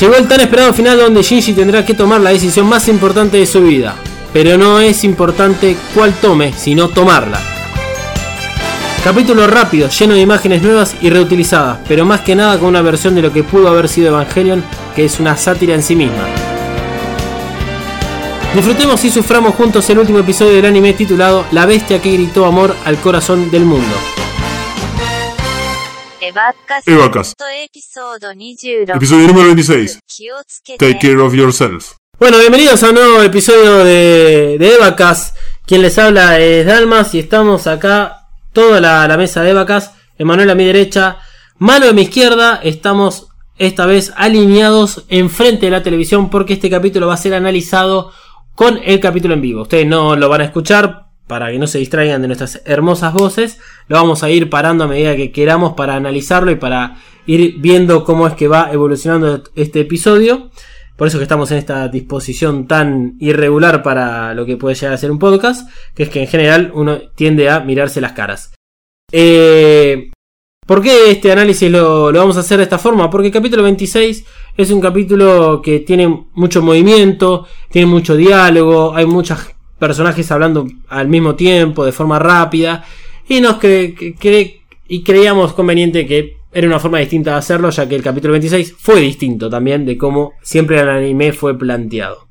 [0.00, 3.46] Llegó el tan esperado final donde Shinji tendrá que tomar la decisión más importante de
[3.46, 3.94] su vida.
[4.32, 7.40] Pero no es importante cuál tome, sino tomarla.
[9.04, 13.14] Capítulo rápido, lleno de imágenes nuevas y reutilizadas, pero más que nada con una versión
[13.14, 14.62] de lo que pudo haber sido Evangelion,
[14.94, 16.24] que es una sátira en sí misma.
[18.54, 22.74] Disfrutemos y suframos juntos el último episodio del anime titulado La bestia que gritó amor
[22.84, 23.96] al corazón del mundo.
[26.20, 26.86] Evacas.
[26.86, 27.34] Evacas.
[28.94, 30.00] Episodio número 26.
[30.78, 31.92] Take care of yourself.
[32.18, 35.34] Bueno, bienvenidos a un nuevo episodio de, de Evacas.
[35.66, 39.92] Quien les habla es Dalmas y estamos acá, toda la, la mesa de Evacas.
[40.16, 41.18] Emanuel a mi derecha,
[41.58, 42.60] Mano a mi izquierda.
[42.62, 48.10] Estamos esta vez alineados enfrente de la televisión porque este capítulo va a ser analizado
[48.54, 49.62] con el capítulo en vivo.
[49.62, 53.60] Ustedes no lo van a escuchar para que no se distraigan de nuestras hermosas voces.
[53.86, 58.04] Lo vamos a ir parando a medida que queramos para analizarlo y para ir viendo
[58.04, 60.50] cómo es que va evolucionando este episodio.
[60.96, 64.98] Por eso que estamos en esta disposición tan irregular para lo que puede llegar a
[64.98, 68.52] ser un podcast, que es que en general uno tiende a mirarse las caras.
[69.10, 70.10] Eh,
[70.66, 73.10] ¿Por qué este análisis lo, vamos a hacer de esta forma?
[73.10, 74.24] Porque el capítulo 26
[74.56, 79.38] es un capítulo que tiene mucho movimiento, tiene mucho diálogo, hay muchos
[79.78, 82.84] personajes hablando al mismo tiempo, de forma rápida,
[83.26, 87.88] y nos cre- cre- y creíamos conveniente que era una forma distinta de hacerlo, ya
[87.88, 92.28] que el capítulo 26 fue distinto también de cómo siempre el anime fue planteado.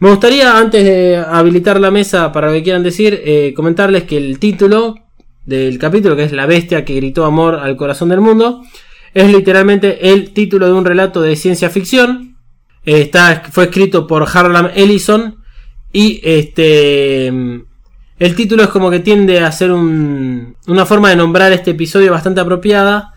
[0.00, 4.16] Me gustaría, antes de habilitar la mesa para lo que quieran decir, eh, comentarles que
[4.16, 4.96] el título
[5.46, 8.62] del capítulo, que es La bestia que gritó amor al corazón del mundo,
[9.14, 12.36] es literalmente el título de un relato de ciencia ficción.
[12.84, 15.36] Eh, está, fue escrito por Harlan Ellison
[15.92, 21.52] y este el título es como que tiende a ser un- una forma de nombrar
[21.52, 23.12] este episodio bastante apropiada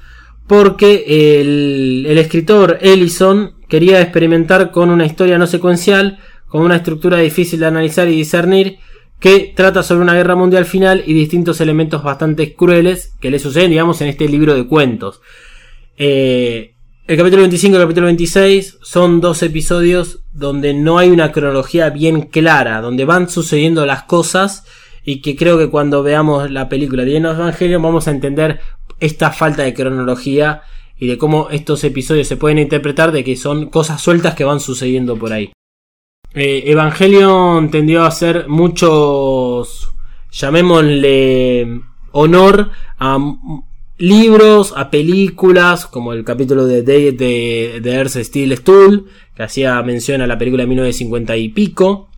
[0.48, 7.60] porque el, escritor Ellison quería experimentar con una historia no secuencial, con una estructura difícil
[7.60, 8.80] de analizar y discernir,
[9.20, 13.72] que trata sobre una guerra mundial final y distintos elementos bastante crueles que le suceden,
[13.72, 15.22] digamos, en este libro de cuentos.
[15.98, 16.76] Eh,
[17.08, 21.90] el capítulo 25 y el capítulo 26 son dos episodios donde no hay una cronología
[21.90, 24.66] bien clara, donde van sucediendo las cosas
[25.04, 28.60] y que creo que cuando veamos la película de Evangelion vamos a entender
[29.00, 30.62] esta falta de cronología
[31.00, 34.60] y de cómo estos episodios se pueden interpretar de que son cosas sueltas que van
[34.60, 35.52] sucediendo por ahí.
[36.34, 39.92] Eh, Evangelion tendió a hacer muchos,
[40.32, 41.82] llamémosle,
[42.12, 43.18] honor a
[43.98, 50.22] libros, a películas, como el capítulo de Day de Earth Steel Stool, que hacía mención
[50.22, 52.10] a la película de 1950 y pico.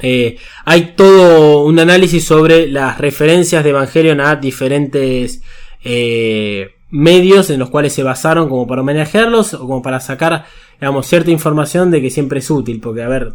[0.00, 5.42] Eh, hay todo un análisis sobre las referencias de Evangelion a diferentes
[5.84, 10.44] eh, medios en los cuales se basaron como para homenajearlos o como para sacar
[10.80, 13.34] digamos, cierta información de que siempre es útil, porque a ver,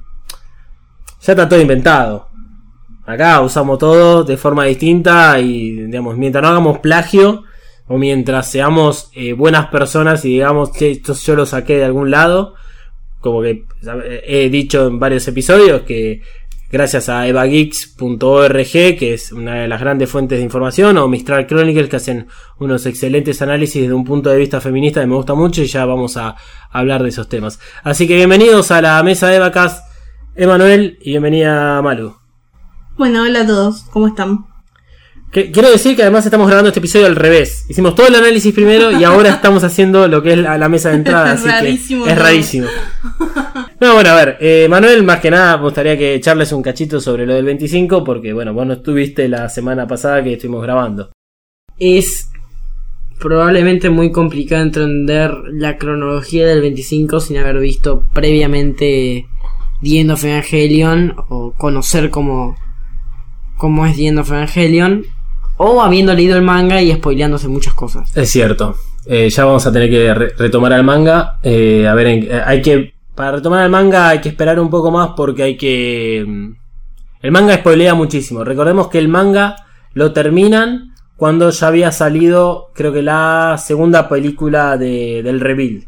[1.22, 2.28] ya está todo inventado.
[3.06, 7.46] Acá usamos todo de forma distinta y digamos, mientras no hagamos plagio
[7.88, 12.56] o mientras seamos eh, buenas personas y digamos esto yo lo saqué de algún lado,
[13.22, 13.64] como que
[14.06, 16.22] eh, he dicho en varios episodios que
[16.72, 21.90] gracias a evageeks.org, que es una de las grandes fuentes de información, o Mistral Chronicles,
[21.90, 22.28] que hacen
[22.60, 25.86] unos excelentes análisis desde un punto de vista feminista que me gusta mucho, y ya
[25.86, 26.36] vamos a
[26.72, 27.60] hablar de esos temas.
[27.84, 29.84] Así que bienvenidos a la mesa de vacas,
[30.36, 32.16] Emanuel, y bienvenida Malu.
[32.98, 34.46] Bueno, hola a todos, ¿cómo están?
[35.32, 37.66] Que- Quiero decir que además estamos grabando este episodio al revés.
[37.70, 40.90] Hicimos todo el análisis primero y ahora estamos haciendo lo que es la, la mesa
[40.90, 41.34] de entrada.
[41.34, 42.24] Es así que rarísimo es todo.
[42.24, 42.68] rarísimo.
[43.80, 47.00] No, bueno, a ver, eh, Manuel, más que nada me gustaría que charles un cachito
[47.00, 51.12] sobre lo del 25, porque bueno, vos no estuviste la semana pasada que estuvimos grabando.
[51.80, 52.30] es
[53.20, 59.26] probablemente muy complicado entender la cronología del 25 sin haber visto previamente
[59.82, 62.56] The End of Evangelion o conocer cómo,
[63.58, 65.04] cómo es The End of Evangelion
[65.58, 68.16] o habiendo leído el manga y spoileándose muchas cosas.
[68.16, 68.76] Es cierto.
[69.08, 71.40] Eh, ya vamos a tener que re- retomar al manga.
[71.42, 72.94] Eh, a ver, en- eh, hay que.
[73.18, 76.24] Para retomar el manga hay que esperar un poco más porque hay que.
[76.26, 76.52] mm,
[77.24, 78.44] El manga spoilea muchísimo.
[78.44, 79.56] Recordemos que el manga
[79.94, 85.88] lo terminan cuando ya había salido, creo que la segunda película de, del Rebuild.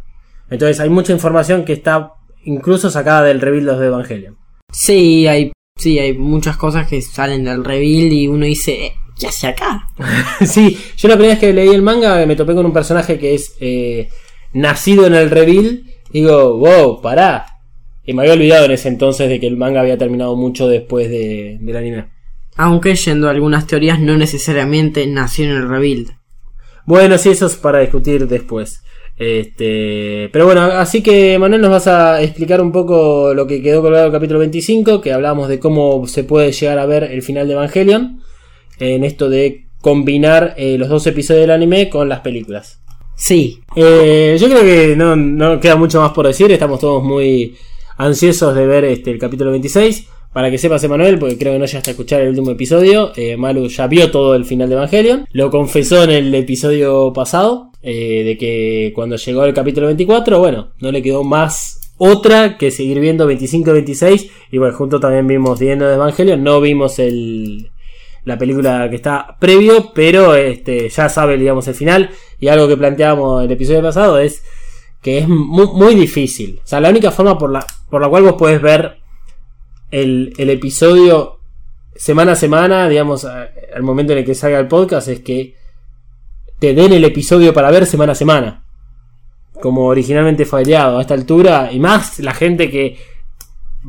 [0.49, 2.13] Entonces hay mucha información que está
[2.45, 4.35] incluso sacada del Rebuild de Evangelion.
[4.71, 9.27] Sí, hay, sí, hay muchas cosas que salen del reveal y uno dice, "Eh, ¿qué
[9.27, 9.87] hace acá?
[10.45, 13.35] sí, yo la primera vez que leí el manga me topé con un personaje que
[13.35, 14.09] es eh,
[14.53, 15.83] nacido en el reveal.
[16.11, 17.45] Digo, wow, pará.
[18.03, 21.09] Y me había olvidado en ese entonces de que el manga había terminado mucho después
[21.09, 22.05] de, del anime.
[22.55, 26.11] Aunque yendo a algunas teorías no necesariamente nació en el rebuild.
[26.85, 28.81] Bueno, sí, eso es para discutir después.
[29.15, 33.81] Este, pero bueno, así que Manuel nos vas a explicar un poco lo que quedó
[33.81, 37.47] colgado el capítulo 25, que hablamos de cómo se puede llegar a ver el final
[37.47, 38.21] de Evangelion,
[38.79, 42.81] en esto de combinar eh, los dos episodios del anime con las películas.
[43.19, 47.53] Sí, Eh, yo creo que no, no queda mucho más por decir, estamos todos muy
[47.97, 50.07] ansiosos de ver este, el capítulo 26.
[50.31, 53.35] Para que sepas, Emanuel, porque creo que no llegaste a escuchar el último episodio, eh,
[53.35, 55.25] Malu ya vio todo el final de Evangelion.
[55.33, 60.69] Lo confesó en el episodio pasado, eh, de que cuando llegó el capítulo 24, bueno,
[60.79, 64.31] no le quedó más otra que seguir viendo 25 y 26.
[64.51, 67.69] Y bueno, junto también vimos viendo de Evangelion, no vimos el,
[68.25, 72.09] la película que está previo, pero este, ya sabe, digamos, el final.
[72.39, 74.43] Y algo que planteábamos el episodio pasado es
[75.01, 76.59] que es muy, difícil.
[76.63, 78.97] O sea, la única forma por la, por la cual vos podés ver
[79.91, 81.39] el, el episodio
[81.95, 85.55] semana a semana, digamos, al momento en el que salga el podcast, es que
[86.59, 88.63] te den el episodio para ver semana a semana.
[89.61, 91.69] Como originalmente fue ideado a esta altura.
[91.71, 92.97] Y más la gente que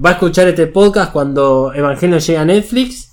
[0.04, 3.09] va a escuchar este podcast cuando Evangelio llegue a Netflix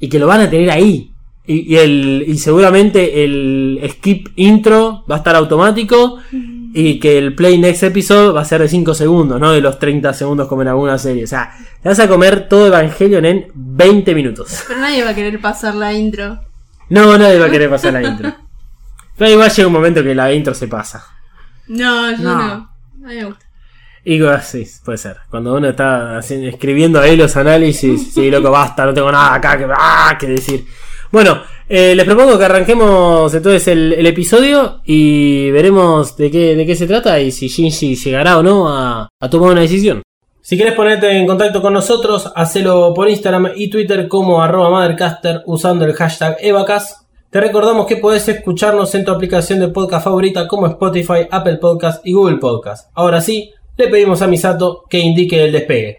[0.00, 1.12] y que lo van a tener ahí.
[1.48, 6.18] Y, y el, y seguramente el skip intro va a estar automático
[6.74, 9.78] y que el play next episode va a ser de 5 segundos, no de los
[9.78, 11.22] 30 segundos como en alguna serie.
[11.24, 11.52] O sea,
[11.82, 14.64] te vas a comer todo Evangelion en 20 minutos.
[14.66, 16.40] Pero nadie va a querer pasar la intro.
[16.90, 18.34] No, nadie va a querer pasar la intro.
[19.16, 21.04] Pero igual llega un momento que la intro se pasa.
[21.68, 22.34] No, yo No.
[22.36, 22.42] no.
[22.52, 23.45] A mí me gusta.
[24.08, 25.16] Y sí, puede ser.
[25.28, 29.66] Cuando uno está escribiendo ahí los análisis, sí, loco, basta, no tengo nada acá que,
[29.68, 30.64] ah, decir.
[31.10, 36.76] Bueno, eh, les propongo que arranquemos entonces el, episodio y veremos de qué, de qué
[36.76, 40.02] se trata y si Shinji llegará o no a, tomar una decisión.
[40.40, 45.42] Si quieres ponerte en contacto con nosotros, hacelo por Instagram y Twitter como arroba Mothercaster
[45.46, 47.08] usando el hashtag Evacas.
[47.28, 52.06] Te recordamos que podés escucharnos en tu aplicación de podcast favorita como Spotify, Apple Podcast
[52.06, 52.88] y Google Podcast.
[52.94, 55.98] Ahora sí, le pedimos a Misato que indique el despegue.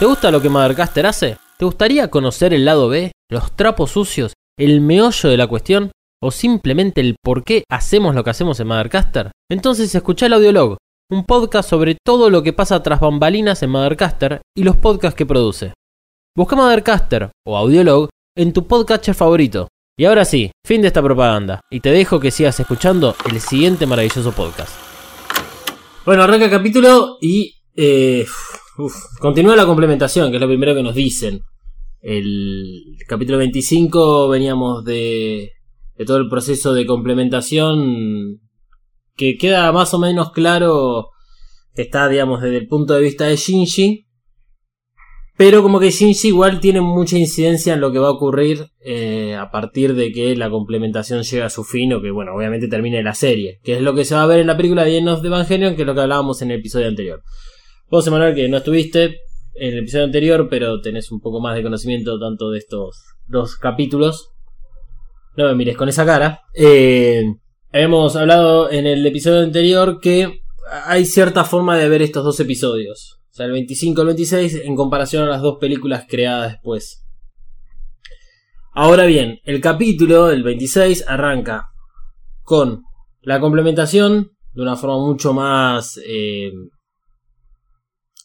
[0.00, 1.36] ¿Te gusta lo que Mothercaster hace?
[1.58, 5.90] ¿Te gustaría conocer el lado B, los trapos sucios, el meollo de la cuestión?
[6.22, 9.30] ¿O simplemente el por qué hacemos lo que hacemos en Mothercaster?
[9.50, 10.78] Entonces escucha el Audiolog,
[11.10, 15.26] un podcast sobre todo lo que pasa tras bambalinas en Mothercaster y los podcasts que
[15.26, 15.74] produce.
[16.34, 19.68] Busca Mothercaster o Audiolog en tu podcatcher favorito.
[19.98, 23.84] Y ahora sí, fin de esta propaganda, y te dejo que sigas escuchando el siguiente
[23.84, 24.72] maravilloso podcast.
[26.06, 28.24] Bueno, arranca el capítulo y eh,
[29.18, 31.42] continúa la complementación, que es lo primero que nos dicen.
[32.00, 35.52] El capítulo 25 veníamos de,
[36.06, 38.40] todo el proceso de complementación
[39.16, 41.08] que queda más o menos claro
[41.74, 44.06] que está, digamos, desde el punto de vista de Shinji.
[45.36, 49.36] Pero como que Shinji igual tiene mucha incidencia en lo que va a ocurrir eh,
[49.36, 53.02] a partir de que la complementación llegue a su fin o que, bueno, obviamente termine
[53.02, 53.58] la serie.
[53.62, 55.76] Que es lo que se va a ver en la película de End of Evangelion,
[55.76, 57.22] que es lo que hablábamos en el episodio anterior.
[57.90, 59.04] Vos, Emanuel, que no estuviste
[59.52, 63.56] en el episodio anterior, pero tenés un poco más de conocimiento tanto de estos dos
[63.56, 64.30] capítulos.
[65.36, 66.42] No me mires con esa cara.
[66.54, 67.24] Eh,
[67.72, 70.40] hemos hablado en el episodio anterior que
[70.84, 73.18] hay cierta forma de ver estos dos episodios.
[73.28, 77.04] O sea, el 25 y el 26 en comparación a las dos películas creadas después.
[78.72, 81.70] Ahora bien, el capítulo, el 26, arranca
[82.44, 82.84] con
[83.22, 86.52] la complementación de una forma mucho más eh,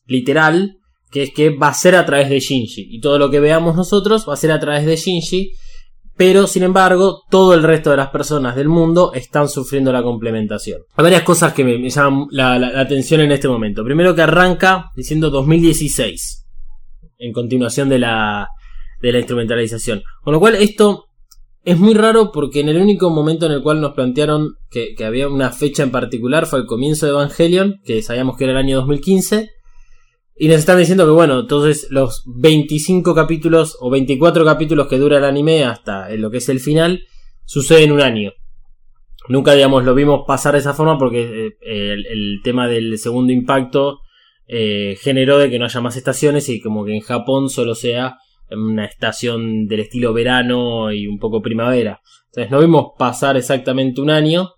[0.06, 0.78] literal,
[1.12, 2.88] que es que va a ser a través de Shinji.
[2.90, 5.54] Y todo lo que veamos nosotros va a ser a través de Shinji.
[6.18, 10.82] Pero, sin embargo, todo el resto de las personas del mundo están sufriendo la complementación.
[10.96, 13.84] Hay varias cosas que me, llaman la, atención en este momento.
[13.84, 16.46] Primero que arranca diciendo 2016.
[17.18, 18.48] En continuación de la,
[19.02, 20.04] de la instrumentalización.
[20.22, 21.06] Con lo cual, esto
[21.66, 25.04] es muy raro porque en el único momento en el cual nos plantearon que, que
[25.04, 28.60] había una fecha en particular fue el comienzo de Evangelion, que sabíamos que era el
[28.60, 29.50] año 2015.
[30.38, 35.18] Y nos están diciendo que bueno, entonces los 25 capítulos o 24 capítulos que dura
[35.18, 37.04] el anime hasta lo que es el final
[37.46, 38.34] sucede en un año.
[39.30, 43.32] Nunca, digamos, lo vimos pasar de esa forma porque eh, el, el tema del segundo
[43.32, 44.02] impacto
[44.48, 48.18] eh, generó de que no haya más estaciones y como que en Japón solo sea
[48.52, 52.02] una estación del estilo verano y un poco primavera.
[52.28, 54.52] Entonces no vimos pasar exactamente un año.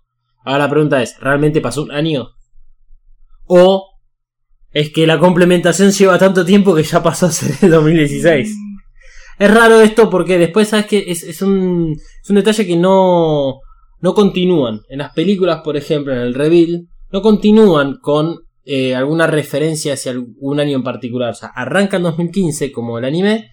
[0.44, 2.30] Ahora la pregunta es, ¿realmente pasó un año?
[3.46, 3.87] ¿O
[4.78, 8.56] es que la complementación lleva tanto tiempo que ya pasó a ser el 2016?
[9.40, 13.58] Es raro esto porque después, ¿sabes que es, es, un, es un detalle que no,
[14.00, 14.82] no continúan.
[14.88, 20.12] En las películas, por ejemplo, en el reveal, no continúan con eh, alguna referencia hacia
[20.12, 21.30] algún año en particular.
[21.30, 23.50] O sea, arranca en 2015 como el anime,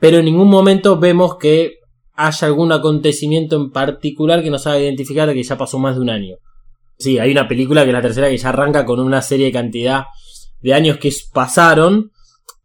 [0.00, 1.74] pero en ningún momento vemos que
[2.14, 6.10] haya algún acontecimiento en particular que nos haga identificar que ya pasó más de un
[6.10, 6.34] año.
[6.98, 9.52] Sí, hay una película que es la tercera que ya arranca con una serie de
[9.52, 10.04] cantidad
[10.62, 12.10] de años que pasaron.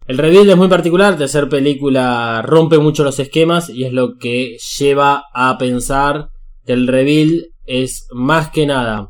[0.08, 4.58] El reveal es muy particular, tercer película rompe mucho los esquemas y es lo que
[4.78, 6.30] lleva a pensar
[6.66, 9.10] que el reveal es más que nada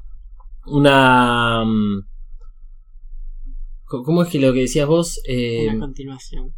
[0.66, 1.64] una...
[1.66, 2.06] mm,
[3.88, 5.22] ¿Cómo es que lo que decías vos?
[5.28, 6.54] Eh, Una continuación.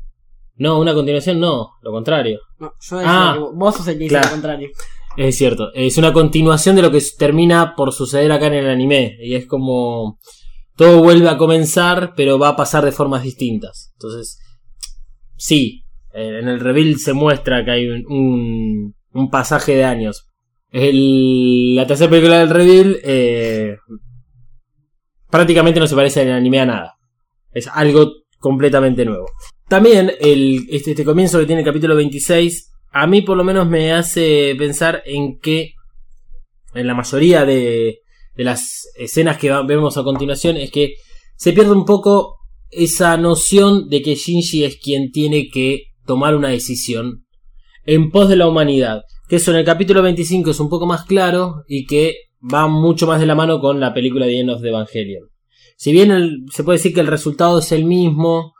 [0.55, 2.39] no, una continuación no, lo contrario.
[2.60, 4.27] No, yo decía Ah, que vos- sos el que dice claro.
[4.27, 4.69] lo contrario.
[5.17, 9.17] Es cierto, es una continuación de lo que termina por suceder acá en el anime.
[9.22, 10.19] Y es como
[10.77, 13.91] todo vuelve a comenzar, pero va a pasar de formas distintas.
[13.96, 14.39] Entonces,
[15.36, 18.96] sí, eh, en el reveal se muestra que hay un,
[19.31, 20.29] pasaje de años.
[20.72, 23.77] La tercera película del reveal eh,
[25.31, 26.93] prácticamente no se parece el anime a nada.
[27.51, 29.25] Es algo completamente nuevo.
[29.67, 33.67] También el, este, este comienzo que tiene el capítulo 26, a mí por lo menos
[33.67, 35.74] me hace pensar en que
[36.75, 38.01] en la mayoría de,
[38.38, 40.94] de las escenas que vemos a continuación es que
[41.36, 42.36] se pierde un poco
[42.70, 47.25] esa noción de que Shinji es quien tiene que tomar una decisión
[47.86, 49.01] en pos de la humanidad.
[49.27, 53.08] Que eso en el capítulo 25 es un poco más claro y que va mucho
[53.08, 55.27] más de la mano con la película de End of the Evangelion.
[55.75, 58.53] Si bien se puede decir que el resultado es el mismo,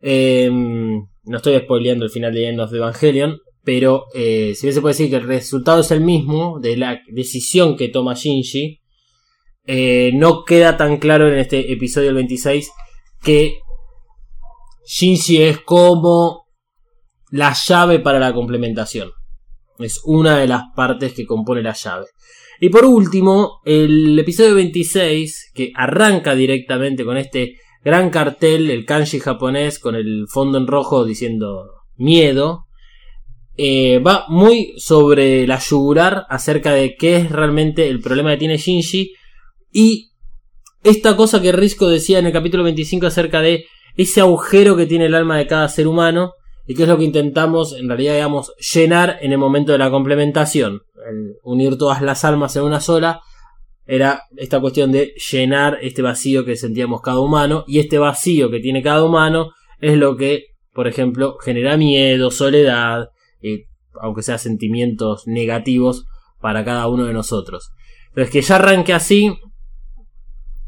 [0.00, 4.74] eh, no estoy spoileando el final de End of the Evangelion, pero eh, si bien
[4.74, 8.81] se puede decir que el resultado es el mismo de la decisión que toma Shinji,
[9.66, 12.70] eh, no queda tan claro en este episodio del 26
[13.22, 13.58] que
[14.86, 16.46] Shinji es como
[17.30, 19.10] la llave para la complementación.
[19.78, 22.06] Es una de las partes que compone la llave.
[22.60, 29.18] Y por último, el episodio 26, que arranca directamente con este gran cartel, el kanji
[29.18, 32.66] japonés, con el fondo en rojo diciendo miedo,
[33.56, 38.56] eh, va muy sobre la yugular acerca de qué es realmente el problema que tiene
[38.56, 39.12] Shinji
[39.72, 40.10] y
[40.84, 45.06] esta cosa que Risco decía en el capítulo 25 acerca de ese agujero que tiene
[45.06, 46.32] el alma de cada ser humano
[46.66, 49.90] y que es lo que intentamos en realidad digamos llenar en el momento de la
[49.90, 53.20] complementación el unir todas las almas en una sola
[53.84, 58.60] era esta cuestión de llenar este vacío que sentíamos cada humano y este vacío que
[58.60, 63.10] tiene cada humano es lo que por ejemplo genera miedo soledad
[63.40, 63.64] y
[64.00, 66.06] aunque sea sentimientos negativos
[66.40, 67.70] para cada uno de nosotros.
[68.08, 69.34] Entonces que ya arranque así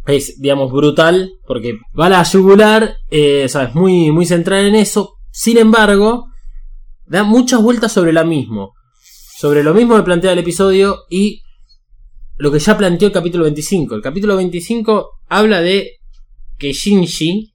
[0.06, 5.14] es, digamos, brutal, porque va a la yugular, eh, sabes, muy, muy central en eso.
[5.30, 6.26] Sin embargo,
[7.06, 8.72] da muchas vueltas sobre lo mismo.
[9.38, 11.42] Sobre lo mismo que plantea el episodio y
[12.36, 13.94] lo que ya planteó el capítulo 25.
[13.94, 15.98] El capítulo 25 habla de
[16.58, 17.52] que Shinji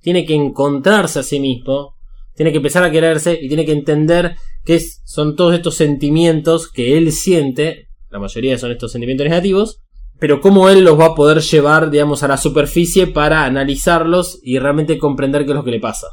[0.00, 1.94] tiene que encontrarse a sí mismo,
[2.34, 6.96] tiene que empezar a quererse y tiene que entender que son todos estos sentimientos que
[6.96, 9.80] él siente, la mayoría son estos sentimientos negativos,
[10.18, 14.58] pero cómo él los va a poder llevar, digamos, a la superficie para analizarlos y
[14.58, 16.08] realmente comprender qué es lo que le pasa.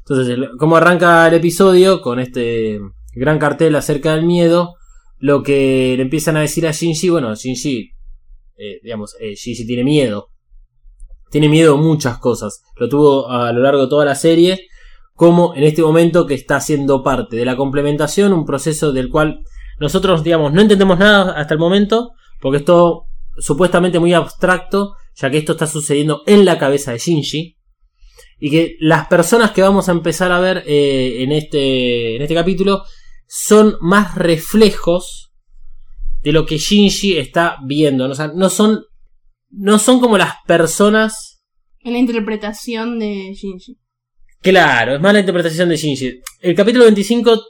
[0.00, 2.80] Entonces, cómo arranca el episodio con este
[3.14, 4.74] gran cartel acerca del miedo,
[5.18, 7.90] lo que le empiezan a decir a Shinji, bueno, Shinji,
[8.56, 10.28] eh, digamos, eh, Shinji tiene miedo.
[11.30, 12.62] Tiene miedo a muchas cosas.
[12.76, 14.66] Lo tuvo a lo largo de toda la serie
[15.14, 19.40] como en este momento que está siendo parte de la complementación, un proceso del cual
[19.78, 23.09] nosotros, digamos, no entendemos nada hasta el momento, porque es todo
[23.40, 27.56] supuestamente muy abstracto, ya que esto está sucediendo en la cabeza de Shinji,
[28.38, 32.34] y que las personas que vamos a empezar a ver eh, en, este, en este
[32.34, 32.84] capítulo
[33.26, 35.32] son más reflejos
[36.22, 38.06] de lo que Shinji está viendo.
[38.06, 38.12] ¿no?
[38.12, 38.84] O sea, no son,
[39.50, 41.42] no son como las personas
[41.80, 43.78] En la interpretación de Shinji.
[44.40, 46.20] Claro, es más la interpretación de Shinji.
[46.40, 47.42] El capítulo 25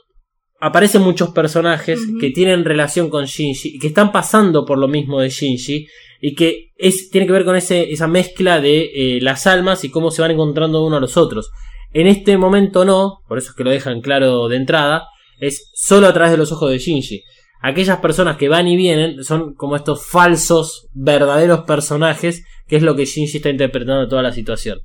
[0.61, 5.21] aparecen muchos personajes que tienen relación con Shinji y que están pasando por lo mismo
[5.21, 5.87] de Shinji
[6.21, 9.90] y que es, tiene que ver con ese, esa mezcla de eh, las almas y
[9.90, 11.50] cómo se van encontrando uno a los otros.
[11.93, 15.09] En este momento no, por eso es que lo dejan claro de entrada,
[15.40, 17.23] es solo a través de los ojos de Shinji.
[17.62, 22.95] Aquellas personas que van y vienen son como estos falsos, verdaderos personajes, que es lo
[22.95, 24.81] que Shinji está interpretando toda la situación.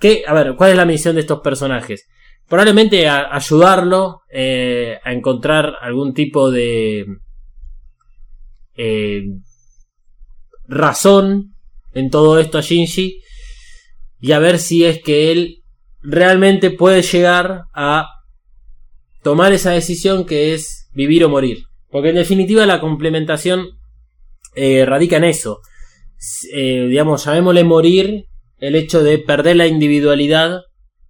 [0.00, 0.24] ¿Qué?
[0.26, 2.08] A ver, ¿cuál es la misión de estos personajes?
[2.54, 7.04] Probablemente ayudarlo eh, a encontrar algún tipo de
[8.76, 9.24] eh,
[10.68, 11.56] razón
[11.94, 13.20] en todo esto a Shinji
[14.20, 15.64] y a ver si es que él
[16.00, 18.06] realmente puede llegar a
[19.24, 21.64] tomar esa decisión que es vivir o morir.
[21.90, 23.66] Porque en definitiva la complementación
[24.54, 25.58] eh, radica en eso.
[26.52, 28.26] Eh, digamos, llamémosle morir
[28.60, 30.60] el hecho de perder la individualidad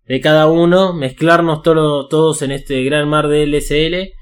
[0.06, 4.12] de cada uno, mezclarnos todos en este gran mar de LSL,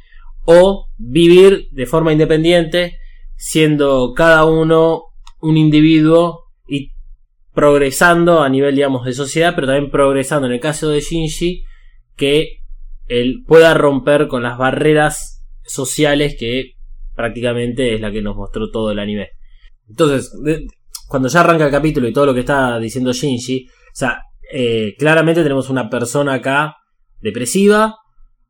[0.44, 2.98] o vivir de forma independiente,
[3.36, 5.04] siendo cada uno
[5.40, 6.92] un individuo y
[7.52, 11.64] progresando a nivel, digamos, de sociedad, pero también progresando en el caso de Shinji,
[12.16, 12.60] que
[13.08, 16.76] él pueda romper con las barreras sociales que
[17.14, 19.30] prácticamente es la que nos mostró todo el anime.
[19.88, 20.32] Entonces,
[21.08, 24.94] cuando ya arranca el capítulo y todo lo que está diciendo Shinji, o sea, eh,
[24.98, 26.76] claramente tenemos una persona acá
[27.20, 27.96] depresiva,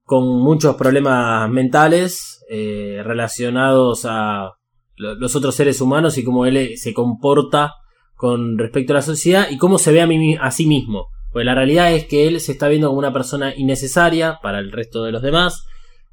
[0.04, 4.50] con muchos problemas mentales eh, relacionados a
[4.96, 7.74] lo- los otros seres humanos y cómo él eh, se comporta
[8.16, 11.06] con respecto a la sociedad y cómo se ve a, mí- sí mismo.
[11.32, 14.70] Pues la realidad es que él se está viendo como una persona innecesaria para el
[14.72, 15.64] resto de los demás,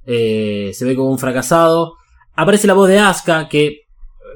[0.05, 1.93] se ve como un fracasado.
[2.35, 3.81] Aparece la voz de Asuka que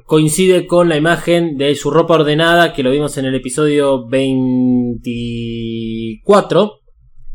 [0.05, 6.79] coincide con la imagen de su ropa ordenada que lo vimos en el episodio 24.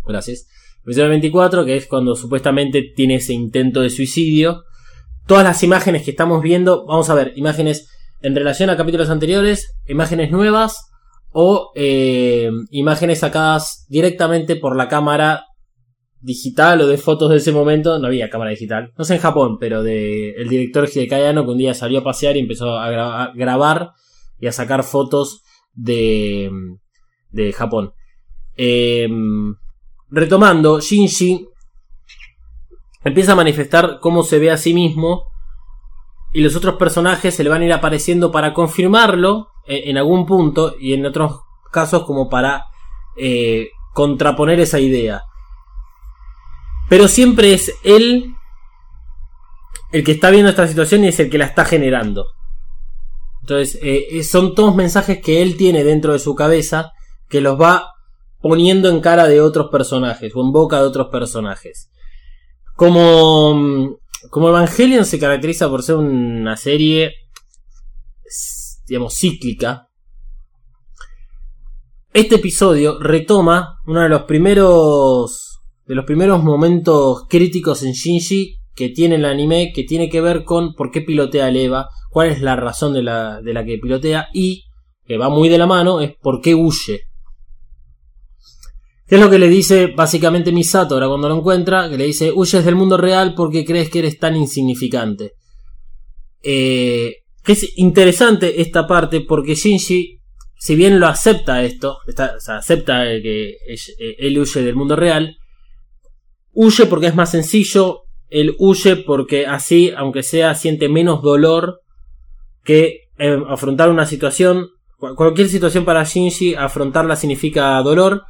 [0.06, 0.46] Gracias.
[0.82, 4.64] Episodio 24, que es cuando supuestamente tiene ese intento de suicidio.
[5.26, 7.90] Todas las imágenes que estamos viendo, vamos a ver, imágenes
[8.22, 10.88] en relación a capítulos anteriores, imágenes nuevas
[11.30, 15.44] o eh, imágenes sacadas directamente por la cámara
[16.20, 17.98] digital o de fotos de ese momento.
[17.98, 21.50] No había cámara digital, no sé en Japón, pero de el director Hideaki Anno que
[21.52, 23.92] un día salió a pasear y empezó a, gra- a grabar
[24.40, 25.42] y a sacar fotos
[25.74, 26.50] de,
[27.30, 27.92] de Japón.
[28.56, 29.54] Em,
[30.10, 31.46] retomando, Shinji
[33.04, 35.24] empieza a manifestar cómo se ve a sí mismo
[36.32, 40.26] y los otros personajes se le van a ir apareciendo para confirmarlo eh, en algún
[40.26, 41.40] punto y en otros
[41.72, 42.64] casos como para
[43.16, 45.22] eh, contraponer esa idea.
[46.88, 48.34] Pero siempre es él
[49.92, 52.26] el que está viendo esta situación y es el que la está generando.
[53.40, 56.92] Entonces, eh, son todos mensajes que él tiene dentro de su cabeza
[57.28, 57.94] que los va
[58.40, 61.90] poniendo en cara de otros personajes o en boca de otros personajes.
[62.76, 63.94] Como, mm,
[64.30, 67.14] como Evangelion se caracteriza por ser una serie,
[68.86, 69.88] digamos, cíclica.
[72.12, 75.57] Este episodio retoma uno de los primeros,
[75.88, 80.44] de los primeros momentos críticos en Shinji que tiene el anime, que tiene que ver
[80.44, 83.78] con por qué pilotea a Eva, cuál es la razón de la, de la que
[83.78, 84.64] pilotea y,
[85.04, 87.00] que va muy de la mano, es por qué huye.
[89.08, 91.88] ¿Qué es lo que le dice básicamente Misato ahora cuando lo encuentra?
[91.88, 95.32] Que le dice, huyes del mundo real porque crees que eres tan insignificante.
[96.42, 97.14] Eh,
[97.46, 100.18] es interesante esta parte porque Shinji,
[100.58, 105.37] si bien lo acepta esto, está- acepta que eh, él huye del mundo real,
[106.60, 111.80] huye porque es más sencillo, él huye porque así, aunque sea, siente menos dolor
[112.64, 114.66] que eh, afrontar una situación.
[114.98, 118.22] Cu- Cualquier situación para Shinji, afrontarla significa dolor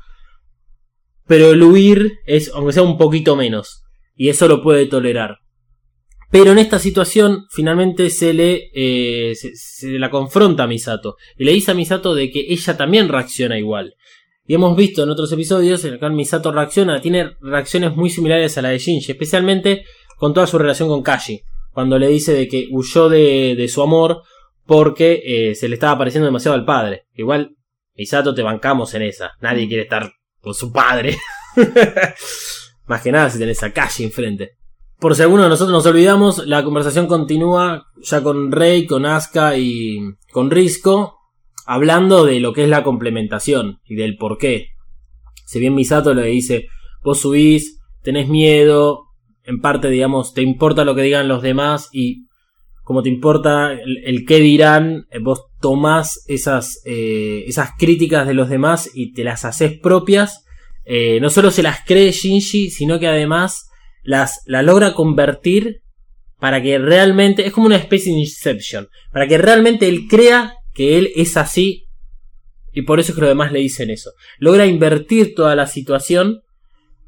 [1.27, 3.83] pero el huir es, aunque sea un poquito menos,
[4.17, 5.37] y eso lo puede tolerar.
[6.31, 11.45] Pero en esta situación, finalmente se le eh, se, se la confronta a Misato, y
[11.45, 13.95] le dice a Misato de que ella también reacciona igual.
[14.49, 18.57] Y hemos visto en otros episodios en el cual Misato reacciona, tiene reacciones muy similares
[18.57, 19.85] a la de Shinji, especialmente
[20.17, 23.83] con toda su relación con Kashi, cuando le dice de que huyó de, de su
[23.83, 24.23] amor
[24.65, 27.05] porque eh, se le estaba pareciendo demasiado al padre.
[27.15, 27.57] Igual,
[27.95, 29.33] Misato, te bancamos en esa.
[29.43, 31.19] Nadie quiere estar con su padre.
[32.87, 34.53] Más que nada si tenés a Kashi enfrente.
[34.99, 39.59] Por si alguno de nosotros nos olvidamos, la conversación continúa ya con Rey, con Asuka
[39.59, 39.99] y
[40.33, 41.18] con Risco,
[41.69, 44.69] hablando de lo que es la complementación y del por qué.
[45.45, 46.69] Si bien Misato le dice,
[47.05, 49.05] vos subís, tenés miedo,
[49.45, 52.25] en parte, digamos, te importa lo que digan los demás y
[52.85, 58.49] como te importa el, qué dirán, eh, vos tomás esas, eh, esas críticas de los
[58.49, 60.47] demás y te las haces propias.
[60.87, 63.69] Eh, no solo se las cree Shinji, sino que además
[64.03, 65.83] las, la logra convertir
[66.41, 70.97] para que realmente, es como una especie de Inception, para que realmente él crea que
[70.97, 71.89] él es así
[72.73, 74.13] y por eso es que los demás le dicen eso.
[74.39, 76.43] Logra invertir toda la situación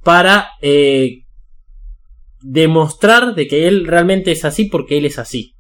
[0.03, 1.23] para eh,
[2.41, 5.55] demostrar de que él realmente es así porque él es así.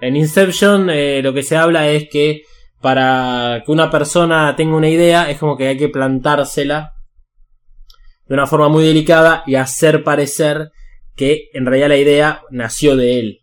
[0.00, 2.42] En Inception eh, lo que se habla es que
[2.80, 6.94] para que una persona tenga una idea es como que hay que plantársela
[8.26, 10.72] de una forma muy delicada y hacer parecer
[11.14, 13.38] que en realidad la idea nació de él.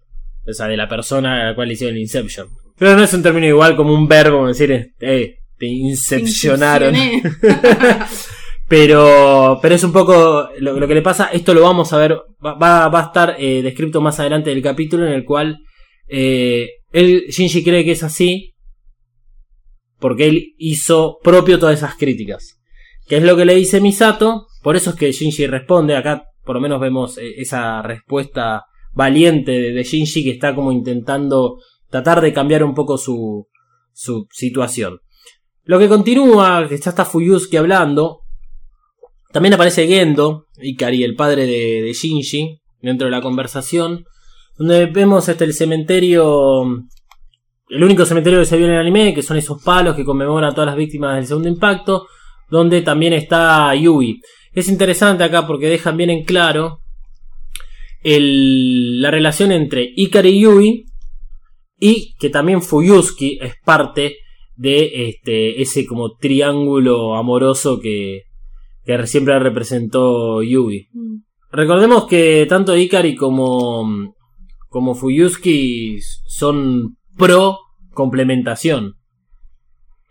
[0.45, 2.64] O sea, de la persona a la cual le hicieron el Inception.
[2.77, 6.95] Pero no es un término igual como un verbo, como decir, eh, te incepcionaron.
[8.67, 11.25] Pero, pero es un poco lo, lo que le pasa.
[11.31, 15.13] Esto lo vamos a ver, va, a estar eh, descrito más adelante del capítulo en
[15.13, 15.59] el cual
[16.07, 18.55] eh, él, Shinji cree que es así
[19.99, 22.59] porque él hizo propio todas esas críticas.
[23.07, 26.55] Que es lo que le dice Misato, por eso es que Shinji responde, acá por
[26.55, 31.57] lo menos vemos eh, esa respuesta valiente de Shinji que está como intentando
[31.89, 33.47] tratar de cambiar un poco su,
[33.93, 34.99] su situación.
[35.63, 38.21] Lo que continúa, que ya está Fuyusuke hablando,
[39.31, 44.05] también aparece Gendo, Ikari, el padre de, Shinji, dentro de la conversación,
[44.57, 46.63] donde vemos este el cementerio,
[47.67, 50.51] el único cementerio que se vio en el anime, que son esos palos que conmemoran
[50.51, 52.07] a todas las víctimas del segundo impacto,
[52.49, 54.21] donde también está Yui.
[54.53, 56.81] Es interesante acá porque dejan bien en claro
[58.03, 60.85] la relación entre Ikari y Yui
[61.79, 64.17] y que también Fuyusuke es parte
[64.55, 68.23] de este ese como triángulo amoroso que,
[68.85, 70.87] que siempre representó Yui.
[70.93, 71.17] Mm.
[71.51, 74.13] Recordemos que tanto Ikari como,
[74.67, 74.95] como
[76.27, 77.59] son pro
[77.93, 78.95] complementación.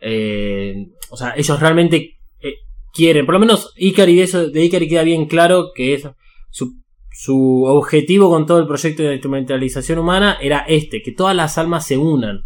[0.01, 0.75] Eh,
[1.11, 2.55] o sea, ellos realmente eh,
[2.93, 6.09] quieren, por lo menos Ikari de, eso, de Ikari queda bien claro que es
[6.51, 6.83] su,
[7.17, 11.87] su objetivo con todo el proyecto de instrumentalización humana era este, que todas las almas
[11.87, 12.41] se unan.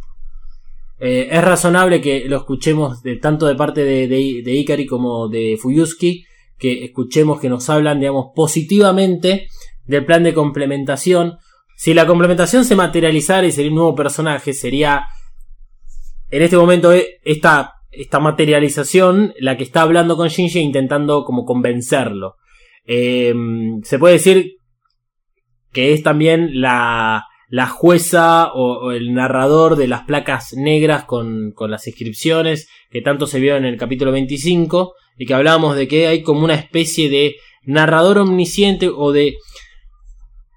[1.00, 6.24] Eh, es razonable que lo escuchemos tanto de parte de, de, como de Fuyusuke,
[6.59, 9.48] que escuchemos que nos hablan, digamos, positivamente
[9.87, 11.38] del plan de complementación.
[11.74, 15.07] Si la complementación se materializara y sería un nuevo personaje, sería
[16.31, 21.46] en este momento eh, esta, esta materialización la que está hablando con Shinji intentando como
[21.46, 22.35] convencerlo.
[22.88, 23.35] Eh,
[23.83, 24.57] se puede decir
[25.72, 31.53] que es también la, la jueza o, o el narrador de las placas negras con,
[31.53, 35.87] con las inscripciones que tanto se vio en el capítulo 25 y que hablábamos de
[35.87, 39.37] que hay como una especie de narrador omnisciente o de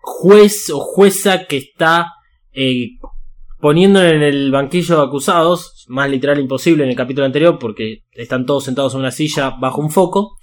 [0.02, 2.14] juez o jueza que está
[2.54, 2.92] eh,
[3.60, 8.46] poniendo en el banquillo de acusados, más literal imposible en el capítulo anterior porque están
[8.46, 10.38] todos sentados en una silla bajo un foco,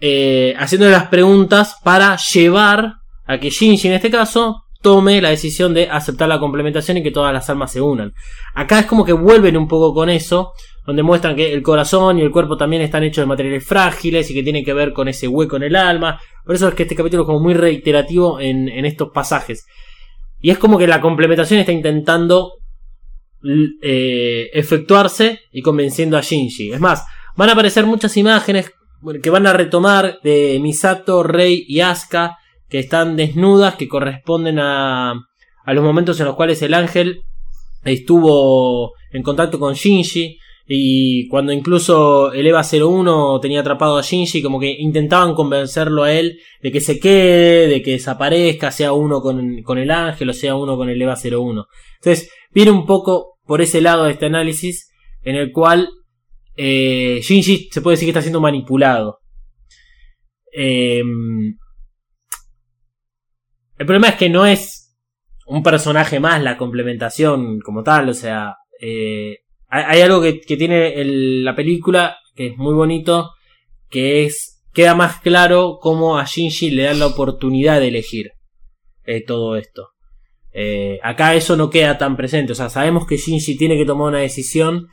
[0.00, 5.74] eh, haciendo las preguntas para llevar a que Shinji en este caso tome la decisión
[5.74, 8.12] de aceptar la complementación y que todas las almas se unan.
[8.54, 10.52] Acá es como que vuelven un poco con eso,
[10.86, 14.34] donde muestran que el corazón y el cuerpo también están hechos de materiales frágiles y
[14.34, 16.20] que tienen que ver con ese hueco en el alma.
[16.44, 19.66] Por eso es que este capítulo es como muy reiterativo en, estos pasajes.
[20.40, 22.52] Y es como que la complementación está intentando
[23.82, 26.72] eh, efectuarse y convenciendo a Shinji.
[26.72, 27.02] Es más,
[27.34, 28.70] van a aparecer muchas imágenes
[29.22, 35.12] que van a retomar de Misato, Rei y Asuka que están desnudas, que corresponden a,
[35.12, 37.22] a los momentos en los cuales el ángel
[37.84, 40.38] estuvo en contacto con Shinji.
[40.68, 46.12] Y cuando incluso el EVA 01 tenía atrapado a Shinji, como que intentaban convencerlo a
[46.12, 50.32] él de que se quede, de que desaparezca, sea uno con, con el ángel o
[50.32, 51.66] sea uno con el EVA 01.
[52.00, 54.90] Entonces, viene un poco por ese lado de este análisis,
[55.22, 55.88] en el cual
[56.56, 59.20] eh, Shinji se puede decir que está siendo manipulado.
[60.52, 61.02] Eh,
[63.78, 64.86] el problema es que no es
[65.46, 69.38] un personaje más la complementación como tal, o sea, eh,
[69.68, 73.30] hay, algo que, tiene la película que es muy bonito,
[73.88, 78.32] que es, queda más claro cómo a Shinji le dan la oportunidad de elegir
[79.04, 79.88] eh, todo esto.
[80.52, 84.08] Eh, acá eso no queda tan presente, o sea, sabemos que Shinji tiene que tomar
[84.08, 84.88] una decisión,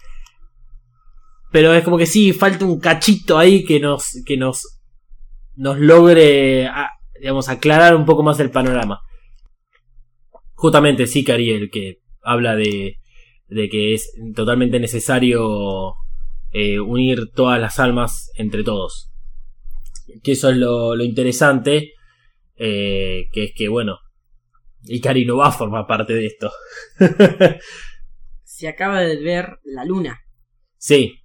[1.53, 4.81] pero es como que sí, falta un cachito ahí que nos, que nos
[5.55, 6.67] nos logre,
[7.19, 9.01] digamos, aclarar un poco más el panorama.
[10.55, 12.97] Justamente Sikari el que habla de,
[13.47, 15.93] de que es totalmente necesario
[16.51, 19.11] eh, unir todas las almas entre todos.
[20.23, 21.93] Que eso es lo, lo interesante,
[22.55, 23.99] eh, que es que, bueno,
[24.85, 26.51] Ikari no va a formar parte de esto.
[28.43, 30.19] Se acaba de ver la luna.
[30.77, 31.22] Sí.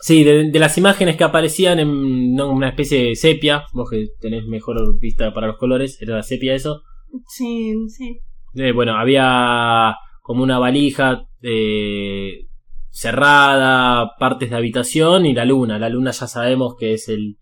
[0.00, 2.50] Sí, de, de las imágenes que aparecían en ¿no?
[2.50, 6.54] una especie de sepia, vos que tenés mejor vista para los colores, era la sepia
[6.54, 6.82] eso.
[7.26, 8.20] Sí, sí.
[8.54, 12.46] Eh, bueno, había como una valija eh,
[12.90, 15.78] cerrada, partes de habitación y la luna.
[15.78, 17.38] La luna ya sabemos que es el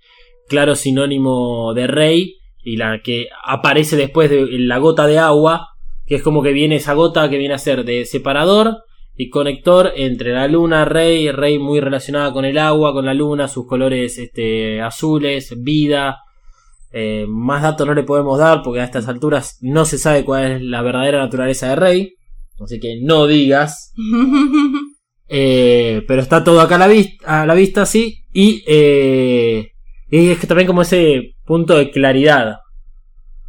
[0.48, 5.68] claro sinónimo de rey y la que aparece después de la gota de agua,
[6.04, 8.78] que es como que viene esa gota que viene a ser de separador
[9.16, 13.48] y conector entre la luna, rey, rey muy relacionada con el agua, con la luna,
[13.48, 16.18] sus colores este, azules, vida.
[16.92, 20.52] Eh, más datos no le podemos dar porque a estas alturas no se sabe cuál
[20.52, 22.14] es la verdadera naturaleza de rey.
[22.62, 23.92] Así que no digas.
[25.28, 28.18] Eh, pero está todo acá a la, vis- a la vista, sí.
[28.32, 29.72] Y, eh,
[30.08, 32.58] y es que también como ese punto de claridad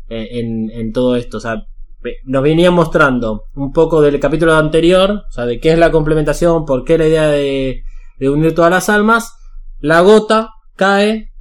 [0.09, 1.37] en, en todo esto.
[1.37, 1.67] O sea,
[2.25, 6.65] nos venía mostrando un poco del capítulo anterior, o sea, de qué es la complementación,
[6.65, 7.83] por qué la idea de,
[8.17, 9.33] de unir todas las almas.
[9.79, 11.31] La gota cae,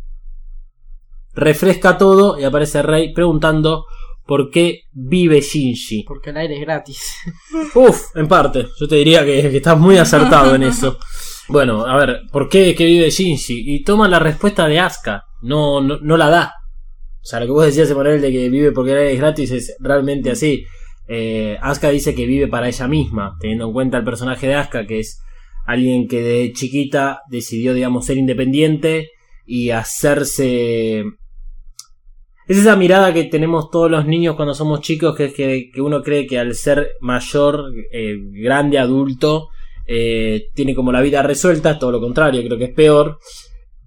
[1.35, 3.87] refresca todo y aparece Rey preguntando
[4.27, 6.03] por qué vive Shinji.
[6.03, 7.15] Porque el aire es gratis.
[7.75, 8.67] Uf, en parte.
[8.79, 10.99] Yo te diría que, que estás muy acertado en eso.
[11.49, 13.73] Bueno, a ver, ¿por qué que vive Shinji?
[13.73, 15.27] Y toma la respuesta de Asuka.
[15.43, 16.55] No, no, no la da.
[17.27, 19.77] O sea, lo que vos decías, Emanuel, de que vive porque aire es gratis es
[19.81, 20.65] realmente así.
[21.09, 24.87] Eh, Asuka dice que vive para ella misma, teniendo en cuenta el personaje de Asuka,
[24.87, 25.21] que es
[25.67, 29.11] alguien que de chiquita decidió, digamos, ser independiente
[29.45, 31.03] y hacerse
[32.47, 35.81] es esa mirada que tenemos todos los niños cuando somos chicos, que es que, que
[35.81, 39.49] uno cree que al ser mayor, eh, grande, adulto,
[39.85, 43.19] eh, tiene como la vida resuelta, todo lo contrario, creo que es peor.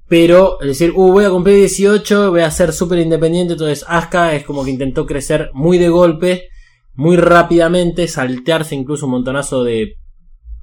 [0.09, 4.43] Pero, decir, uh, voy a cumplir 18, voy a ser súper independiente, entonces Asuka es
[4.43, 6.49] como que intentó crecer muy de golpe,
[6.95, 9.93] muy rápidamente, saltearse incluso un montonazo de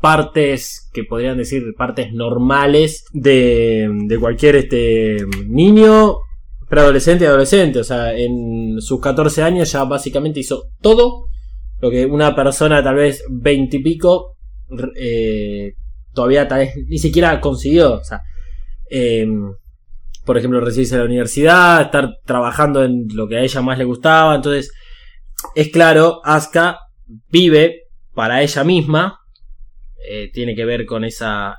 [0.00, 6.16] partes que podrían decir partes normales de, de cualquier este niño
[6.68, 7.78] preadolescente y adolescente.
[7.78, 11.26] O sea, en sus 14 años ya básicamente hizo todo
[11.80, 14.36] lo que una persona tal vez 20 y pico
[14.96, 15.74] eh,
[16.12, 17.94] todavía tal vez ni siquiera consiguió.
[17.94, 18.20] O sea,
[18.90, 19.26] eh,
[20.26, 23.84] por ejemplo, recibirse de la universidad, estar trabajando en lo que a ella más le
[23.84, 24.34] gustaba.
[24.34, 24.72] Entonces,
[25.54, 26.80] es claro, Asuka
[27.30, 29.20] vive para ella misma.
[30.08, 31.56] Eh, tiene que ver con esa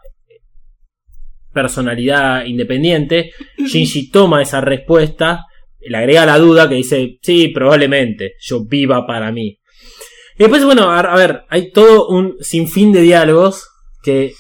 [1.54, 3.32] personalidad independiente.
[3.58, 5.46] Shinji toma esa respuesta,
[5.80, 9.58] le agrega la duda que dice, sí, probablemente yo viva para mí.
[10.36, 13.70] Y después, bueno, a, a ver, hay todo un sinfín de diálogos
[14.04, 14.34] que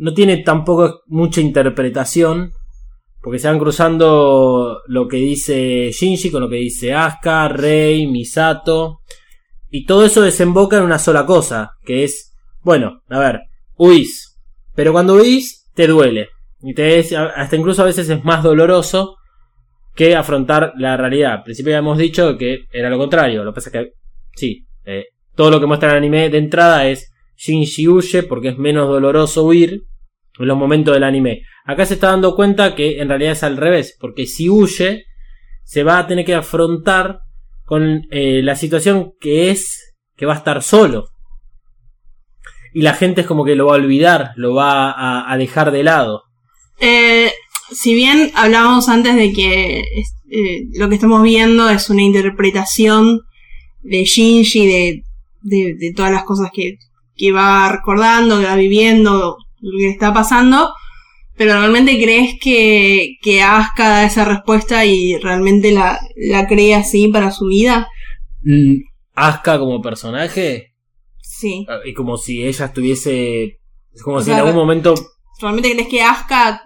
[0.00, 2.52] no tiene tampoco mucha interpretación,
[3.20, 9.00] porque se van cruzando lo que dice Shinji con lo que dice Asuka, Rei, Misato,
[9.68, 13.40] y todo eso desemboca en una sola cosa, que es, bueno, a ver,
[13.76, 14.38] huís,
[14.74, 16.30] pero cuando huís te duele,
[16.62, 19.16] y te es, hasta incluso a veces es más doloroso
[19.94, 21.32] que afrontar la realidad.
[21.32, 23.92] Al principio habíamos dicho que era lo contrario, lo que pasa es que,
[24.34, 28.56] sí, eh, todo lo que muestra el anime de entrada es Shinji huye porque es
[28.56, 29.89] menos doloroso huir
[30.42, 31.42] en los momentos del anime.
[31.64, 35.04] Acá se está dando cuenta que en realidad es al revés, porque si huye,
[35.64, 37.20] se va a tener que afrontar
[37.64, 41.06] con eh, la situación que es que va a estar solo.
[42.72, 45.82] Y la gente es como que lo va a olvidar, lo va a, dejar de
[45.82, 46.24] lado.
[46.78, 47.30] Eh,
[47.70, 53.20] si bien hablábamos antes de que eh, lo que estamos viendo es una interpretación
[53.82, 55.02] de Shinji, de,
[55.42, 56.78] de, de todas las cosas que,
[57.16, 60.72] que va recordando, que va viviendo, lo que está pasando,
[61.36, 67.08] pero realmente crees que, que Asuka da esa respuesta y realmente la, la cree así
[67.08, 67.88] para su vida?
[68.42, 68.74] Mm,
[69.14, 70.72] Asuka como personaje,
[71.22, 71.66] Sí.
[71.68, 73.58] eh, y como si ella estuviese.
[73.92, 74.94] Es como O si sea, en algún momento.
[75.40, 76.62] ¿Realmente crees que Asuka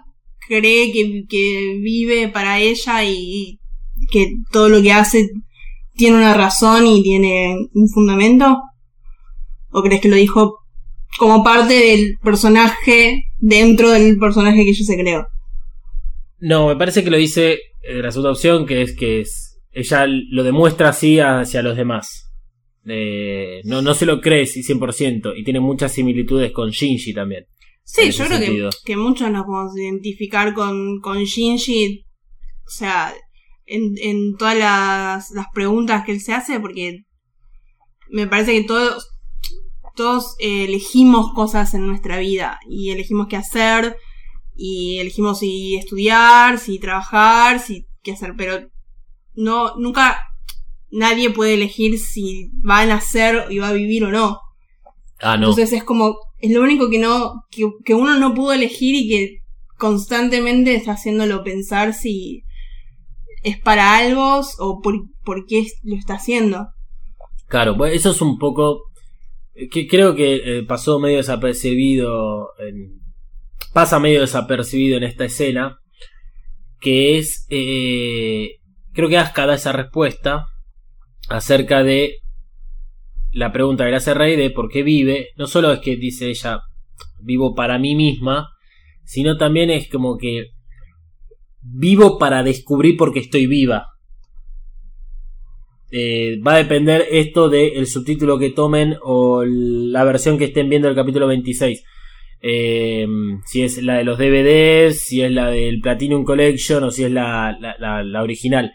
[0.47, 3.59] cree que, que vive para ella y
[4.11, 5.29] que todo lo que hace
[5.95, 8.61] tiene una razón y tiene un fundamento?
[9.71, 10.64] ¿O crees que lo dijo
[11.17, 15.27] como parte del personaje dentro del personaje que ella se creó?
[16.39, 20.05] No, me parece que lo dice eh, la segunda opción, que es que es, ella
[20.07, 22.31] lo demuestra así hacia los demás.
[22.87, 27.45] Eh, no, no se lo cree sí, 100% y tiene muchas similitudes con Shinji también.
[27.83, 32.03] Sí, yo creo que muchos nos podemos identificar con, con Shinji,
[32.65, 33.13] o sea,
[33.65, 37.03] en, en todas las, las preguntas que él se hace, porque
[38.09, 39.14] me parece que todos,
[39.95, 43.97] todos eh, elegimos cosas en nuestra vida y elegimos qué hacer
[44.55, 48.69] y elegimos si estudiar, si trabajar, si qué hacer, pero
[49.33, 50.17] no, nunca
[50.91, 54.39] nadie puede elegir si va a nacer y va a vivir o no.
[55.19, 55.49] Ah, no.
[55.49, 59.07] Entonces es como, es lo único que no, que, que uno no pudo elegir y
[59.07, 59.37] que
[59.77, 62.43] constantemente está haciéndolo pensar si
[63.43, 66.67] es para algo o por, por qué lo está haciendo.
[67.47, 68.81] Claro, pues eso es un poco.
[69.55, 72.49] Eh, que creo que eh, pasó medio desapercibido.
[72.59, 73.01] en-
[73.73, 75.79] pasa medio desapercibido en esta escena.
[76.79, 77.45] Que es.
[77.49, 78.57] eh,
[78.93, 80.45] creo que Asuka da esa respuesta.
[81.29, 82.15] Acerca de.
[83.31, 85.29] La pregunta que le hace de por qué vive.
[85.37, 86.61] No solo es que dice ella.
[87.21, 88.49] Vivo para mí misma.
[89.03, 90.51] Sino también es como que.
[91.61, 93.87] Vivo para descubrir por qué estoy viva.
[95.97, 100.89] Eh, va a depender esto del subtítulo que tomen o la versión que estén viendo
[100.89, 101.85] del capítulo 26.
[102.41, 103.07] Eh,
[103.45, 107.11] si es la de los DVDs, si es la del Platinum Collection o si es
[107.11, 107.57] la,
[108.21, 108.73] original.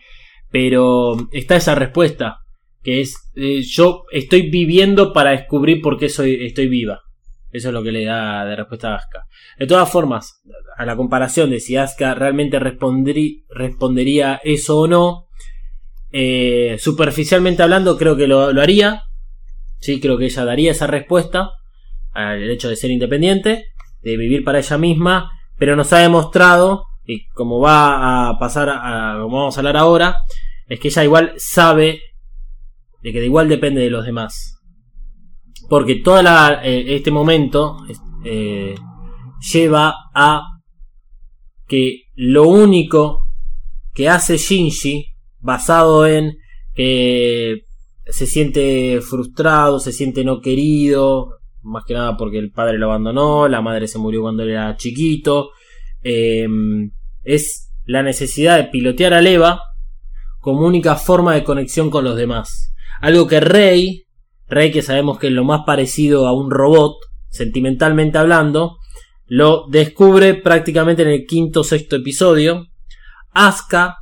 [0.51, 2.39] Pero está esa respuesta,
[2.83, 7.03] que es eh, yo estoy viviendo para descubrir por qué soy, estoy viva.
[7.53, 9.27] Eso es lo que le da de respuesta a Asuka.
[9.59, 10.41] De todas formas,
[10.75, 15.27] a la comparación de si Asuka realmente respondería eso o no,
[16.13, 19.05] eh, superficialmente hablando, creo que lo, haría.
[19.79, 21.51] Sí, creo que ella daría esa respuesta
[22.13, 23.67] al hecho de ser independiente,
[24.03, 29.19] de vivir para ella misma, pero nos ha demostrado, y como va a pasar a,
[29.21, 30.17] como vamos a hablar ahora,
[30.69, 32.01] es que ella igual sabe
[33.03, 34.59] de que de igual depende de los demás.
[35.69, 36.21] Porque todo
[36.63, 37.77] este momento
[38.25, 38.75] eh,
[39.53, 40.43] lleva a
[41.67, 43.29] que lo único
[43.95, 45.10] que hace Shinji
[45.41, 46.39] basado en
[46.75, 47.65] que
[48.07, 53.49] se siente frustrado, se siente no querido, más que nada porque el padre lo abandonó,
[53.49, 55.51] la madre se murió cuando era chiquito,
[56.03, 56.47] eh,
[57.23, 59.63] es la necesidad de pilotear a Leva
[60.39, 62.75] como única forma de conexión con los demás.
[63.01, 64.05] Algo que Rey,
[64.49, 66.97] Rey que sabemos que es lo más parecido a un robot,
[67.29, 68.79] sentimentalmente hablando,
[69.27, 72.67] lo descubre prácticamente en el quinto o sexto episodio.
[73.33, 73.99] Asuka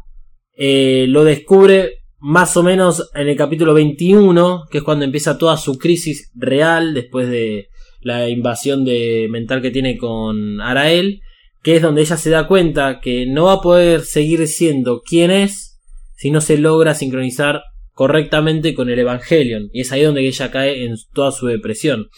[0.60, 5.56] eh, lo descubre más o menos en el capítulo 21, que es cuando empieza toda
[5.56, 7.68] su crisis real después de
[8.00, 11.20] la invasión de mental que tiene con Arael,
[11.62, 15.30] que es donde ella se da cuenta que no va a poder seguir siendo quien
[15.30, 15.78] es
[16.16, 20.84] si no se logra sincronizar correctamente con el Evangelion, y es ahí donde ella cae
[20.84, 22.08] en toda su depresión.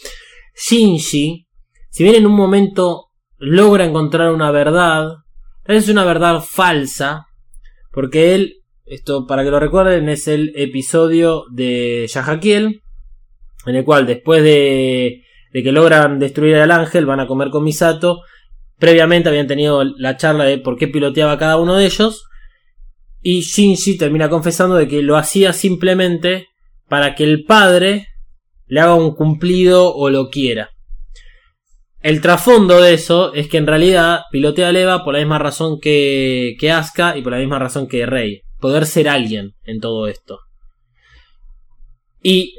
[0.55, 1.47] Shinji,
[1.91, 5.09] si bien en un momento logra encontrar una verdad,
[5.67, 7.27] vez una verdad falsa,
[7.91, 12.81] porque él, esto para que lo recuerden, es el episodio de Yajakiel,
[13.65, 15.23] en el cual después de,
[15.53, 18.21] de que logran destruir al ángel, van a comer con Misato.
[18.79, 22.25] Previamente habían tenido la charla de por qué piloteaba cada uno de ellos.
[23.21, 26.47] Y Shinji termina confesando de que lo hacía simplemente
[26.89, 28.07] para que el padre
[28.65, 30.71] le haga un cumplido o lo quiera.
[32.01, 35.79] El trasfondo de eso es que en realidad pilotea a Leva por la misma razón
[35.79, 38.41] que, que Asuka y por la misma razón que Rey.
[38.59, 40.39] Poder ser alguien en todo esto.
[42.23, 42.55] Y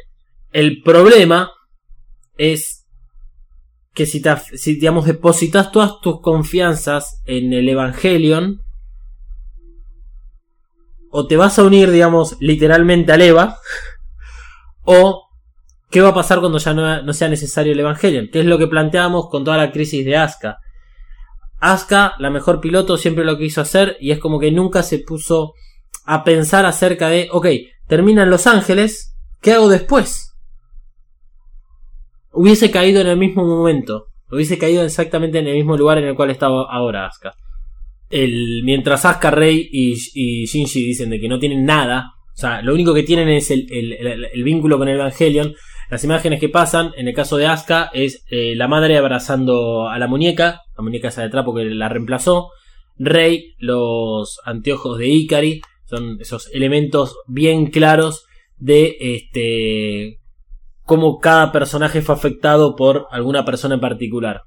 [0.53, 1.51] el problema
[2.37, 2.87] es
[3.95, 8.61] que si, te, si digamos depositas todas tus confianzas en el Evangelion,
[11.11, 13.59] o te vas a unir, digamos, literalmente a Eva,
[14.85, 15.29] o
[15.93, 18.67] qué va a pasar cuando ya no, sea necesario el Evangelion, que es lo que
[18.67, 20.57] planteamos con toda la crisis de Asuka.
[21.61, 25.53] Asuka, la mejor piloto, siempre lo quiso hacer y es como que nunca se puso
[26.07, 27.47] a pensar acerca de, ok,
[27.87, 30.35] terminan Los Ángeles, ¿qué hago después?
[32.33, 36.15] Hubiese caído en el mismo momento, hubiese caído exactamente en el mismo lugar en el
[36.15, 37.35] cual estaba ahora Asuka.
[38.11, 42.95] Mientras Asuka, Rey y, Shinji dicen de que no tienen nada, o sea, lo único
[42.95, 45.55] que tienen es el, el vínculo con el Evangelion.
[45.93, 49.99] Las imágenes que pasan, en el caso de Asuka, es eh, la madre abrazando a
[49.99, 52.49] la muñeca, la muñeca esa de trapo que la reemplazó.
[52.97, 58.25] Rey, los anteojos de Ikari, son esos elementos bien claros
[58.57, 60.21] de este
[60.87, 64.45] cómo cada personaje fue afectado por alguna persona en particular.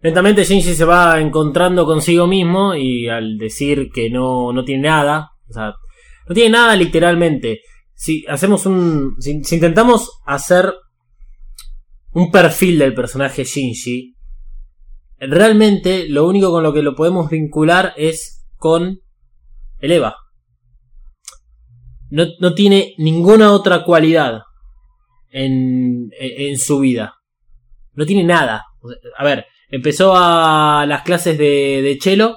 [0.00, 5.32] Lentamente Shinji se va encontrando consigo mismo y al decir que no, no tiene nada,
[5.50, 5.74] o sea,
[6.26, 7.60] no tiene nada literalmente.
[7.98, 9.16] Si hacemos un.
[9.18, 10.72] Si, intentamos hacer
[12.12, 14.14] un perfil del personaje Shinji,
[15.18, 19.00] realmente lo único con lo que lo podemos vincular es con
[19.80, 20.14] el Eva.
[22.10, 24.42] No, no tiene ninguna otra cualidad
[25.32, 27.16] en, en, su vida.
[27.94, 28.64] No tiene nada.
[29.16, 32.36] A ver, empezó a las clases de, de cello.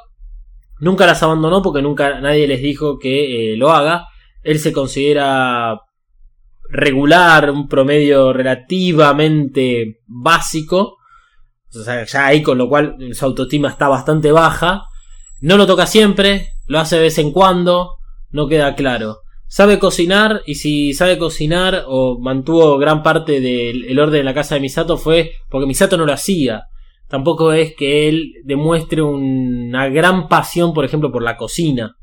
[0.79, 4.07] Nunca las abandonó porque nunca nadie les dijo que eh, lo haga.
[4.43, 5.79] Él se considera
[6.69, 10.97] regular, un promedio relativamente básico.
[11.73, 14.83] O sea, ya ahí con lo cual su autoestima está bastante baja.
[15.41, 17.97] No lo toca siempre, lo hace de vez en cuando,
[18.29, 19.19] no queda claro.
[19.47, 24.33] Sabe cocinar y si sabe cocinar o mantuvo gran parte del el orden en la
[24.33, 26.63] casa de Misato fue porque Misato no lo hacía.
[27.09, 31.97] Tampoco es que él demuestre una gran pasión, por ejemplo, por la cocina.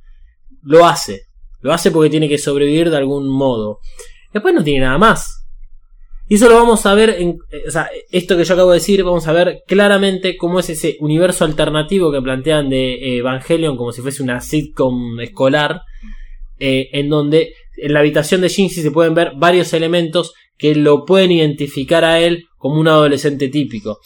[0.60, 1.27] Lo hace.
[1.60, 3.80] Lo hace porque tiene que sobrevivir de algún modo.
[4.32, 5.38] Después no tiene nada más.
[6.30, 7.36] Y eso lo vamos a ver, eh,
[8.10, 12.12] esto que yo acabo de decir, vamos a ver claramente cómo es ese universo alternativo
[12.12, 15.80] que plantean de eh, Evangelion como si fuese una sitcom escolar,
[16.58, 21.06] eh, en donde en la habitación de Shinji se pueden ver varios elementos que lo
[21.06, 24.00] pueden identificar a él como un adolescente típico.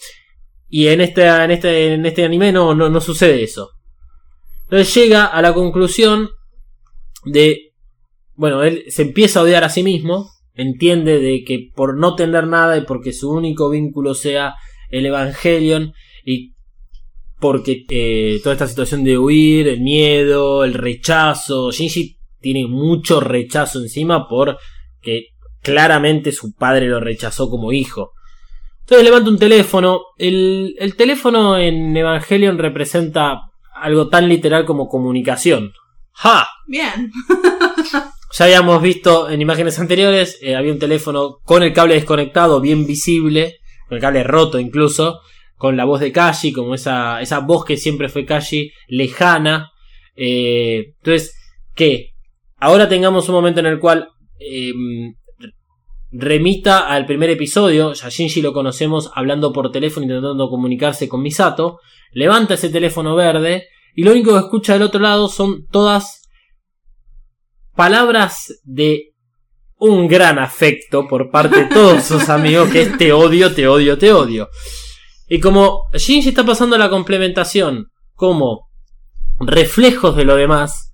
[0.68, 3.70] Y en este, en este, en este anime no, no, no sucede eso.
[4.64, 6.30] Entonces llega a la conclusión
[7.24, 7.72] de,
[8.34, 12.46] bueno, él se empieza a odiar a sí mismo, entiende de que por no tener
[12.46, 14.54] nada y porque su único vínculo sea
[14.90, 15.92] el Evangelion
[16.24, 16.54] y
[17.40, 23.80] porque eh, toda esta situación de huir, el miedo, el rechazo, Shinji tiene mucho rechazo
[23.80, 25.28] encima porque
[25.60, 28.12] claramente su padre lo rechazó como hijo.
[28.80, 30.02] Entonces levanta un teléfono.
[30.18, 33.40] El, el teléfono en Evangelion representa
[33.74, 35.72] algo tan literal como comunicación.
[36.12, 36.46] ¡Ja!
[36.66, 37.10] Bien.
[38.34, 42.86] Ya habíamos visto en imágenes anteriores, eh, había un teléfono con el cable desconectado, bien
[42.86, 45.20] visible, con el cable roto incluso,
[45.54, 49.70] con la voz de Kashi, como esa, esa voz que siempre fue Kashi, lejana.
[50.16, 51.36] Eh, entonces,
[51.74, 52.14] que
[52.56, 54.08] ahora tengamos un momento en el cual
[54.40, 54.72] eh,
[56.10, 61.80] remita al primer episodio, ya Shinji lo conocemos hablando por teléfono intentando comunicarse con Misato,
[62.12, 66.22] levanta ese teléfono verde y lo único que escucha del otro lado son todas
[67.74, 69.12] palabras de
[69.76, 73.98] un gran afecto por parte de todos sus amigos que es te odio, te odio,
[73.98, 74.48] te odio.
[75.28, 78.68] Y como Shinji está pasando la complementación como
[79.40, 80.92] reflejos de lo demás,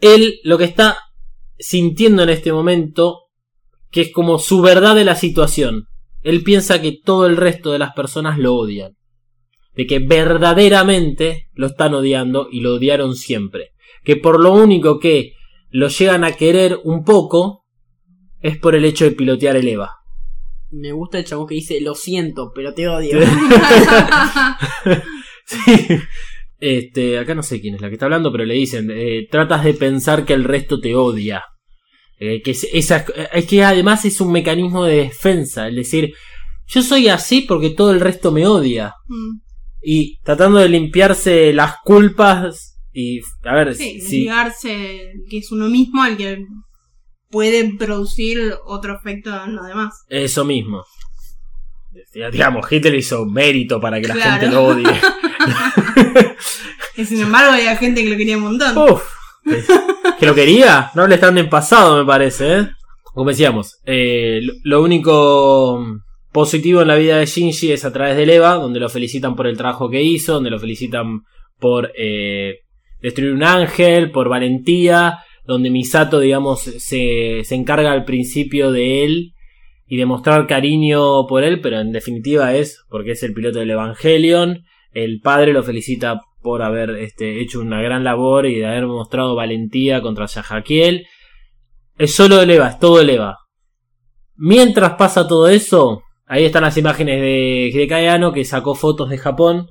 [0.00, 0.98] él lo que está
[1.58, 3.28] sintiendo en este momento,
[3.90, 5.86] que es como su verdad de la situación.
[6.22, 8.97] Él piensa que todo el resto de las personas lo odian.
[9.78, 13.74] De que verdaderamente lo están odiando y lo odiaron siempre.
[14.02, 15.34] Que por lo único que
[15.70, 17.64] lo llegan a querer un poco
[18.40, 19.92] es por el hecho de pilotear el EVA.
[20.72, 23.20] Me gusta el chabón que dice, lo siento, pero te odio.
[25.48, 25.88] Sí.
[26.60, 29.64] Este, acá no sé quién es la que está hablando, pero le dicen, eh, tratas
[29.64, 31.44] de pensar que el resto te odia.
[32.18, 36.12] Eh, que es, esa, es que además es un mecanismo de defensa, es decir,
[36.66, 38.92] yo soy así porque todo el resto me odia.
[39.06, 39.38] Mm.
[39.82, 45.68] Y tratando de limpiarse las culpas y, a ver, Sí, si, ligarse que es uno
[45.68, 46.44] mismo el que
[47.30, 50.04] puede producir otro efecto en los demás.
[50.08, 50.84] eso mismo.
[52.12, 54.86] Digamos, Hitler hizo mérito para que la gente lo odie.
[56.96, 58.76] Y sin embargo había gente que lo quería un montón.
[58.76, 59.04] Uf,
[60.18, 62.68] que lo quería, no le están en pasado, me parece, ¿eh?
[63.04, 65.80] Como decíamos, eh, lo único
[66.32, 69.46] positivo en la vida de Shinji es a través del EVA, donde lo felicitan por
[69.46, 71.22] el trabajo que hizo, donde lo felicitan
[71.58, 72.60] por eh,
[73.00, 79.32] destruir un ángel, por valentía, donde Misato, digamos, se, se encarga al principio de él
[79.86, 83.70] y de mostrar cariño por él, pero en definitiva es porque es el piloto del
[83.70, 84.64] Evangelion.
[84.92, 89.34] El padre lo felicita por haber este, hecho una gran labor y de haber mostrado
[89.34, 91.06] valentía contra Yajakiel.
[91.96, 93.38] Es solo el EVA, es todo el EVA.
[94.36, 99.18] Mientras pasa todo eso, ahí están las imágenes de Hidekai Anno que sacó fotos de
[99.18, 99.68] Japón,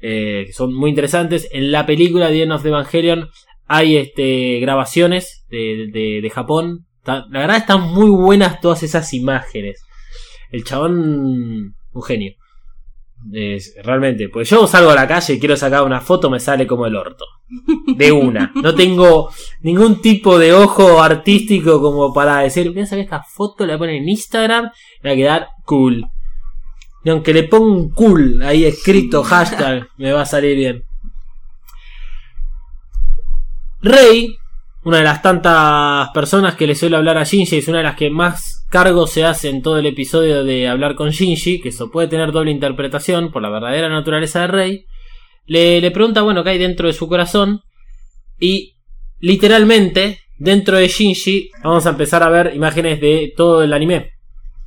[0.00, 1.48] eh, que son muy interesantes.
[1.52, 3.28] En la película The End of Evangelion
[3.66, 6.86] hay este, grabaciones de, de, Japón.
[7.04, 9.84] La verdad están muy buenas todas esas imágenes.
[10.50, 12.34] El chabón, un genio.
[13.32, 16.66] Es- realmente, pues yo salgo a la calle y quiero sacar una foto, me sale
[16.66, 17.24] como el orto.
[17.96, 18.52] De una.
[18.54, 19.30] No tengo
[19.62, 23.96] ningún tipo de ojo artístico como para decir, voy a sacar esta foto, la poner
[23.96, 24.70] en Instagram
[25.02, 26.06] y va a quedar cool.
[27.04, 30.84] Y aunque le ponga un cool ahí escrito, hashtag, me va a salir bien.
[33.82, 34.36] Rey,
[34.84, 37.96] una de las tantas personas que le suele hablar a Shinji, es una de las
[37.96, 41.90] que más cargo se hace en todo el episodio de hablar con Shinji, que eso
[41.90, 44.84] puede tener doble interpretación por la verdadera naturaleza de Rey,
[45.46, 47.62] le, le pregunta, bueno, qué hay dentro de su corazón,
[48.38, 48.76] y
[49.18, 54.12] literalmente, dentro de Shinji, vamos a empezar a ver imágenes de todo el anime.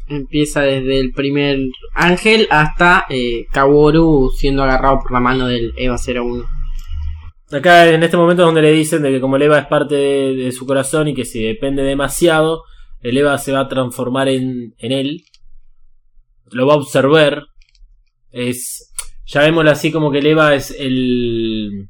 [0.10, 1.58] Empieza desde el primer
[1.96, 6.44] ángel hasta eh, Kaworu siendo agarrado por la mano del Eva 01.
[7.54, 9.96] Acá en este momento es donde le dicen de que como el Eva es parte
[9.96, 12.64] de, de su corazón y que si depende demasiado,
[13.04, 15.26] el Eva se va a transformar en, en él.
[16.52, 17.44] Lo va a observar.
[18.32, 18.92] Es.
[19.26, 21.90] Ya vemoslo así como que el Eva es el.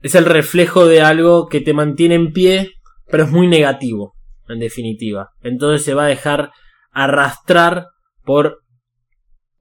[0.00, 2.72] Es el reflejo de algo que te mantiene en pie,
[3.08, 4.14] pero es muy negativo,
[4.48, 5.30] en definitiva.
[5.42, 6.50] Entonces se va a dejar
[6.92, 7.86] arrastrar
[8.24, 8.61] por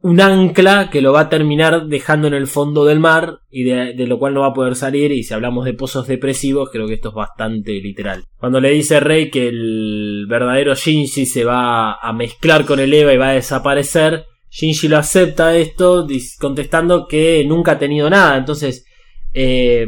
[0.03, 3.93] un ancla que lo va a terminar dejando en el fondo del mar y de,
[4.07, 6.95] lo cual no va a poder salir y si hablamos de pozos depresivos creo que
[6.95, 8.23] esto es bastante literal.
[8.37, 13.13] Cuando le dice Rey que el verdadero Shinji se va a mezclar con el Eva
[13.13, 16.07] y va a desaparecer, Shinji lo acepta esto
[16.39, 18.85] contestando que nunca ha tenido nada, entonces
[19.33, 19.85] eh,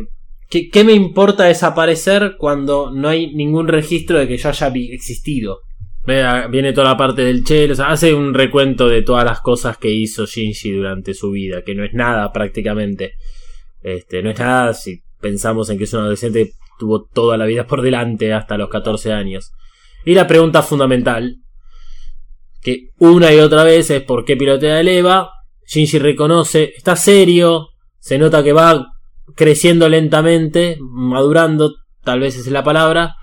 [0.47, 5.61] ¿qué, ¿qué, me importa desaparecer cuando no hay ningún registro de que yo haya existido?
[6.05, 10.25] Viene toda la parte del Chelo, hace un recuento de todas las cosas que hizo
[10.25, 13.13] Shinji durante su vida, que no es nada prácticamente.
[13.81, 17.65] Este, no es nada si pensamos en que es un adolescente, tuvo toda la vida
[17.65, 19.53] por delante hasta los 14 años.
[20.03, 21.37] Y la pregunta fundamental,
[22.61, 25.31] que una y otra vez es por qué pilotea el Eva.
[25.65, 28.87] Shinji reconoce, está serio, se nota que va
[29.35, 33.15] creciendo lentamente, madurando, tal vez es la palabra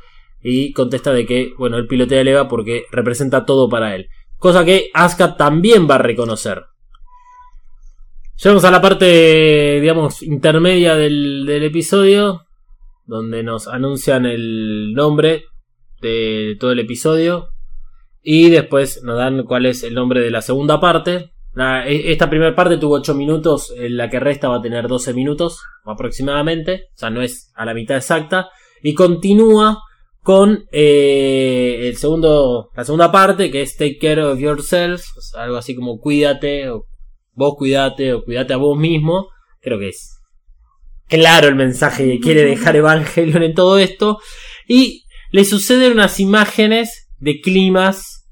[0.42, 4.08] y contesta de que, bueno, él pilotea el Eva porque representa todo para él.
[4.38, 6.64] Cosa que Asuka también va a reconocer.
[8.42, 12.46] Llegamos a la parte, digamos, intermedia del, del episodio,
[13.04, 15.44] donde nos anuncian el nombre
[16.00, 17.48] de todo el episodio
[18.22, 21.32] y después nos dan cuál es el nombre de la segunda parte.
[21.86, 26.88] Esta primera parte tuvo 8 minutos, la que resta va a tener 12 minutos aproximadamente,
[26.94, 28.48] o sea, no es a la mitad exacta,
[28.82, 29.82] y continúa
[30.22, 35.02] con eh, el segundo, la segunda parte que es Take Care of Yourself,
[35.34, 36.86] algo así como cuídate, o
[37.32, 39.28] vos cuídate, o cuídate a vos mismo.
[39.60, 40.18] Creo que es
[41.08, 44.18] claro el mensaje que quiere dejar Evangelion en todo esto.
[44.68, 48.28] Y le suceden unas imágenes de climas.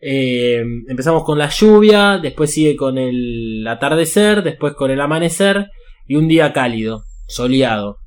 [0.00, 5.66] Eh, empezamos con la lluvia, después sigue con el atardecer, después con el amanecer
[6.06, 7.98] y un día cálido, soleado.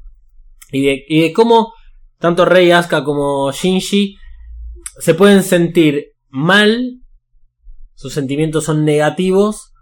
[0.71, 1.73] Y de, y de cómo
[2.23, 4.15] tanto Rey, Asuka como Shinji
[4.97, 7.01] se pueden sentir mal,
[7.95, 9.73] sus sentimientos son negativos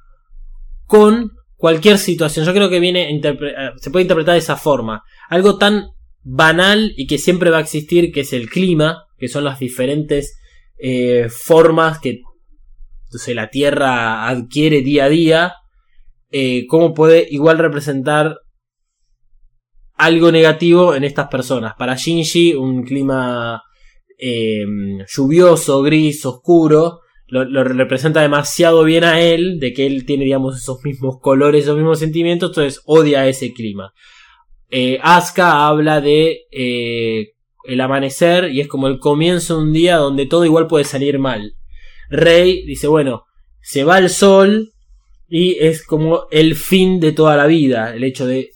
[0.87, 2.43] con cualquier situación.
[2.43, 3.21] Yo creo que viene
[3.77, 5.03] se puede interpretar de esa forma.
[5.29, 5.89] Algo tan
[6.23, 10.39] banal y que siempre va a existir, que es el clima, que son las diferentes
[10.79, 12.23] eh, formas que
[13.35, 15.53] la Tierra adquiere día a día,
[16.31, 18.39] eh, cómo puede igual representar
[20.01, 21.75] algo negativo en estas personas.
[21.77, 23.61] Para Shinji, un clima
[24.17, 24.65] eh,
[25.07, 30.83] lluvioso, gris, oscuro, lo, representa demasiado bien a él, de que él tiene, digamos, esos
[30.83, 33.93] mismos colores, esos mismos sentimientos, entonces odia ese clima.
[34.71, 37.33] Eh, Asuka habla de eh,
[37.65, 41.19] el amanecer y es como el comienzo de un día donde todo igual puede salir
[41.19, 41.53] mal.
[42.09, 43.25] Rey dice, bueno,
[43.61, 44.73] se va el sol
[45.29, 48.51] y es como el fin de toda la vida, el hecho de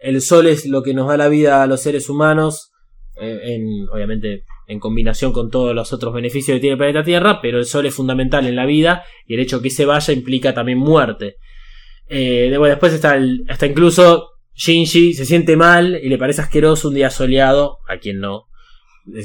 [0.00, 2.72] el sol es lo que nos da la vida a los seres humanos,
[3.20, 7.40] eh, en, obviamente en combinación con todos los otros beneficios que tiene el planeta Tierra,
[7.42, 10.54] pero el sol es fundamental en la vida y el hecho que se vaya implica
[10.54, 11.36] también muerte.
[12.08, 16.94] Eh, después está, el, hasta incluso Shinji se siente mal y le parece asqueroso un
[16.94, 18.46] día soleado, a quien no,
[19.04, 19.24] de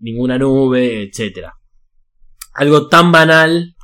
[0.00, 1.48] ninguna nube, etc.
[2.54, 3.76] Algo tan banal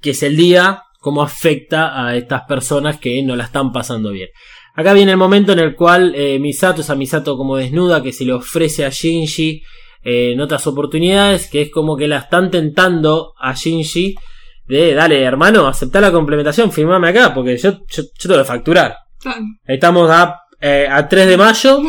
[0.00, 4.28] que es el día cómo afecta a estas personas que no la están pasando bien.
[4.74, 8.24] Acá viene el momento en el cual eh, Misato, esa Misato como desnuda, que se
[8.24, 9.62] le ofrece a Shinji
[10.04, 14.14] eh, en otras oportunidades, que es como que la están tentando a Shinji
[14.66, 18.96] de, dale hermano, aceptar la complementación, firmame acá, porque yo, yo, yo tengo que facturar.
[19.66, 21.80] Estamos a, eh, a 3 de mayo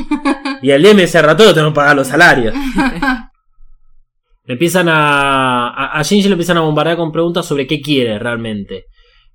[0.61, 2.55] y el día me cerra todo, tengo que pagar los salarios.
[4.45, 8.17] Le empiezan a, a, a Shinji le empiezan a bombardear con preguntas sobre qué quiere
[8.17, 8.85] realmente.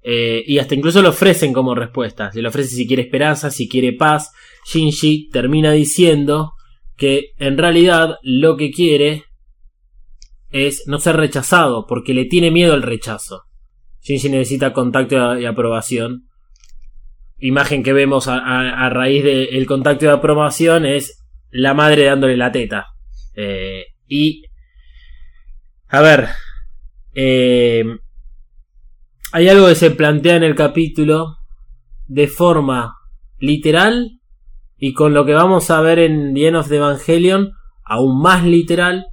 [0.07, 2.30] Eh, y hasta incluso le ofrecen como respuesta.
[2.30, 4.32] Se le ofrece si quiere esperanza, si quiere paz.
[4.70, 6.52] Shinji termina diciendo
[6.96, 9.24] que en realidad lo que quiere
[10.50, 13.44] es no ser rechazado, porque le tiene miedo al rechazo.
[14.02, 16.28] Shinji necesita contacto y aprobación.
[17.38, 22.88] Imagen que vemos a, raíz del contacto y aprobación es la madre dándole la teta.
[23.34, 24.44] Eh, Y.
[25.88, 26.28] A ver.
[27.14, 27.84] eh,
[29.35, 31.39] hay algo que se plantea en el capítulo
[32.07, 32.95] de forma
[33.41, 34.20] literal
[34.78, 37.51] y con lo que vamos a ver en The End of the Evangelion
[37.85, 39.07] aún más literal,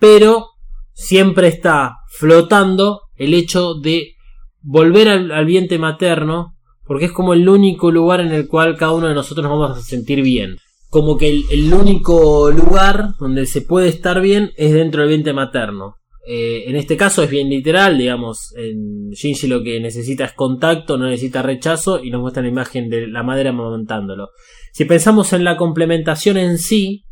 [0.00, 0.46] pero
[0.94, 4.16] siempre está flotando el hecho de
[4.62, 8.90] volver al, al vientre materno porque es como el único lugar en el cual cada
[8.90, 10.56] uno de nosotros nos vamos a sentir bien.
[10.90, 15.34] Como que el, el único lugar donde se puede estar bien es dentro del vientre
[15.34, 15.97] materno.
[16.30, 20.98] Eh, en este caso es bien literal, digamos, en Shinji lo que necesita es contacto,
[20.98, 24.28] no necesita rechazo y nos muestra la imagen de la madre amamantándolo.
[24.74, 27.06] Si pensamos en la complementación en sí,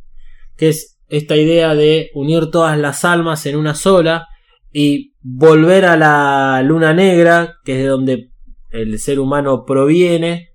[0.59, 4.27] que es esta idea de unir todas las almas en una sola
[4.71, 8.31] y volver a la luna negra, que es de donde
[8.71, 10.51] el ser humano proviene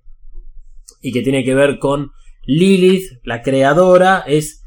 [1.00, 2.12] y que tiene que ver con
[2.46, 4.61] Lilith, la creadora, es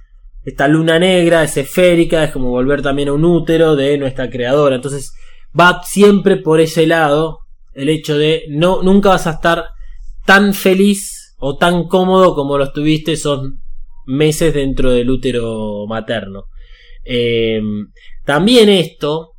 [0.45, 4.75] esta luna negra, es esférica, es como volver también a un útero de nuestra creadora.
[4.75, 5.13] Entonces
[5.59, 7.39] va siempre por ese lado
[7.73, 9.65] el hecho de no nunca vas a estar
[10.25, 13.51] tan feliz o tan cómodo como lo estuviste esos
[14.05, 16.43] meses dentro del útero materno.
[17.03, 17.61] Eh,
[18.23, 19.33] también esto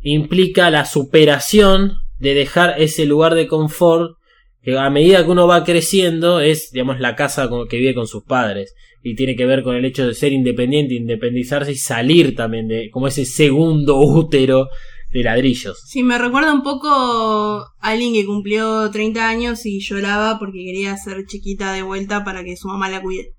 [0.00, 4.16] implica la superación de dejar ese lugar de confort
[4.62, 8.06] que a medida que uno va creciendo es, digamos, la casa con- que vive con
[8.06, 12.36] sus padres y tiene que ver con el hecho de ser independiente, independizarse y salir
[12.36, 14.68] también de como ese segundo útero
[15.12, 15.80] de ladrillos.
[15.86, 20.96] Sí, me recuerda un poco a alguien que cumplió 30 años y lloraba porque quería
[20.96, 23.32] ser chiquita de vuelta para que su mamá la cuide.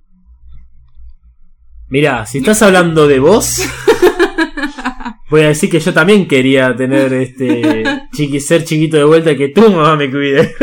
[1.87, 3.61] Mira, si estás hablando de vos,
[5.31, 9.37] voy a decir que yo también quería tener este chiqui, ser chiquito de vuelta y
[9.37, 10.53] que tu mamá me cuide.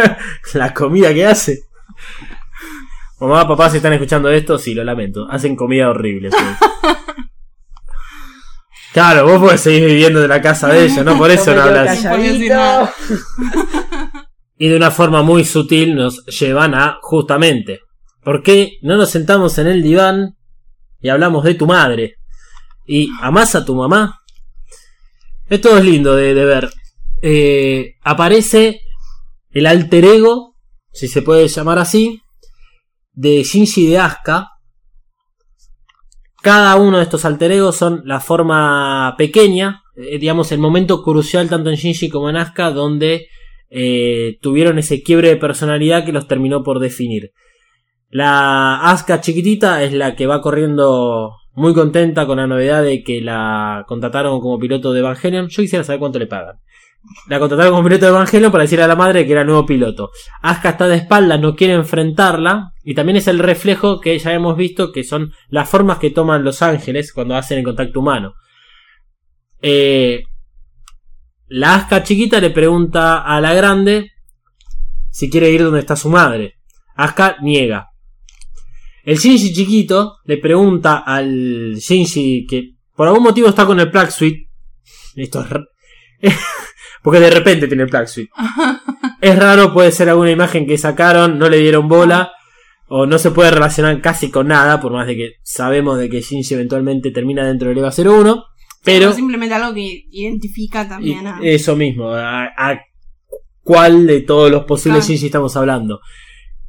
[0.54, 1.64] La comida que hace.
[3.18, 5.26] Mamá, papá, si están escuchando esto, sí, lo lamento.
[5.28, 6.30] Hacen comida horrible.
[8.90, 11.16] Claro, vos podés seguir viviendo de la casa de ella, ¿no?
[11.18, 12.04] Por eso no hablas.
[14.56, 17.82] Y de una forma muy sutil nos llevan a, justamente,
[18.24, 20.36] ¿por qué no nos sentamos en el diván
[21.00, 22.16] y hablamos de tu madre?
[22.88, 24.22] Y amás a tu mamá.
[25.48, 26.70] Esto es lindo de, ver.
[27.20, 28.80] Eh, aparece
[29.50, 30.56] el alter ego,
[30.92, 32.22] si se puede llamar así,
[33.12, 34.48] de Shinji de Asuka.
[36.40, 41.48] Cada uno de estos alter egos son la forma pequeña, eh, digamos, el momento crucial
[41.50, 43.28] tanto en Shinji como en Asuka, donde
[43.68, 47.32] eh, tuvieron ese quiebre de personalidad que los terminó por definir.
[48.08, 53.20] La Asuka chiquitita es la que va corriendo muy contenta con la novedad de que
[53.20, 55.48] la contrataron como piloto de Evangelion.
[55.48, 56.56] Yo quisiera saber cuánto le pagan.
[57.28, 60.10] La contrataron como piloto de Evangelion para decirle a la madre que era nuevo piloto.
[60.40, 62.74] Asuka está de espaldas, no quiere enfrentarla.
[62.84, 66.44] Y también es el reflejo que ya hemos visto que son las formas que toman
[66.44, 68.34] los ángeles cuando hacen el contacto humano.
[69.60, 70.22] Eh,
[71.48, 74.12] la Asuka chiquita le pregunta a la grande
[75.10, 76.54] si quiere ir donde está su madre.
[76.94, 77.88] Asuka niega.
[79.08, 84.10] El Shinji chiquito le pregunta al Shinji que por algún motivo está con el Plug
[84.10, 84.50] Suite.
[85.16, 85.46] Esto
[86.20, 86.34] es.
[87.02, 88.30] Porque de repente tiene el Plug Suite.
[89.22, 92.32] Es raro, puede ser alguna imagen que sacaron, no le dieron bola.
[92.86, 96.20] O no se puede relacionar casi con nada, por más de que sabemos de que
[96.20, 98.44] Shinji eventualmente termina dentro del EVA 01.
[98.84, 99.14] Pero.
[99.14, 101.40] Simplemente algo que identifica también a...
[101.42, 102.78] eso mismo, a, a
[103.62, 105.14] cuál de todos los posibles Claro.
[105.14, 106.00] Shinji estamos hablando.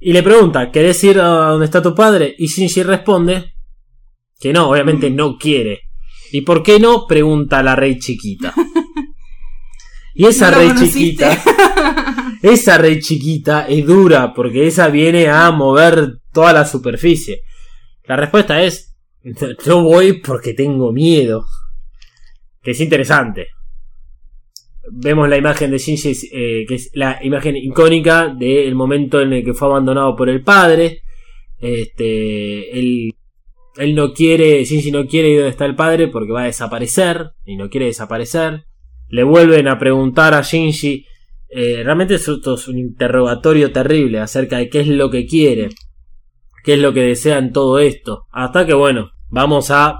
[0.01, 2.33] Y le pregunta, ¿querés ir a donde está tu padre?
[2.37, 3.53] Y Shinji responde
[4.39, 5.81] que no, obviamente no quiere.
[6.31, 7.05] ¿Y por qué no?
[7.07, 8.53] Pregunta la rey chiquita.
[10.15, 10.99] Y esa No rey conociste.
[10.99, 11.43] chiquita,
[12.41, 17.43] esa rey chiquita es dura porque esa viene a mover toda la superficie.
[18.03, 18.97] La respuesta es,
[19.65, 21.45] yo voy porque tengo miedo.
[22.61, 23.47] Que es interesante
[24.91, 29.43] vemos la imagen de Shinji, eh, que es la imagen icónica del momento en el
[29.43, 31.01] que fue abandonado por el padre.
[31.59, 33.13] Este, él,
[33.77, 37.31] él no quiere, Shinji no quiere ir donde está el padre porque va a desaparecer
[37.45, 38.65] y no quiere desaparecer.
[39.09, 41.05] Le vuelven a preguntar a Shinji,
[41.49, 45.69] eh, realmente esto es un interrogatorio terrible acerca de qué es lo que quiere,
[46.63, 48.27] qué es lo que desea en todo esto.
[48.31, 49.97] Hasta que bueno, vamos a,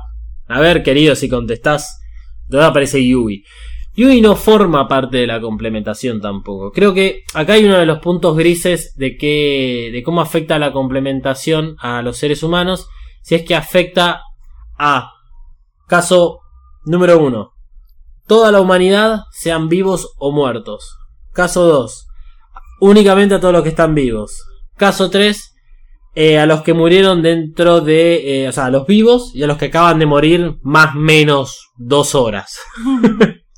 [0.48, 2.00] a ver querido si contestás,
[2.48, 3.44] donde aparece Yui.
[4.00, 6.72] Yui no forma parte de la complementación tampoco.
[6.72, 9.18] Creo que acá hay uno de los puntos grises de
[9.92, 12.88] de cómo afecta la complementación a los seres humanos,
[13.24, 14.22] si es que afecta
[14.78, 15.12] a
[15.86, 16.40] caso
[16.86, 17.52] número uno,
[18.26, 20.96] toda la humanidad, sean vivos o muertos.
[21.34, 22.08] Caso 2,
[22.80, 24.46] únicamente a todos los que están vivos.
[24.78, 25.56] Caso 3,
[26.16, 29.48] eh, a los que murieron dentro de, eh, o sea, a los vivos y a
[29.48, 32.58] los que acaban de morir más menos dos horas.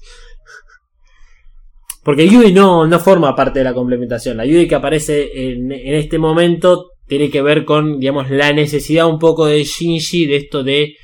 [2.03, 4.37] Porque Yui no, no forma parte de la complementación.
[4.37, 9.07] La Yui que aparece en, en este momento tiene que ver con, digamos, la necesidad
[9.07, 10.95] un poco de Shinji de esto de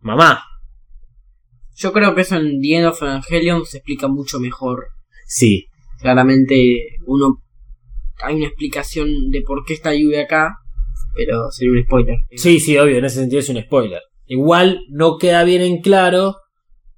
[0.00, 0.42] mamá.
[1.76, 4.88] Yo creo que eso en The End of Evangelion se explica mucho mejor.
[5.26, 5.68] Sí,
[6.02, 7.40] Claramente uno
[8.22, 10.56] hay una explicación de por qué está Yui acá,
[11.14, 12.16] pero sería un spoiler.
[12.32, 14.00] Sí, sí, obvio, en ese sentido es un spoiler.
[14.26, 16.36] Igual no queda bien en claro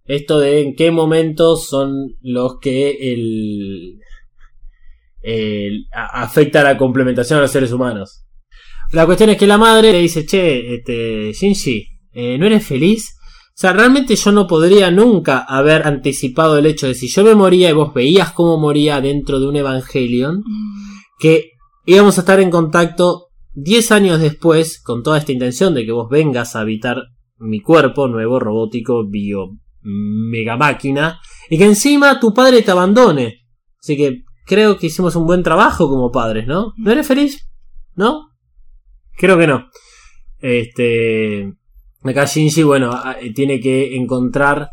[0.06, 3.98] esto de en qué momentos son los que el,
[5.22, 8.24] el- a- afecta la complementación a los seres humanos.
[8.92, 13.14] La cuestión es que la madre le dice, che, este, Shinji, eh, ¿no eres feliz?
[13.48, 17.34] O sea, realmente yo no podría nunca haber anticipado el hecho de si yo me
[17.34, 20.42] moría y vos veías cómo moría dentro de un Evangelion,
[21.18, 21.52] que
[21.86, 26.08] íbamos a estar en contacto 10 años después con toda esta intención de que vos
[26.10, 26.98] vengas a habitar
[27.38, 29.50] mi cuerpo nuevo, robótico, bio,
[29.84, 33.44] mega máquina, y que encima tu padre te abandone.
[33.78, 36.72] Así que creo que hicimos un buen trabajo como padres, ¿no?
[36.76, 37.48] ¿No eres feliz?
[37.94, 38.30] ¿No?
[39.16, 39.68] Creo que no.
[40.40, 41.52] Este.
[42.02, 44.70] Acá Shinji, bueno, eh, tiene que encontrar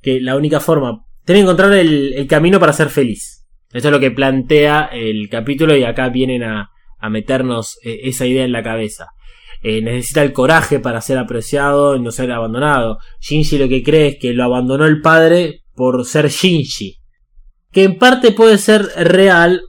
[0.00, 1.04] que la única forma.
[1.24, 3.46] Tiene que encontrar el, camino para ser feliz.
[3.72, 8.26] Esto es lo que plantea el capítulo y acá vienen a, a meternos eh, esa
[8.26, 9.08] idea en la cabeza.
[9.62, 12.98] Eh, necesita el coraje para ser apreciado y no ser abandonado.
[13.20, 16.96] Shinji lo que cree es que lo abandonó el padre por ser Shinji.
[17.70, 19.62] Que en parte puede ser real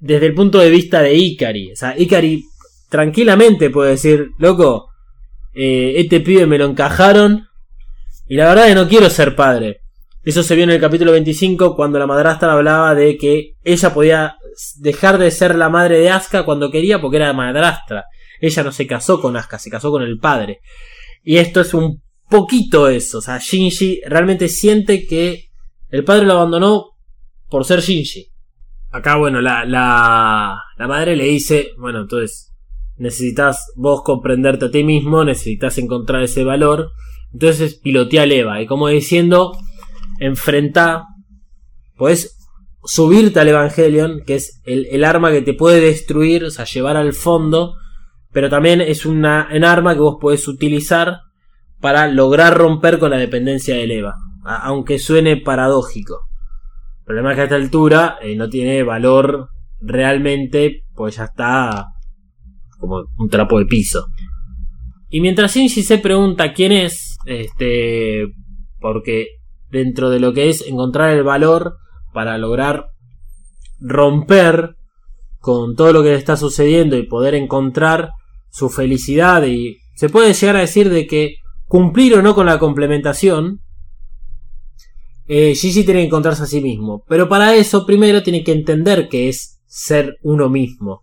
[0.00, 1.72] desde el punto de vista de Ikari.
[1.72, 2.42] O sea, Ikari
[2.88, 4.88] tranquilamente puede decir, loco,
[5.54, 7.46] eh, este pibe me lo encajaron
[8.26, 9.80] y la verdad es que no quiero ser padre.
[10.22, 14.36] Eso se vio en el capítulo 25 cuando la madrastra hablaba de que ella podía
[14.78, 18.04] dejar de ser la madre de Asuka cuando quería porque era madrastra.
[18.40, 20.60] Ella no se casó con Asuka, se casó con el padre.
[21.22, 23.18] Y esto es un poquito eso.
[23.18, 25.50] O sea, Shinji realmente siente que
[25.90, 26.86] el padre lo abandonó
[27.48, 28.28] por ser Shinji.
[28.90, 32.52] Acá, bueno, la, la, la madre le dice, bueno, entonces
[32.96, 36.90] necesitas vos comprenderte a ti mismo, necesitas encontrar ese valor.
[37.32, 38.60] Entonces pilotea al Eva.
[38.60, 39.56] Y como diciendo,
[40.18, 41.04] enfrenta,
[41.96, 42.36] podés
[42.84, 46.96] subirte al Evangelion, que es el, el arma que te puede destruir, o sea, llevar
[46.96, 47.74] al fondo,
[48.32, 51.18] pero también es una, un arma que vos podés utilizar
[51.80, 56.20] para lograr romper con la dependencia del Eva, aunque suene paradójico.
[57.00, 59.48] El problema es que a esta altura eh, no tiene valor
[59.80, 61.86] realmente, pues ya está
[62.78, 64.06] como un trapo de piso.
[65.08, 68.28] Y mientras Shinji se pregunta quién es, este,
[68.78, 69.26] porque
[69.70, 71.78] dentro de lo que es encontrar el valor
[72.12, 72.90] para lograr
[73.80, 74.76] romper
[75.40, 78.10] con todo lo que está sucediendo y poder encontrar
[78.50, 81.36] su felicidad y se puede llegar a decir de que
[81.66, 83.60] cumplir o no con la complementación
[85.26, 87.04] eh, Gigi tiene que encontrarse a sí mismo.
[87.08, 91.02] Pero para eso primero tiene que entender que es ser uno mismo.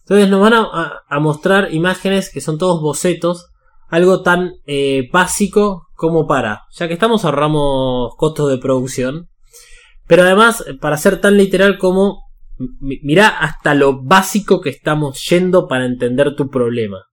[0.00, 3.50] Entonces nos van a, mostrar imágenes que son todos bocetos
[3.88, 9.28] algo tan eh, básico como para ya que estamos ahorramos costos de producción
[10.06, 12.31] pero además para ser tan literal como
[12.80, 17.04] Mirá hasta lo básico que estamos yendo para entender tu problema.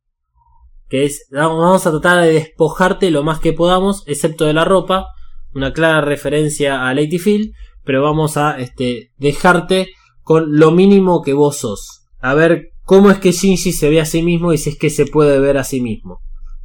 [0.88, 5.08] Que es, vamos a tratar de despojarte lo más que podamos, excepto de la ropa.
[5.54, 7.54] Una clara referencia a Lady Phil.
[7.84, 9.90] Pero vamos a este, dejarte
[10.22, 12.06] con lo mínimo que vos sos.
[12.20, 14.90] A ver cómo es que Shinji se ve a sí mismo y si es que
[14.90, 16.20] se puede ver a sí mismo.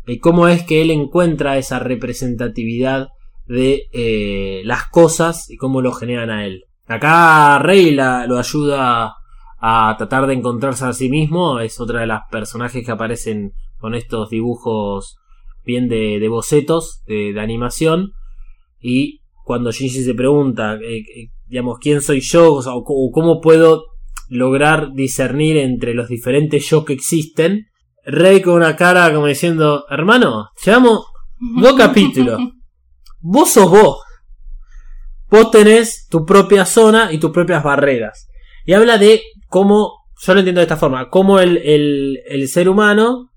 [0.07, 3.09] Y cómo es que él encuentra esa representatividad
[3.47, 6.65] de eh, las cosas y cómo lo generan a él.
[6.87, 9.15] Acá Rey la- lo ayuda
[9.61, 11.59] a tratar de encontrarse a sí mismo.
[11.61, 15.17] Es otra de las personajes que aparecen con estos dibujos
[15.65, 18.13] bien de, de bocetos, de, de animación.
[18.81, 22.95] Y cuando Shinji se pregunta, eh, eh, digamos, quién soy yo o, sea, o co-
[22.95, 23.85] o cómo puedo
[24.29, 27.67] lograr discernir entre los diferentes yo que existen,
[28.07, 31.07] Rey con una cara como diciendo, hermano, llevamos
[31.63, 32.39] dos capítulos.
[33.27, 33.99] Vos sos vos.
[35.35, 38.29] Vos tenés tu propia zona y tus propias barreras.
[38.65, 43.31] Y habla de cómo, yo lo entiendo de esta forma, cómo el, el- ser humano,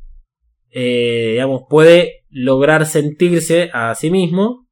[0.70, 4.68] eh, digamos, puede lograr sentirse a sí mismo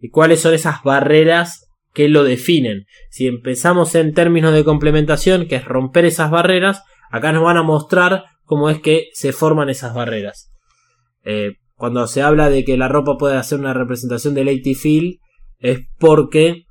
[0.00, 2.86] y cuáles son esas barreras que lo definen.
[3.10, 7.62] Si empezamos en términos de complementación, que es romper esas barreras, acá nos van a
[7.62, 10.50] mostrar cómo es que se forman esas barreras.
[11.24, 15.20] Eh, cuando se habla de que la ropa puede hacer una representación de Lady Phil,
[15.58, 16.64] es porque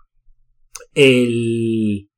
[0.93, 2.09] el,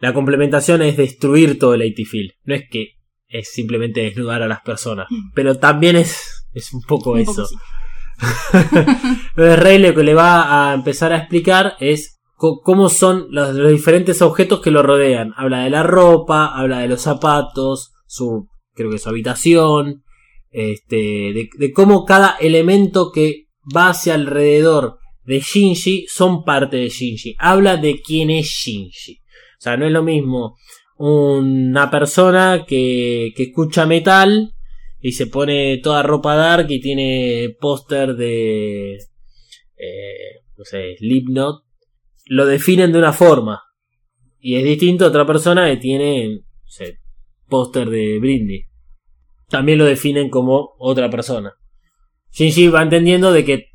[0.00, 2.34] la complementación es destruir todo el Lady Phil.
[2.44, 2.96] No es que
[3.28, 5.06] es simplemente desnudar a las personas.
[5.34, 7.32] Pero también es, es un poco Un eso.
[7.34, 7.56] poco sí.
[9.30, 13.70] Entonces Rey lo que le va a empezar a explicar es cómo son los, los
[13.70, 15.32] diferentes objetos que lo rodean.
[15.36, 20.02] Habla de la ropa, habla de los zapatos, su creo que su habitación,
[20.50, 26.88] este, de, de cómo cada elemento que va hacia alrededor de Shinji son parte de
[26.88, 27.34] Shinji.
[27.38, 29.20] Habla de quién es Shinji.
[29.58, 30.56] O sea, no es lo mismo
[30.96, 34.54] una persona que, que escucha metal
[35.00, 38.98] y se pone toda ropa dark y tiene póster de
[39.82, 41.64] eh, no sé, Slipknot,
[42.26, 43.62] lo definen de una forma.
[44.38, 46.98] Y es distinto a otra persona que tiene no sé,
[47.48, 48.64] póster de Brindy.
[49.48, 51.52] También lo definen como otra persona.
[52.30, 53.71] Shinji va entendiendo de que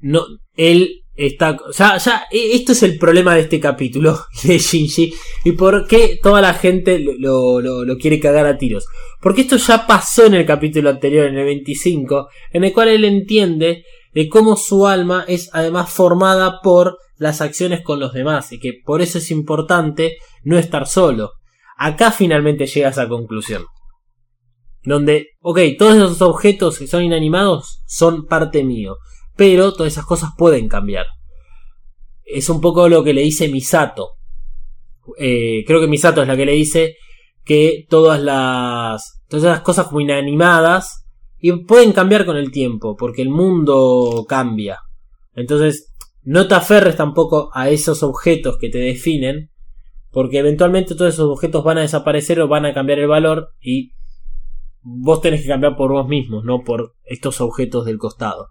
[0.00, 0.22] no
[0.56, 5.14] él está, o sea, ya e- esto es el problema de este capítulo de Shinji
[5.44, 8.86] y por qué toda la gente lo, lo- lo- quiere cagar a tiros.
[9.20, 13.04] Porque esto ya pasó en el capítulo anterior, en el 25, en el cual él
[13.04, 18.58] entiende de cómo su alma es además formada por las acciones con los demás y
[18.58, 21.32] que por eso es importante no estar solo.
[21.78, 23.64] Acá finalmente llega a esa conclusión.
[24.84, 28.96] Donde, ok, todos esos objetos que son inanimados son parte mío,
[29.36, 31.06] pero todas esas cosas pueden cambiar.
[32.24, 34.12] Es un poco lo que le dice Misato.
[35.18, 36.96] Eh, creo que Misato es la que le dice
[37.44, 41.06] que todas las, todas esas cosas como inanimadas
[41.38, 44.80] y pueden cambiar con el tiempo, porque el mundo cambia.
[45.34, 49.50] Entonces, no te aferres tampoco a esos objetos que te definen,
[50.10, 53.92] porque eventualmente todos esos objetos van a desaparecer o van a cambiar el valor y
[54.82, 58.48] vos tenés que cambiar por vos mismos, no por estos objetos del costado.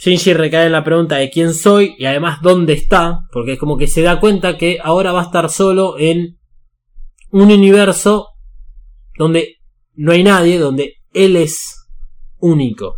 [0.00, 3.76] Shinji recae en la pregunta de quién soy y además dónde está, porque es como
[3.76, 6.38] que se da cuenta que ahora va a estar solo en
[7.32, 8.28] un universo
[9.18, 9.56] donde
[9.92, 11.86] no hay nadie, donde él es
[12.38, 12.96] único.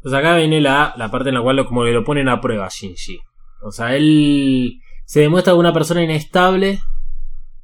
[0.00, 2.40] Pues acá viene la, la parte en la cual lo, como que lo ponen a
[2.40, 3.18] prueba Shinji.
[3.60, 6.80] O sea, él se demuestra una persona inestable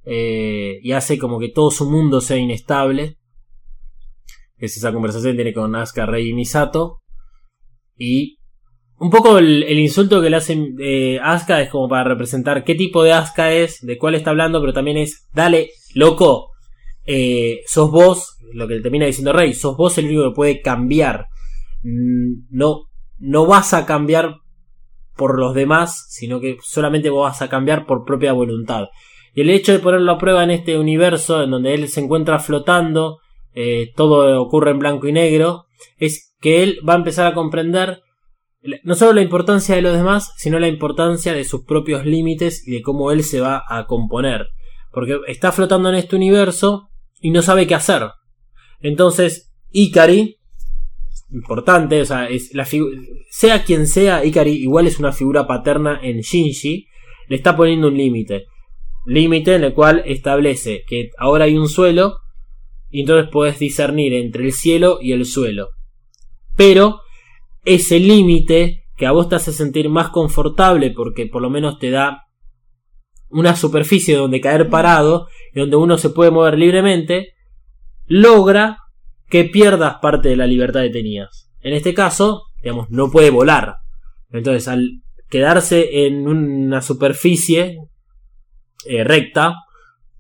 [0.05, 3.17] eh, y hace como que todo su mundo sea inestable.
[4.59, 7.01] Es esa conversación que tiene con Asuka, Rei y Misato.
[7.97, 8.41] Y
[9.05, 13.03] un poco el, insulto que le hacen eh, Asuka es como para representar qué tipo
[13.03, 16.53] de Asuka es, de cuál está hablando, pero también es, dale, loco,
[17.05, 21.27] eh, sos vos, lo que termina diciendo Rey, sos vos el único que puede cambiar.
[21.83, 22.85] Mm, No,
[23.19, 24.37] no vas a cambiar
[25.15, 28.87] por los demás, sino que solamente vos vas a cambiar por propia voluntad.
[29.35, 32.39] Y el hecho de ponerlo a prueba en este universo, en donde él se encuentra
[32.39, 33.19] flotando,
[33.53, 35.67] eh, todo ocurre en blanco y negro,
[35.99, 38.01] es que él va a empezar a comprender
[38.83, 42.73] no solo la importancia de los demás, sino la importancia de sus propios límites y
[42.73, 44.49] de cómo él se va a componer.
[44.91, 46.89] Porque está flotando en este universo
[47.21, 48.03] y no sabe qué hacer.
[48.81, 50.39] Entonces, Ikari,
[51.33, 52.67] importante, o sea, es la
[53.31, 56.87] sea quien sea, Ikari igual es una figura paterna en Shinji,
[57.29, 58.47] le está poniendo un límite.
[59.07, 62.21] Límite en el cual establece que ahora hay un suelo
[62.91, 65.69] y entonces puedes discernir entre el cielo y el suelo.
[66.57, 67.01] Pero
[67.65, 71.91] ese límite que a vos te hace sentir más confortable porque por lo menos te
[71.91, 72.25] da
[73.29, 77.35] una superficie donde caer parado y donde uno se puede mover libremente,
[78.07, 78.79] logra
[79.29, 81.51] que pierdas parte de la libertad que tenías.
[81.61, 83.79] En este caso, digamos, no puede volar.
[84.31, 87.79] Entonces, al quedarse en una superficie
[88.87, 89.57] eh, recta,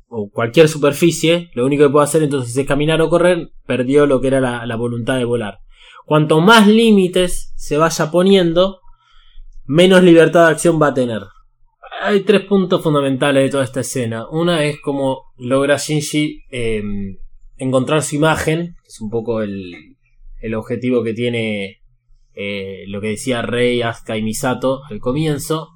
[0.09, 4.21] o cualquier superficie, lo único que puede hacer entonces es caminar o correr, perdió lo
[4.21, 5.59] que era la, la voluntad de volar.
[6.05, 8.81] Cuanto más límites se vaya poniendo,
[9.65, 11.23] menos libertad de acción va a tener.
[12.03, 14.29] Hay tres puntos fundamentales de toda esta escena.
[14.29, 16.83] Una es como logra Shinji eh,
[17.57, 19.73] encontrar su imagen, que es un poco el,
[20.41, 21.81] el objetivo que tiene
[22.35, 25.69] eh, lo que decía Rei, Asuka y Misato al comienzo.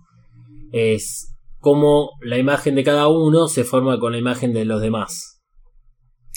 [0.73, 5.41] Es cómo la imagen de cada uno se forma con la imagen de los demás.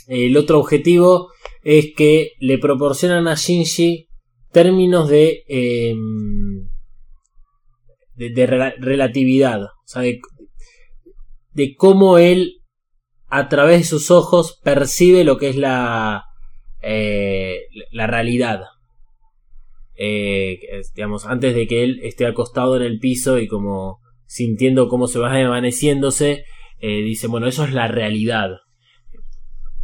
[0.07, 1.31] El otro objetivo
[1.63, 4.07] es que le proporcionan a Shinji
[4.51, 5.93] términos de, eh,
[8.15, 10.19] de, de rela- relatividad, o sea, de,
[11.53, 12.57] de cómo él
[13.27, 16.25] a través de sus ojos percibe lo que es la,
[16.81, 18.61] eh, la realidad.
[19.95, 20.59] Eh,
[20.95, 25.19] digamos, antes de que él esté acostado en el piso y como sintiendo cómo se
[25.19, 26.43] va desvaneciéndose,
[26.79, 28.49] eh, dice, bueno, eso es la realidad.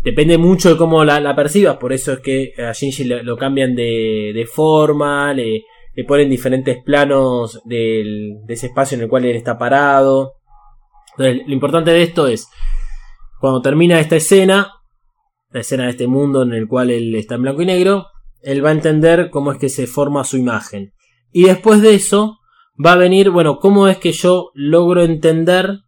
[0.08, 4.47] Depende mucho de cómo la, percibas, por eso es que a Shinji lo, cambian de,
[4.49, 10.36] forma, le, le ponen diferentes planos de ese espacio en el cual él está parado.
[11.12, 12.47] Entonces, lo importante de esto es,
[13.41, 14.76] cuando termina esta escena,
[15.49, 18.05] la escena de este mundo en el cual él está en blanco y negro,
[18.41, 20.93] él va a entender cómo es que se forma su imagen.
[21.34, 22.38] Y después de eso
[22.82, 25.80] va a venir, bueno, cómo es que yo logro entender,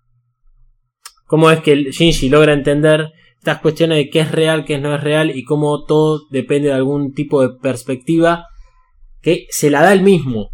[1.25, 5.01] cómo es que Shinji logra entender estas cuestiones de qué es real, qué no es
[5.01, 8.47] real y cómo todo depende de algún tipo de perspectiva
[9.21, 10.49] que se la da él mismo.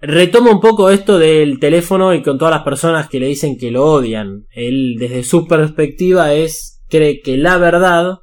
[0.00, 3.70] Retoma un poco esto del teléfono y con todas las personas que le dicen que
[3.70, 4.46] lo odian.
[4.50, 8.18] Él, desde su perspectiva, es cree que la verdad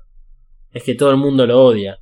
[0.71, 1.97] es que todo el mundo lo odia.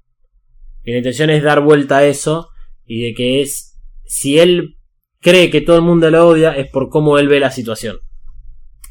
[0.83, 2.49] Y la intención es dar vuelta a eso
[2.85, 4.77] y de que es si él
[5.21, 7.97] cree que todo el mundo lo odia es por cómo él ve la situación.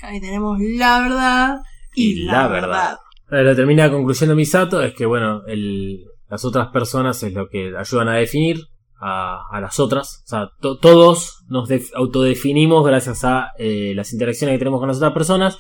[0.01, 1.57] Ahí tenemos la verdad
[1.95, 2.97] y, la, verdad.
[3.31, 8.09] Lo termina de Misato es que, bueno, el, las otras personas es lo que ayudan
[8.09, 8.59] a definir
[9.01, 10.23] a, a las otras.
[10.25, 14.89] O sea, to- todos nos def- autodefinimos gracias a eh, las interacciones que tenemos con
[14.89, 15.59] las otras personas.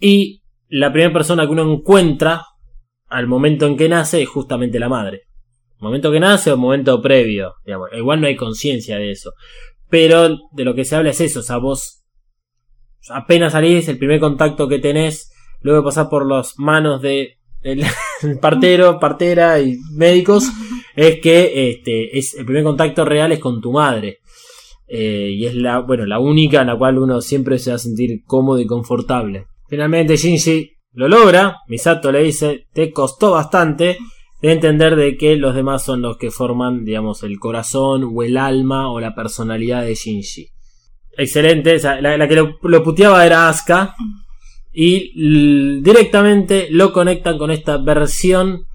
[0.00, 2.44] Y la primera persona que uno encuentra
[3.08, 5.22] al momento en que nace es justamente la madre.
[5.78, 7.54] Momento que nace o momento previo.
[7.64, 7.88] Digamos.
[7.92, 9.32] Igual no hay conciencia de eso.
[9.88, 11.40] Pero de lo que se habla es eso.
[11.40, 12.04] O sea, vos
[13.10, 15.31] apenas salís, el primer contacto que tenés,
[15.62, 17.84] luego de pasar por las manos de el,
[18.40, 20.50] partero, partera y médicos,
[20.94, 24.18] es que este es el primer contacto real es con tu madre.
[24.86, 27.78] Eh, y es la, bueno, la única en la cual uno siempre se va a
[27.78, 29.46] sentir cómodo y confortable.
[29.68, 33.96] Finalmente Shinji lo logra, Misato le dice, te costó bastante
[34.42, 38.36] de entender de que los demás son los que forman, digamos, el corazón o el
[38.36, 40.48] alma o la personalidad de Shinji.
[41.16, 43.94] Excelente, o sea, la, la que lo, lo puteaba era Asuka
[44.72, 48.66] y directamente lo conectan con esta versión,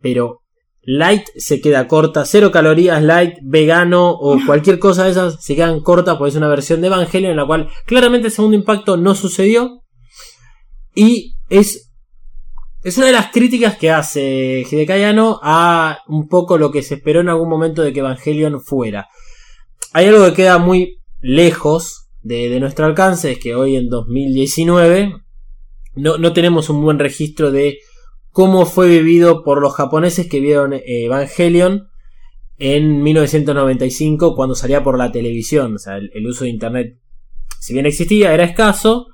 [0.00, 0.40] pero
[0.82, 5.80] light se queda corta, cero calorías light, vegano o cualquier cosa de esas se quedan
[5.80, 9.14] cortas porque es una versión de Evangelion en la cual claramente el segundo impacto no
[9.14, 9.82] sucedió
[10.94, 11.90] y es
[12.82, 16.94] es una de las críticas que hace Hideki Anno a un poco lo que se
[16.94, 19.08] esperó en algún momento de que Evangelion fuera.
[19.92, 25.14] Hay algo que queda muy lejos de, nuestro alcance, es que hoy en 2019
[25.94, 27.78] no, no tenemos un buen registro de
[28.30, 31.88] cómo fue vivido por los japoneses que vieron eh, Evangelion
[32.58, 35.74] en 1995 cuando salía por la televisión.
[35.74, 36.98] O sea, el, uso de internet,
[37.58, 39.08] si bien existía, era escaso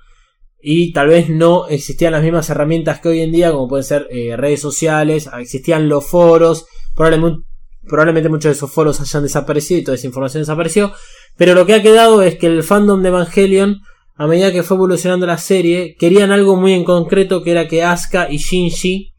[0.60, 4.08] y tal vez no existían las mismas herramientas que hoy en día, como pueden ser
[4.10, 7.46] eh, redes sociales, existían los foros, probablemente,
[7.86, 10.92] probablemente muchos de esos foros hayan desaparecido y toda esa información desapareció,
[11.36, 13.82] pero lo que ha quedado es que el fandom de Evangelion,
[14.14, 17.82] a medida que fue evolucionando la serie, querían algo muy en concreto que era que
[17.82, 19.12] Asuka y Shinji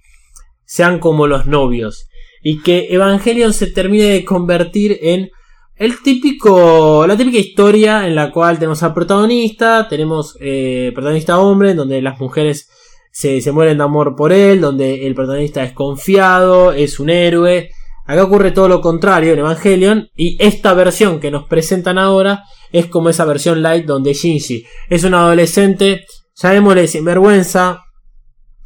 [0.65, 2.09] sean como los novios
[2.41, 5.30] y que Evangelion se termine de convertir en
[5.76, 11.76] el típico, la típica historia en la cual tenemos al protagonista, tenemos eh, protagonista hombre,
[11.76, 12.70] donde las mujeres
[13.11, 17.70] se, se mueren de amor por él, donde el protagonista es confiado, es un héroe.
[18.08, 22.86] Acá ocurre todo lo contrario en Evangelion y esta versión que nos presentan ahora es
[22.88, 26.05] como esa versión light donde Shinji es un adolescente,
[26.36, 27.82] llamémosle sinvergüenza,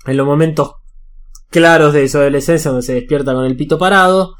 [0.06, 0.74] en los momentos
[1.50, 4.36] claros de su adolescencia donde se despierta con el pito parado,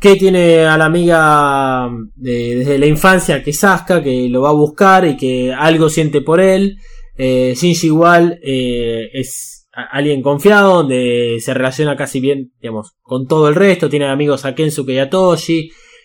[0.00, 3.60] que tiene a la amiga de- desde la infancia que es
[4.02, 6.76] que lo va a buscar y que algo siente por él.
[7.18, 13.48] Eh, Shinji igual eh, es alguien confiado, donde se relaciona casi bien, digamos, con todo
[13.48, 13.88] el resto.
[13.88, 15.08] Tiene amigos a Kensuke y a.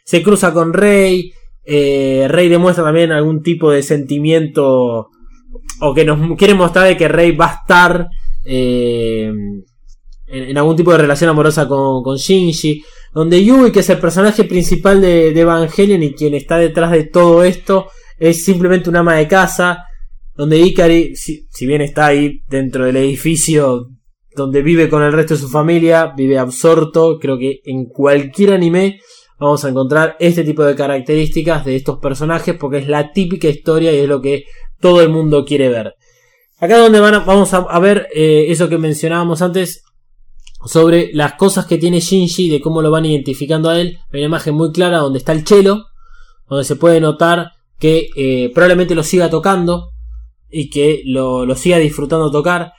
[0.04, 1.32] Se cruza con Rei.
[1.64, 5.10] Eh, Rei demuestra también algún tipo de sentimiento
[5.82, 8.08] o que nos quiere mostrar de que Rei va a estar
[8.46, 9.32] eh,
[10.28, 12.84] en, algún tipo de relación amorosa con, Shinji.
[13.14, 17.06] Donde Yui, que es el personaje principal de, de Evangelion y quien está detrás de
[17.06, 19.86] todo esto, es simplemente un ama de casa.
[20.36, 23.88] Donde Ikari, si, bien está ahí dentro del edificio
[24.36, 27.20] donde vive con el resto de su familia, vive absorto.
[27.20, 29.00] Creo que en cualquier anime
[29.40, 33.94] vamos a encontrar este tipo de características de estos personajes porque es la típica historia
[33.94, 34.44] y es lo que
[34.82, 35.96] todo el mundo quiere ver.
[36.60, 39.84] Acá donde vamos a, a ver eh, eso que mencionábamos antes
[40.66, 44.00] sobre las cosas que tiene Shinji, de cómo lo van identificando a él.
[44.12, 45.86] Hay una imagen muy clara donde está el chelo,
[46.50, 49.95] donde se puede notar que eh, probablemente lo siga tocando
[50.56, 52.74] y que lo, lo siga disfrutando tocar.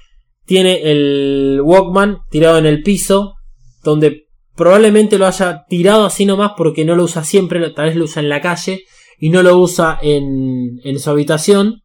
[0.44, 3.34] Tiene el Walkman tirado en el piso,
[3.82, 8.04] donde probablemente lo haya tirado así nomás porque no lo usa siempre, tal vez lo
[8.04, 8.84] usa en la calle
[9.18, 11.82] y no lo usa en, en su habitación,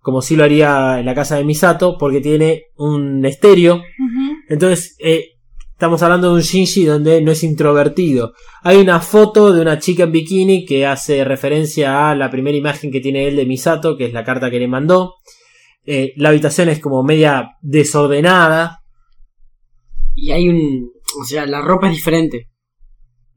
[0.00, 3.82] como si lo haría en la casa de Misato, porque tiene un estéreo
[4.50, 5.36] entonces, eh,
[5.80, 8.34] estamos hablando de un Shinji donde no es introvertido.
[8.62, 12.90] Hay una foto de una chica en bikini que hace referencia a la primera imagen
[12.90, 15.14] que tiene él de Misato, que es la carta que le mandó.
[15.86, 18.82] Eh, la habitación es como media desordenada.
[20.14, 20.90] Y hay un.
[21.18, 22.50] O sea, la ropa es diferente.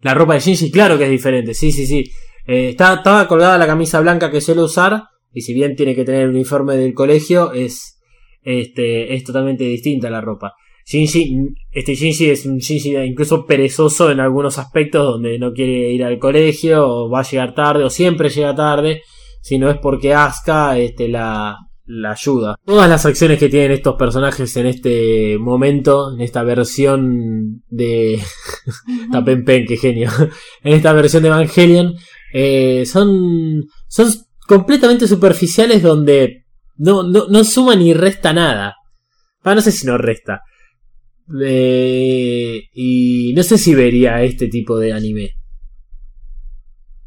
[0.02, 2.12] La ropa de Shinji, claro que es diferente, sí, sí, sí.
[2.46, 6.04] Eh, está, estaba colgada la camisa blanca que suele usar, y si bien tiene que
[6.04, 8.02] tener el uniforme del colegio, es,
[8.42, 10.56] este, es totalmente distinta la ropa.
[10.86, 16.04] Shinji, este Shinji es un Shinji incluso perezoso en algunos aspectos donde no quiere ir
[16.04, 19.02] al colegio, o va a llegar tarde, o siempre llega tarde,
[19.42, 22.56] si no es porque Asuka este, la, la ayuda.
[22.66, 28.22] Todas las acciones que tienen estos personajes en este momento, en esta versión de...
[29.12, 30.10] Tapenpen, qué genio.
[30.64, 31.96] en esta versión de Evangelion,
[32.34, 34.10] eh, son, son
[34.48, 38.76] completamente superficiales donde no, no, no suma ni resta nada.
[39.44, 40.42] Ah, no sé si no resta.
[41.42, 45.36] Eh, y no sé si vería este tipo de anime.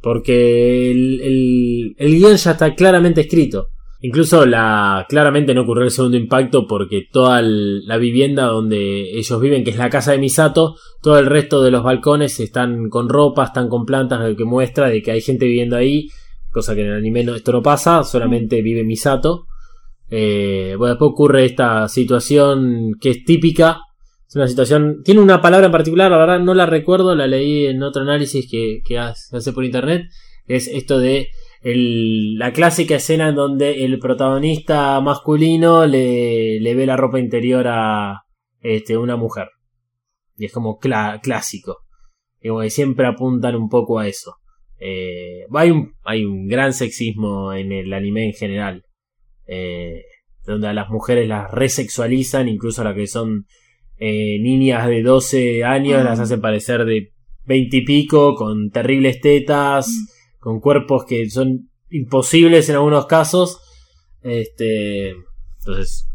[0.01, 3.69] Porque el, el, guion ya está claramente escrito.
[4.01, 9.65] Incluso la claramente no ocurrió el segundo impacto porque toda la vivienda donde ellos viven,
[9.65, 13.45] que es la casa de Misato, todo el resto de los balcones están con ropa,
[13.45, 16.09] están con plantas, lo que muestra de que hay gente viviendo ahí,
[16.53, 19.47] cosa que en el anime no, esto no pasa, solamente vive Misato.
[20.09, 23.81] Eh, bueno, después ocurre esta situación que es típica.
[24.29, 25.03] Es una situación.
[25.05, 28.49] Tiene una palabra en particular, la verdad no la recuerdo, la leí en otro análisis
[28.51, 30.03] que, que hace por internet.
[30.47, 31.29] Es esto de
[31.63, 37.67] el- la clásica escena en donde el protagonista masculino le, le ve la ropa interior
[37.69, 38.23] a
[38.61, 39.49] este, una mujer.
[40.37, 41.79] Y es como clásico.
[42.41, 44.35] Y como siempre apuntan un poco a eso.
[44.79, 48.83] Eh, hay, un, hay un gran sexismo en el anime en general.
[49.47, 50.03] Eh,
[50.45, 53.47] donde a las mujeres las resexualizan, incluso a las que son
[53.99, 57.13] eh, niñas de 12 años, las hacen parecer de
[57.47, 59.89] 20 y pico, con terribles tetas,
[60.39, 63.61] con cuerpos que son imposibles en algunos casos.
[64.23, 65.11] Este,
[65.61, 66.09] entonces,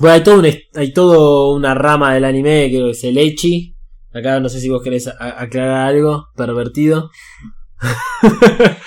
[0.00, 3.76] bueno, hay todo, un hay todo una rama del anime que es el Echi.
[4.12, 7.10] Acá no sé si vos querés a- aclarar algo, pervertido.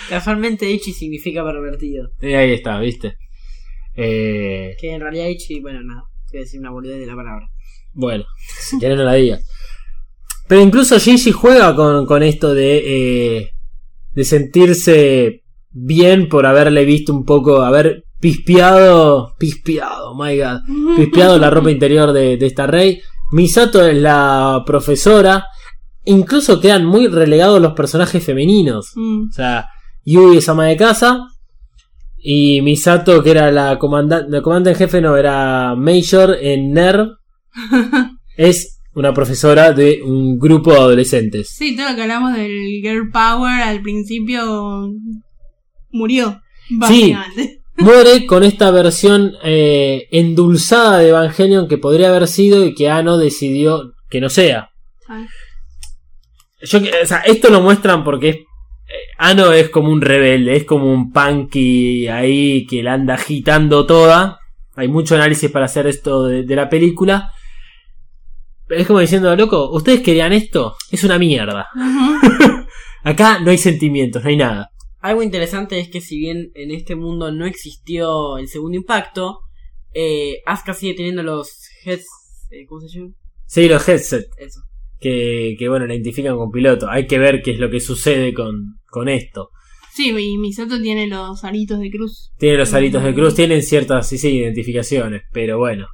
[0.09, 2.09] Casualmente Ichi significa pervertido.
[2.21, 3.17] Y ahí está, ¿viste?
[3.95, 6.03] Eh, Que en realidad Ichi, bueno, nada.
[6.29, 7.47] Quiero decir una boludez de la palabra.
[7.95, 8.25] Bueno,
[8.59, 9.39] si querés no la diga.
[10.47, 12.83] Pero incluso Shinji juega con, con esto de,
[13.37, 13.49] eh,
[14.13, 21.49] de sentirse bien por haberle visto un poco, haber pispeado, pispeado, my god, pispeado la
[21.49, 23.01] ropa interior de, de esta rey.
[23.31, 25.47] Misato es la profesora.
[26.05, 28.91] Incluso quedan muy relegados los personajes femeninos.
[28.95, 29.29] Mm.
[29.29, 29.67] O sea,
[30.03, 31.27] Yui es ama de casa.
[32.17, 37.09] Y Misato, que era la comandante, la comandante en jefe, no, era Major en NER.
[38.37, 41.49] Es una profesora de un grupo de adolescentes.
[41.49, 44.89] Sí, todo lo que hablamos del Girl Power al principio
[45.91, 46.41] murió.
[46.69, 47.61] Básicamente.
[47.77, 53.17] Muere con esta versión eh, endulzada de Evangelion que podría haber sido y que Ano
[53.17, 54.69] decidió que no sea.
[55.09, 55.25] Ah.
[56.61, 58.43] Yo, o sea, esto lo muestran porque es, eh,
[59.17, 64.39] Ano es como un rebelde, es como un punky ahí que la anda agitando toda.
[64.77, 67.33] Hay mucho análisis para hacer esto de, de la película.
[68.67, 70.75] Pero es como diciendo, loco, ¿ustedes querían esto?
[70.91, 71.67] Es una mierda.
[73.03, 74.71] Acá no hay sentimientos, no hay nada.
[74.99, 79.39] Algo interesante es que si bien en este mundo no existió el segundo impacto,
[79.93, 82.07] eh, Asuka sigue teniendo los heads...
[82.49, 83.11] eh, ¿Cómo se llama?
[83.45, 84.29] Sí, los headsets.
[84.37, 84.61] Eso.
[84.99, 86.89] que, que, bueno, la identifican con piloto.
[86.89, 89.51] Hay que ver qué es lo que sucede con, con esto.
[89.93, 92.33] Sí, y Misato tiene los aritos de cruz.
[92.37, 95.87] Tiene los aritos de cruz, tienen ciertas sí, sí, identificaciones, pero bueno.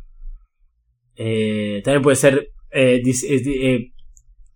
[1.15, 3.91] Eh, también puede ser eh, eh,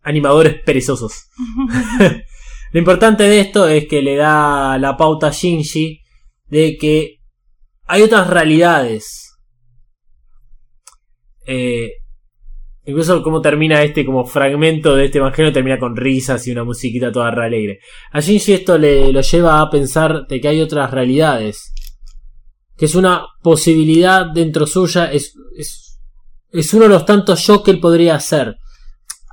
[0.01, 1.29] animadores perezosos.
[2.71, 6.01] Lo importante de esto es que le da la pauta a Shinji
[6.47, 7.19] de que
[7.85, 9.37] hay otras realidades.
[11.47, 11.91] Eh,
[12.85, 17.11] incluso cómo termina este como fragmento de este evangelio termina con risas y una musiquita
[17.11, 17.79] toda re alegre.
[18.11, 21.71] A Shinji esto le lo lleva a pensar de que hay otras realidades.
[22.77, 25.33] Que es una posibilidad dentro suya, es,
[26.59, 28.57] es uno de los tantos shows que él podría hacer.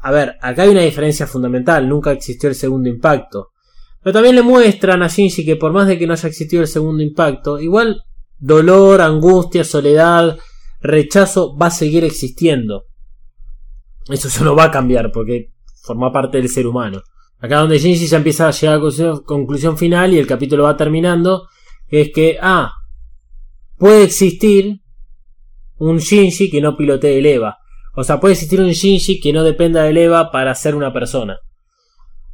[0.03, 3.51] A ver, acá hay una diferencia fundamental, nunca existió el segundo impacto.
[4.03, 6.69] Pero también le muestran a Shinji que por más de que no haya existido el
[6.69, 8.03] segundo impacto, igual
[8.39, 10.37] dolor, angustia, soledad,
[10.81, 12.87] rechazo va a seguir existiendo.
[14.09, 17.03] Eso no va a cambiar porque forma parte del ser humano.
[17.39, 20.77] Acá donde Shinji ya empieza a llegar a conclusión, conclusión final y el capítulo va
[20.77, 21.49] terminando,
[21.89, 22.73] es que, ah,
[23.77, 24.82] puede existir
[25.85, 27.59] un Shinji que no pilotee el EVA.
[27.95, 31.39] O sea, puede existir un Shinji que no dependa del EVA para ser una persona.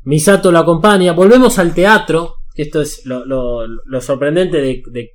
[0.04, 1.12] Misato lo acompaña.
[1.12, 2.34] Volvemos al teatro.
[2.54, 5.10] Esto es lo, sorprendente de, de-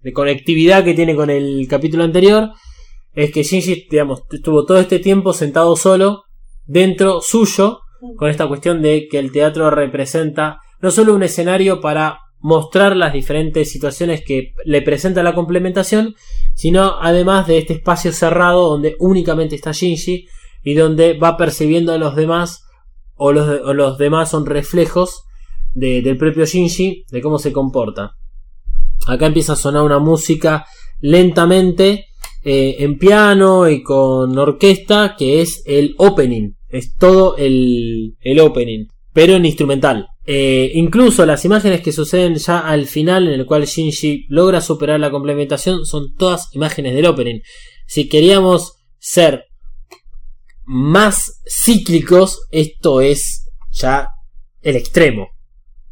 [0.00, 2.50] de conectividad que tiene con el capítulo anterior.
[3.14, 6.22] es que Shinji, digamos, estuvo todo este tiempo sentado solo,
[6.66, 7.80] dentro suyo,
[8.16, 13.12] con esta cuestión de que el teatro representa no solo un escenario para mostrar las
[13.12, 16.14] diferentes situaciones que le presenta la complementación,
[16.54, 20.26] sino además de este espacio cerrado donde únicamente está Shinji
[20.62, 22.64] y donde va percibiendo a los demás
[23.16, 25.24] o los, los demás son reflejos
[25.74, 28.12] de- del propio Shinji, de cómo se comporta.
[29.06, 30.66] Acá empieza a sonar una música
[31.00, 32.06] lentamente
[32.44, 38.86] eh, en piano y con orquesta que es el opening, es todo el, el opening,
[39.12, 40.08] pero en instrumental.
[40.30, 45.00] Eh, incluso las imágenes que suceden ya al final, en el cual Shinji logra superar
[45.00, 47.40] la complementación, son todas imágenes del opening.
[47.86, 49.44] Si queríamos ser
[50.66, 54.08] más cíclicos, esto es ya
[54.60, 55.28] el extremo.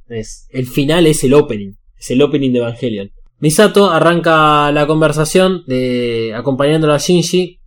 [0.07, 3.11] Es, el final es el opening, es el opening de Evangelion.
[3.39, 7.59] Misato arranca la conversación de acompañándolo a Shinji.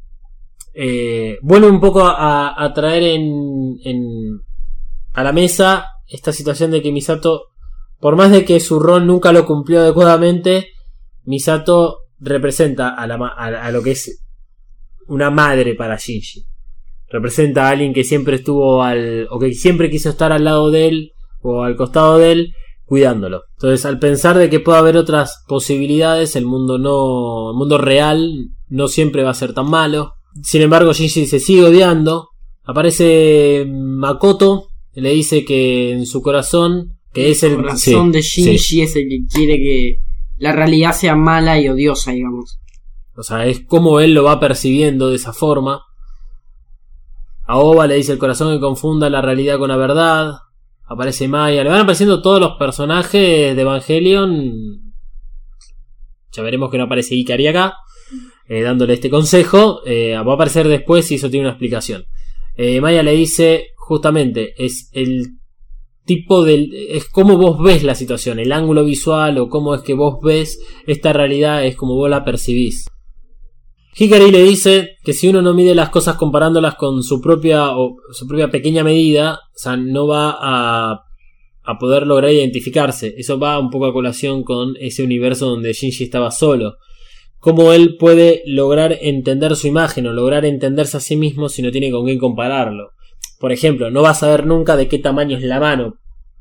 [0.75, 4.41] Eh, vuelve un poco a, a traer en, en-
[5.13, 7.48] a la mesa esta situación de que Misato,
[7.99, 10.69] por más de que su rol nunca lo cumplió adecuadamente,
[11.23, 14.23] Misato representa a, la, lo que es
[15.07, 16.44] una madre para Shinji.
[17.10, 19.27] Representa a alguien que siempre estuvo al.
[19.30, 21.11] o que siempre quiso estar al lado de él
[21.41, 22.53] o al costado de él,
[22.86, 23.44] cuidándolo.
[23.53, 27.52] Entonces, al pensar de que puede haber otras posibilidades, el mundo no.
[27.52, 30.14] el mundo real no siempre va a ser tan malo.
[30.44, 32.30] Sin embargo, Shinji se sigue odiando.
[32.64, 38.57] Aparece Makoto, le dice que en su corazón, que es el corazón sí, de Shinji
[38.57, 38.81] sí.
[38.81, 39.97] es el que quiere que
[40.37, 42.59] la realidad sea mala y odiosa, digamos.
[43.15, 45.81] O sea, es como él lo va percibiendo de esa forma.
[47.45, 50.33] A Oba le dice el corazón que confunda la realidad con la verdad.
[50.85, 51.63] Aparece Maya.
[51.63, 54.93] Le van apareciendo todos los personajes de Evangelion.
[56.31, 57.73] Ya veremos que no aparece Ikari acá.
[58.47, 59.81] eh, dándole este consejo.
[59.85, 62.05] Eh, va a aparecer después y eso tiene una explicación.
[62.55, 65.39] Eh, Maya le dice justamente, es el
[66.05, 66.71] tipo del...
[66.73, 70.59] es cómo vos ves la situación, el ángulo visual o cómo es que vos ves
[70.85, 72.85] esta realidad, es como vos la percibís.
[73.97, 77.95] Hikari le dice que si uno no mide las cosas comparándolas con su propia o
[78.11, 81.01] su propia pequeña medida, o sea, no va a,
[81.63, 83.15] a poder lograr identificarse.
[83.17, 86.75] Eso va un poco a colación con ese universo donde Shinji estaba solo.
[87.39, 91.71] Cómo él puede lograr entender su imagen o lograr entenderse a sí mismo si no
[91.71, 92.91] tiene con quién compararlo.
[93.39, 95.95] Por ejemplo, no va a saber nunca de qué tamaño es la mano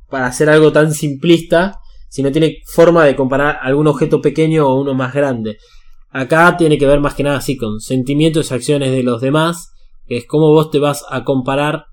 [0.08, 4.80] para hacer algo tan simplista si no tiene forma de comparar algún objeto pequeño o
[4.80, 5.58] uno más grande.
[6.10, 9.72] Acá tiene que ver más que nada así con sentimientos y acciones de los demás,
[10.06, 11.86] que es cómo vos te vas a comparar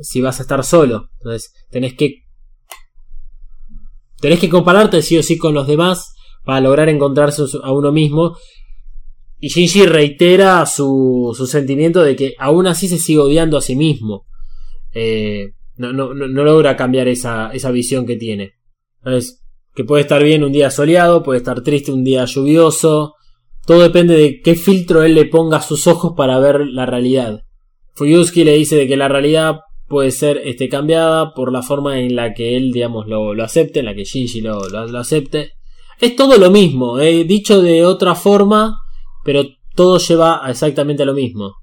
[0.00, 1.10] si vas a estar solo.
[1.18, 2.22] Entonces, tenés que
[4.20, 6.14] tenés que compararte sí o sí con los demás
[6.44, 8.36] para lograr encontrarse a uno mismo.
[9.40, 13.76] Y Shinji reitera su, su sentimiento de que aún así se sigue odiando a sí
[13.76, 14.26] mismo.
[14.92, 18.54] Eh, no, logra cambiar esa, visión que tiene.
[19.74, 23.14] Que puede estar bien un día soleado, puede estar triste un día lluvioso.
[23.66, 27.42] Todo depende de qué filtro él le ponga a sus ojos para ver la realidad.
[27.94, 32.14] Fuyuski le dice de que la realidad puede ser este, cambiada por la forma en
[32.14, 34.62] la que él, digamos, lo, acepte, en la que Shinji lo,
[34.98, 35.52] acepte.
[36.00, 38.78] Es todo lo mismo, eh, dicho de otra forma,
[39.24, 39.44] pero
[39.74, 41.56] todo lleva a exactamente lo mismo.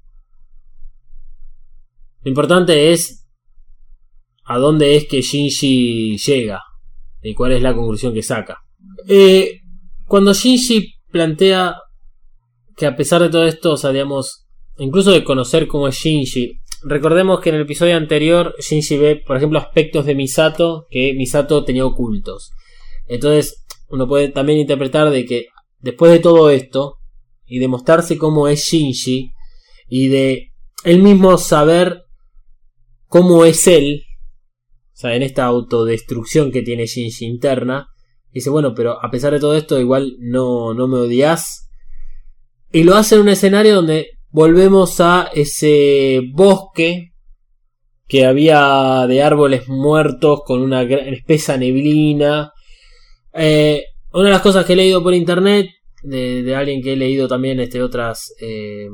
[2.26, 3.24] Lo importante es
[4.46, 6.60] a dónde es que Shinji llega
[7.22, 8.64] y cuál es la conclusión que saca.
[9.06, 9.60] Eh,
[10.08, 11.76] cuando Shinji plantea
[12.76, 14.22] que a pesar de todo esto, o
[14.78, 19.36] incluso de conocer cómo es Shinji, recordemos que en el episodio anterior Shinji ve, por
[19.36, 22.50] ejemplo, aspectos de Misato que Misato tenía ocultos.
[23.06, 25.46] Entonces, uno puede también interpretar de que
[25.78, 26.96] después de todo esto
[27.46, 29.30] y de mostrarse cómo es Shinji
[29.88, 30.50] y de
[30.82, 32.02] él mismo saber
[33.08, 34.04] cómo es él,
[34.96, 37.88] o sea, en esta autodestrucción que tiene Shinji interna,
[38.32, 41.68] dice, bueno, pero a pesar de todo esto, igual no, no me odias.
[42.72, 47.12] Y lo hace en un escenario donde volvemos a ese bosque
[48.08, 52.52] que había de árboles muertos con una espesa neblina.
[53.34, 55.68] Eh, una de las cosas que he leído por internet,
[56.02, 58.88] de, de alguien que he leído también este, otras, eh,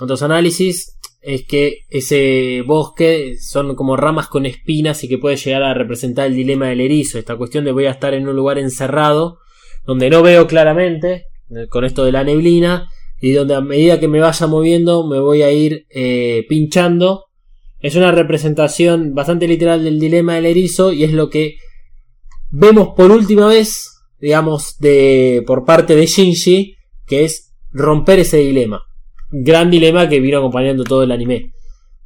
[0.00, 0.95] otros análisis,
[1.26, 6.28] es que ese bosque son como ramas con espinas y que puede llegar a representar
[6.28, 7.18] el dilema del erizo.
[7.18, 9.40] Esta cuestión de voy a estar en un lugar encerrado,
[9.84, 12.88] donde no veo claramente, eh, con esto de la neblina,
[13.20, 17.24] y donde a medida que me vaya moviendo me voy a ir eh, pinchando.
[17.80, 21.56] Es una representación bastante literal del dilema del erizo y es lo que
[22.50, 28.85] vemos por última vez, digamos, de por parte de Shinji, que es romper ese dilema.
[29.44, 31.52] Gran dilema que vino acompañando todo el anime.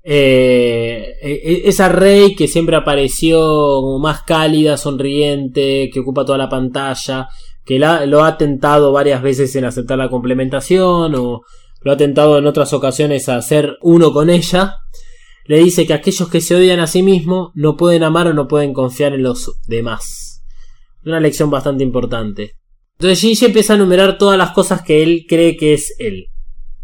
[0.02, 3.38] Eh, e- esa Rey que siempre apareció
[3.82, 7.28] como más cálida, sonriente, que ocupa toda la pantalla,
[7.64, 11.42] que la- lo ha tentado varias veces en aceptar la complementación o
[11.82, 14.74] lo ha tentado en otras ocasiones a ser uno con ella,
[15.46, 18.48] le dice que aquellos que se odian a sí mismos no pueden amar o no
[18.48, 20.42] pueden confiar en los demás.
[21.04, 22.52] Una lección bastante importante.
[22.98, 26.26] Entonces Shinji empieza a enumerar todas las cosas que él cree que es él.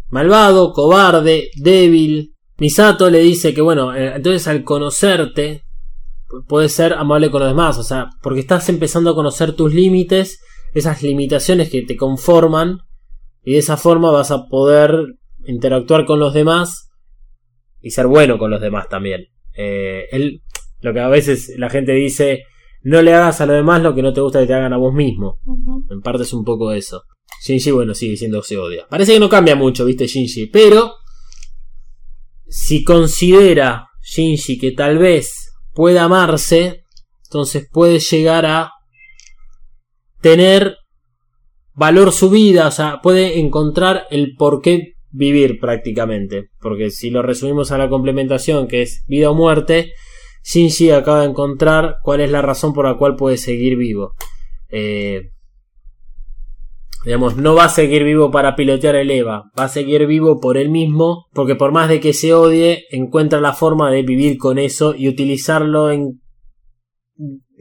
[0.09, 2.33] Malvado, cobarde, débil.
[2.57, 5.63] Misato le dice que bueno, eh, entonces al conocerte
[6.47, 10.41] puedes ser amable con los demás, o sea, porque estás empezando a conocer tus límites,
[10.73, 12.79] esas limitaciones que te conforman
[13.43, 14.91] y de esa forma vas a poder
[15.45, 16.89] interactuar con los demás
[17.81, 19.27] y ser bueno con los demás también.
[19.55, 20.41] Eh, él,
[20.81, 22.43] lo que a veces la gente dice,
[22.81, 24.77] no le hagas a los demás lo que no te gusta que te hagan a
[24.77, 25.39] vos mismo.
[25.89, 27.03] En parte es un poco eso.
[27.43, 28.87] Shinji, bueno, sigue siendo se odia.
[28.89, 30.47] Parece que no cambia mucho, viste, Shinji.
[30.47, 30.95] Pero,
[32.47, 36.83] si considera Shinji que tal vez pueda amarse,
[37.25, 38.71] entonces puede llegar a
[40.21, 40.77] tener
[41.73, 46.49] valor su vida, o sea, puede encontrar el por qué vivir prácticamente.
[46.59, 49.93] Porque si lo resumimos a la complementación, que es vida o muerte,
[50.43, 54.13] Shinji acaba de encontrar cuál es la razón por la cual puede seguir vivo.
[54.69, 55.31] Eh,
[57.07, 60.57] digamos, no va a seguir vivo para pilotear el EVA, va a seguir vivo por
[60.57, 64.59] él mismo, porque por más de que se odie, encuentra la forma de vivir con
[64.59, 66.21] eso y utilizarlo en...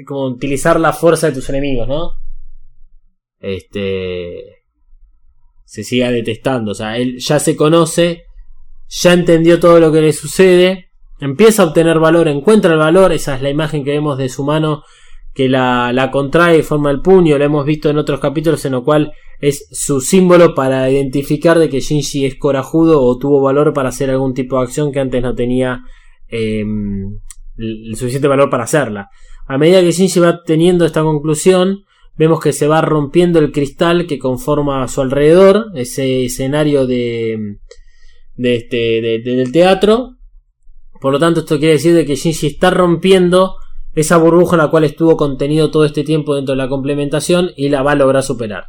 [0.04, 2.10] como utilizar la fuerza de tus enemigos, ¿no?
[3.38, 4.64] Este...
[5.64, 8.24] se siga detestando, o sea, él ya se conoce,
[8.88, 10.90] ya entendió todo lo que le sucede,
[11.20, 14.42] empieza a obtener valor, encuentra el valor, esa es la imagen que vemos de su
[14.42, 14.82] mano
[15.32, 18.72] que la, la contrae y forma el puño, lo hemos visto en otros capítulos en
[18.72, 23.72] lo cual es su símbolo para identificar de que Shinji es corajudo o tuvo valor
[23.72, 25.80] para hacer algún tipo de acción que antes no tenía
[26.28, 26.64] eh,
[27.58, 29.08] el suficiente valor para hacerla.
[29.46, 31.84] A medida que Shinji va teniendo esta conclusión,
[32.16, 37.58] vemos que se va rompiendo el cristal que conforma a su alrededor, ese escenario de,
[38.34, 40.16] de este, de- de- del teatro.
[41.00, 43.56] Por lo tanto, esto quiere decir de que Shinji está rompiendo
[43.94, 47.68] esa burbuja en la cual estuvo contenido todo este tiempo dentro de la complementación y
[47.68, 48.64] la va a lograr superar.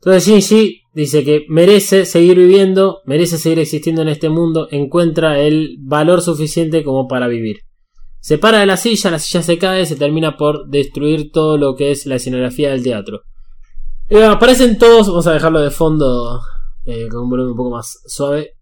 [0.00, 5.76] Entonces Shinji dice que merece seguir viviendo, merece seguir existiendo en este mundo, encuentra el
[5.80, 7.58] valor suficiente como para vivir.
[8.20, 11.74] Se para de la silla, la silla se cae, se termina por destruir todo lo
[11.74, 13.22] que es la escenografía del teatro.
[14.08, 16.40] Eh, aparecen todos, vamos a dejarlo de fondo
[16.84, 18.54] eh, con un volumen un poco más suave.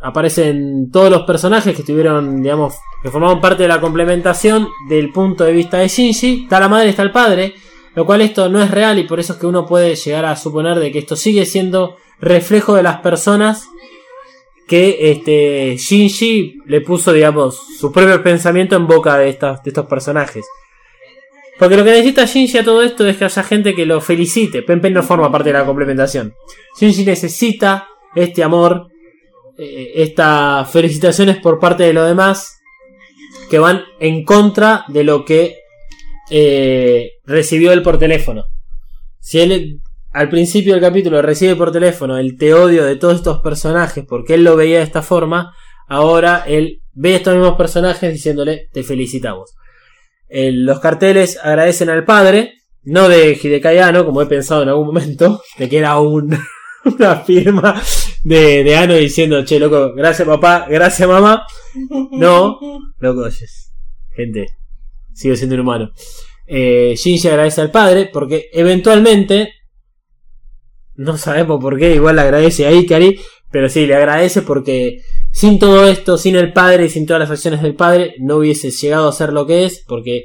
[0.00, 5.44] Aparecen todos los personajes que estuvieron, digamos, que formaban parte de la complementación del punto
[5.44, 6.44] de vista de Shinji.
[6.44, 7.54] Está la madre, está el padre,
[7.94, 10.36] lo cual esto no es real y por eso es que uno puede llegar a
[10.36, 13.68] suponer de que esto sigue siendo reflejo de las personas
[14.66, 19.86] que este Shinji le puso, digamos, su propio pensamiento en boca de, estas, de estos
[19.86, 20.46] personajes.
[21.58, 24.62] Porque lo que necesita Shinji a todo esto es que haya gente que lo felicite.
[24.62, 26.34] Pen no forma parte de la complementación.
[26.80, 28.88] Shinji necesita este amor,
[29.58, 32.62] eh, estas felicitaciones por parte de los demás
[33.50, 35.61] que van en contra de lo que
[36.34, 38.46] eh, recibió él por teléfono.
[39.20, 39.80] Si él
[40.12, 44.34] al principio del capítulo recibe por teléfono el te odio de todos estos personajes porque
[44.34, 45.54] él lo veía de esta forma,
[45.88, 49.54] ahora él ve a estos mismos personajes diciéndole te felicitamos.
[50.30, 52.54] Los carteles agradecen al padre,
[52.84, 56.34] no de Hidekai Anno, como he pensado en algún momento, de que era un,
[56.84, 57.82] una firma
[58.24, 61.44] de, de Ano diciendo, che, loco, gracias papá, gracias mamá.
[62.12, 62.58] No,
[62.98, 63.28] loco,
[64.16, 64.46] gente,
[65.14, 65.92] sigo siendo un humano.
[66.46, 69.52] Eh, Shinji agradece al padre porque eventualmente,
[70.94, 73.18] no sabemos por qué, igual le agradece a Ikari,
[73.50, 75.02] pero sí, le agradece porque
[75.32, 78.70] sin todo esto, sin el padre y sin todas las acciones del padre, no hubiese
[78.70, 80.24] llegado a ser lo que es, porque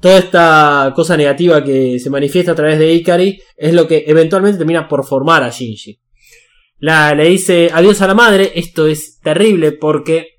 [0.00, 4.58] toda esta cosa negativa que se manifiesta a través de Ikari es lo que eventualmente
[4.58, 5.98] termina por formar a Shinji.
[6.78, 10.33] La, le dice adiós a la madre, esto es terrible porque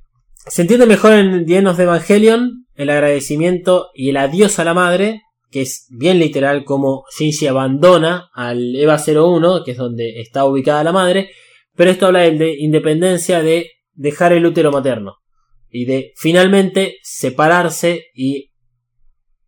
[0.47, 5.21] se entiende mejor en Dienos de Evangelion el agradecimiento y el adiós a la madre,
[5.49, 10.83] que es bien literal como Shinji abandona al Eva 01, que es donde está ubicada
[10.83, 11.29] la madre,
[11.75, 15.17] pero esto habla de independencia de dejar el útero materno
[15.69, 18.51] y de finalmente separarse y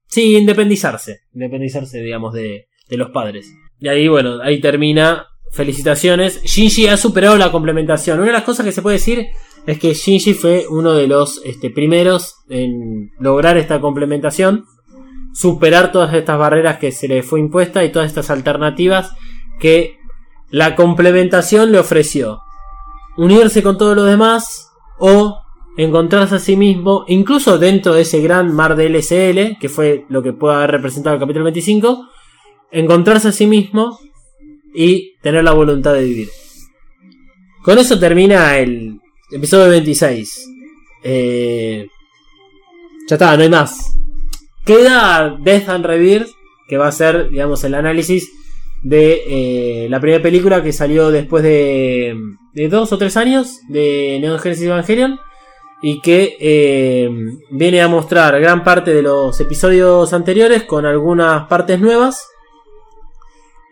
[0.07, 3.51] sí, independizarse, independizarse digamos de, de los padres.
[3.79, 6.41] Y ahí bueno, ahí termina felicitaciones.
[6.43, 8.19] Shinji ha superado la complementación.
[8.19, 9.27] Una de las cosas que se puede decir
[9.67, 14.65] es que Shinji fue uno de los este, primeros en lograr esta complementación,
[15.33, 19.11] superar todas estas barreras que se le fue impuesta y todas estas alternativas
[19.59, 19.97] que
[20.49, 22.39] la complementación le ofreció.
[23.17, 24.69] unirse con todos los demás
[24.99, 25.41] o
[25.75, 30.23] encontrarse a sí mismo, incluso dentro de ese gran mar de LSL, que fue lo
[30.23, 32.07] que puede haber representado el capítulo 25,
[32.71, 33.99] encontrarse a sí mismo
[34.73, 36.29] y tener la voluntad de vivir.
[37.63, 40.49] Con eso termina el episodio 26.
[41.03, 41.87] Eh,
[43.07, 43.97] ya está, no hay más.
[44.65, 46.29] Queda Death and Rebirth,
[46.67, 48.31] que va a ser, digamos, el análisis
[48.83, 49.23] de
[49.85, 52.15] eh, la primera película que salió después de,
[52.53, 55.19] de dos o tres años de Neon Genesis Evangelion
[55.81, 57.09] y que eh,
[57.51, 62.27] viene a mostrar gran parte de los episodios anteriores con algunas partes nuevas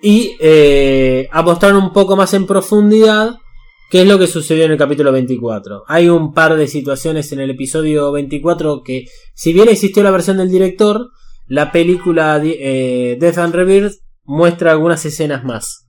[0.02, 3.38] y eh, a mostrar un poco más en profundidad
[3.90, 5.84] qué es lo que sucedió en el capítulo 24.
[5.88, 10.38] Hay un par de situaciones en el episodio 24 que, si bien existió la versión
[10.38, 11.10] del director,
[11.48, 13.94] la película eh, Death and Rebirth
[14.24, 15.88] muestra algunas escenas más.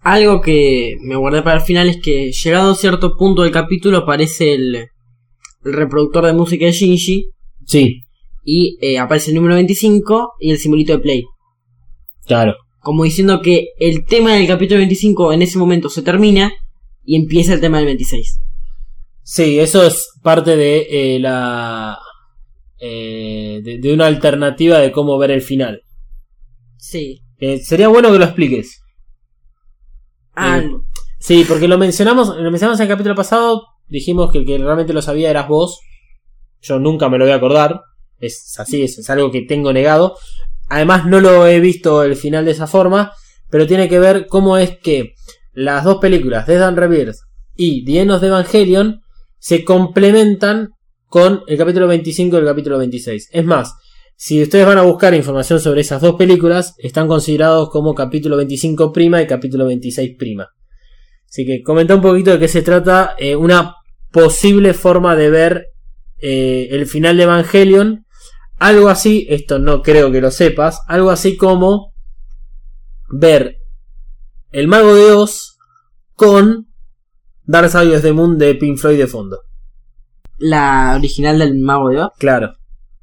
[0.00, 3.98] Algo que me guardé para el final es que llegado a cierto punto del capítulo
[3.98, 7.30] aparece el, el reproductor de música de Shinji
[7.64, 8.02] Sí,
[8.44, 11.24] y eh, aparece el número 25 y el simbolito de play.
[12.26, 12.54] claro.
[12.80, 16.52] Como diciendo que el tema del capítulo 25 en ese momento se termina
[17.06, 18.40] y empieza el tema del 26.
[19.22, 21.98] Sí, eso es parte de eh, la.
[22.78, 25.82] eh, de, de una alternativa de cómo ver el final.
[26.78, 27.22] Sí.
[27.38, 28.82] Eh, sería bueno que lo expliques.
[30.34, 30.62] Ah,
[31.18, 33.64] Sí, porque lo mencionamos, lo mencionamos en el capítulo pasado.
[33.88, 35.80] Dijimos que el que realmente lo sabía eras vos.
[36.60, 37.80] Yo nunca me lo voy a acordar.
[38.20, 40.16] Es así, es, es algo que tengo negado.
[40.68, 43.12] Además, no lo he visto el final de esa forma.
[43.50, 45.14] Pero tiene que ver cómo es que
[45.56, 47.16] las dos películas, Death and Rebirth
[47.56, 49.00] y The the Evangelion,
[49.38, 50.74] se complementan
[51.06, 53.30] con el capítulo 25 y el capítulo 26.
[53.32, 53.74] Es más,
[54.16, 58.92] si ustedes van a buscar información sobre esas dos películas, están considerados como capítulo 25
[58.92, 60.50] prima y capítulo 26 prima.
[61.26, 63.76] Así que comenta un poquito de qué se trata eh, una
[64.12, 65.66] posible forma de ver
[66.18, 68.04] eh, el final de Evangelion.
[68.58, 71.94] Algo así, esto no creo que lo sepas, algo así como
[73.08, 73.56] ver
[74.52, 75.58] el mago de Oz
[76.14, 76.66] con
[77.44, 79.38] Dark Side of the Moon de Pink Floyd de fondo.
[80.38, 82.10] la original del Mago de Oz.
[82.18, 82.52] Claro.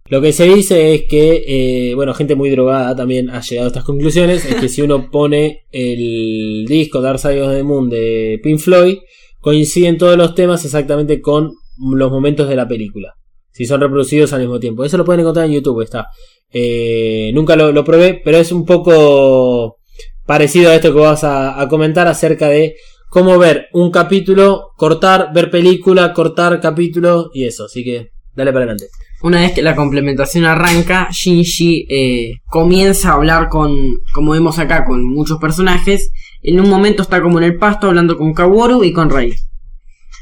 [0.09, 3.69] Lo que se dice es que, eh, bueno, gente muy drogada también ha llegado a
[3.69, 8.39] estas conclusiones, es que si uno pone el disco Dark Side of the Moon de
[8.43, 8.97] Pink Floyd,
[9.39, 13.13] coinciden todos los temas exactamente con los momentos de la película.
[13.51, 14.83] Si son reproducidos al mismo tiempo.
[14.83, 16.07] Eso lo pueden encontrar en YouTube, está.
[16.51, 19.77] Eh, nunca lo, lo probé, pero es un poco
[20.25, 22.75] parecido a esto que vas a, comentar acerca de
[23.09, 27.65] cómo ver un capítulo, cortar, ver película, cortar capítulo y eso.
[27.65, 28.87] Así que dale para adelante.
[29.21, 34.83] Una vez que la complementación arranca, Shinji eh, comienza a hablar con, como vemos acá,
[34.83, 36.11] con muchos personajes.
[36.41, 39.33] En un momento está como en el pasto hablando con Kaworu y con Rei.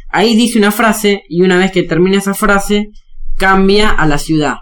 [0.09, 2.89] Ahí dice una frase y una vez que termina esa frase,
[3.37, 4.57] cambia a la ciudad.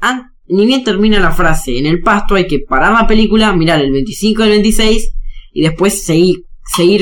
[0.00, 3.80] Ah, ni bien termina la frase en el pasto, hay que parar la película, mirar
[3.80, 5.12] el 25 y el 26
[5.52, 6.44] y después seguir,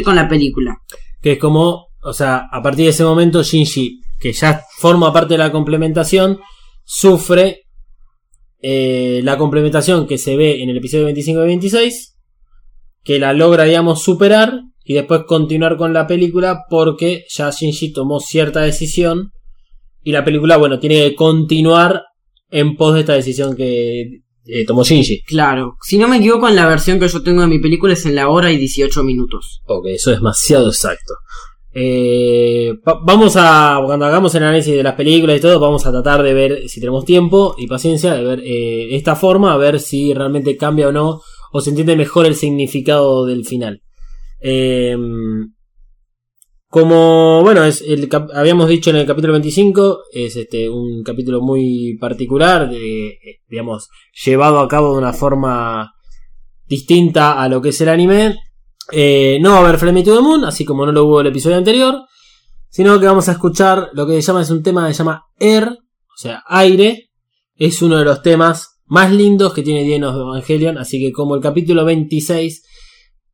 [0.02, 0.76] con la película.
[1.20, 5.34] Que es como, o sea, a partir de ese momento Shinji, que ya forma parte
[5.34, 6.40] de la complementación,
[6.84, 7.62] sufre
[8.60, 12.16] eh, la complementación que se ve en el episodio 25 y 26,
[13.04, 18.20] que la logra, digamos, superar y después continuar con la película porque ya Shinji tomó
[18.20, 19.32] cierta decisión
[20.02, 22.04] y la película, bueno, tiene que continuar
[22.50, 25.22] en pos de esta decisión que eh, tomó Shinji.
[25.22, 28.06] Claro, si no me equivoco en la versión que yo tengo de mi película es
[28.06, 29.60] en la hora y 18 minutos.
[29.66, 31.14] Ok, eso es demasiado exacto.
[31.74, 35.90] Eh, va- vamos a, cuando hagamos el análisis de las películas y todo, vamos a
[35.92, 39.78] tratar de ver si tenemos tiempo y paciencia de ver eh, esta forma, a ver
[39.78, 41.20] si realmente cambia o no,
[41.52, 43.82] o se entiende mejor el significado del final.
[44.40, 44.96] Eh,
[46.70, 51.96] como, bueno, es el, habíamos dicho en el capítulo 25, es este un capítulo muy
[51.98, 53.88] particular, de, eh, digamos,
[54.24, 55.94] llevado a cabo de una forma
[56.66, 58.36] distinta a lo que es el anime.
[58.92, 61.28] Eh, no va a haber Flame to the Moon, así como no lo hubo el
[61.28, 62.02] episodio anterior,
[62.68, 65.24] sino que vamos a escuchar lo que se llama, es un tema que se llama
[65.38, 67.10] Air, o sea, aire,
[67.56, 71.34] es uno de los temas más lindos que tiene Dienos de Evangelion, así que como
[71.34, 72.62] el capítulo 26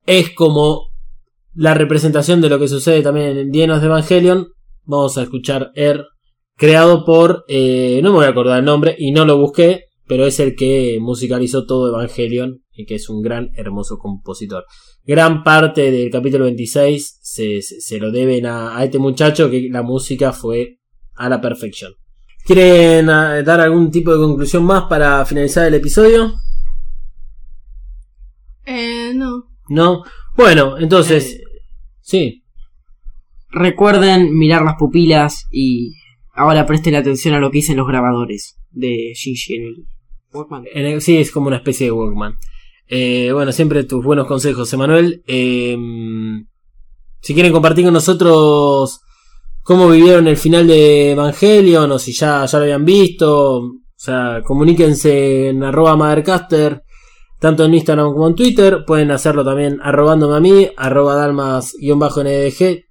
[0.06, 0.93] es como
[1.55, 4.48] la representación de lo que sucede también en Dienos de Evangelion,
[4.85, 6.05] vamos a escuchar Air,
[6.56, 10.26] creado por, eh, no me voy a acordar el nombre y no lo busqué, pero
[10.26, 14.64] es el que musicalizó todo Evangelion y que es un gran, hermoso compositor.
[15.05, 19.68] Gran parte del capítulo 26 se, se- se lo deben a, a este muchacho que
[19.70, 20.78] la música fue
[21.14, 21.93] a la perfección.
[22.44, 26.32] ¿Quieren ah, dar algún tipo de conclusión más para finalizar el episodio?
[28.66, 29.44] Eh, no.
[29.68, 30.02] ¿No?
[30.36, 31.40] Bueno, entonces...
[32.05, 32.43] Sí.
[33.51, 35.94] recuerden mirar las pupilas y
[36.35, 39.86] ahora presten atención a lo que dicen los grabadores de Shinji en el
[40.32, 40.64] Walkman.
[41.01, 42.35] Sí, es como una especie de Walkman.
[42.89, 45.22] Eh, bueno, siempre tus buenos consejos, Emanuel.
[45.26, 45.76] Eh,
[47.20, 49.01] si quieren compartir con nosotros
[49.62, 54.43] cómo vivieron el final de Evangelion o si ya, ya lo habían visto, o sea,
[54.44, 56.82] comuníquense en arroba Mothercaster,
[57.44, 58.84] tanto en Instagram como en Twitter.
[58.86, 62.84] Pueden hacerlo también arrobándome a mí, arroba dalmas-ndg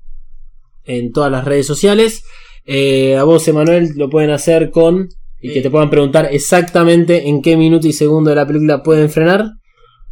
[0.86, 2.24] en todas las redes sociales.
[2.66, 5.10] Eh, a vos, Emanuel, lo pueden hacer con
[5.42, 9.10] y que te puedan preguntar exactamente en qué minuto y segundo de la película pueden
[9.10, 9.46] frenar.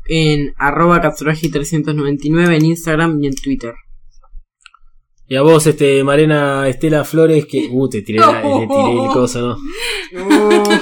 [0.10, 3.74] En arroba Katsuragi399 en Instagram y en Twitter.
[5.28, 7.70] Y a vos, este, Marena Estela Flores, que.
[7.72, 9.58] Uh, te tiré, la- te tiré el coso, ¿no?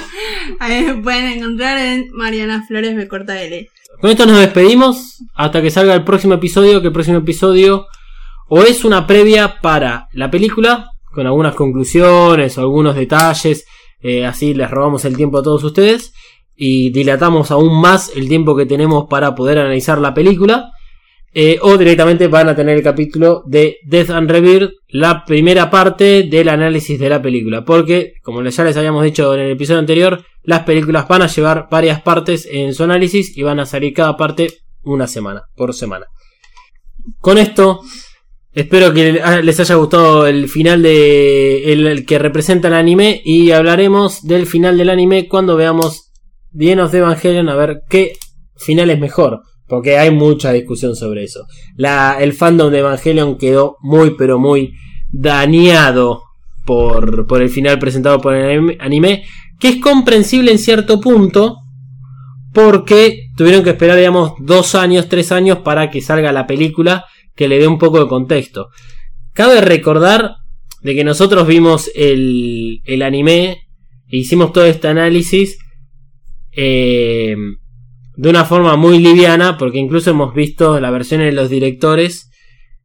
[0.59, 3.35] Ahí me pueden encontrar en Mariana Flores me corta.
[4.01, 7.87] Con esto nos despedimos hasta que salga el próximo episodio, que el próximo episodio
[8.47, 13.65] o es una previa para la película, con algunas conclusiones o algunos detalles,
[14.01, 16.13] eh, así les robamos el tiempo a todos ustedes
[16.55, 20.71] y dilatamos aún más el tiempo que tenemos para poder analizar la película.
[21.33, 26.23] Eh, o directamente van a tener el capítulo de Death and Rebirth, la primera parte
[26.23, 27.63] del análisis de la película.
[27.63, 31.67] Porque, como ya les habíamos dicho en el episodio anterior, las películas van a llevar
[31.69, 34.49] varias partes en su análisis y van a salir cada parte
[34.83, 36.07] una semana, por semana.
[37.19, 37.81] Con esto,
[38.51, 44.23] espero que les haya gustado el final de el, que representa el anime y hablaremos
[44.23, 46.11] del final del anime cuando veamos
[46.53, 48.13] of the Evangelion a ver qué
[48.57, 49.41] final es mejor.
[49.69, 51.45] Porque hay mucha discusión sobre eso.
[51.75, 54.73] La, el fandom de Evangelion quedó muy pero muy
[55.11, 56.23] dañado
[56.65, 59.23] por, por el final presentado por el anime-.
[59.59, 61.57] Que es comprensible en cierto punto.
[62.51, 67.05] Porque tuvieron que esperar, digamos, dos años, tres años para que salga la película
[67.35, 68.69] que le dé un poco de contexto.
[69.33, 70.33] Cabe recordar
[70.81, 73.67] de que nosotros vimos el, el anime
[74.07, 75.59] e hicimos todo este análisis
[76.51, 77.35] eh,
[78.19, 82.29] de una forma muy liviana, porque incluso hemos visto la versión de los directores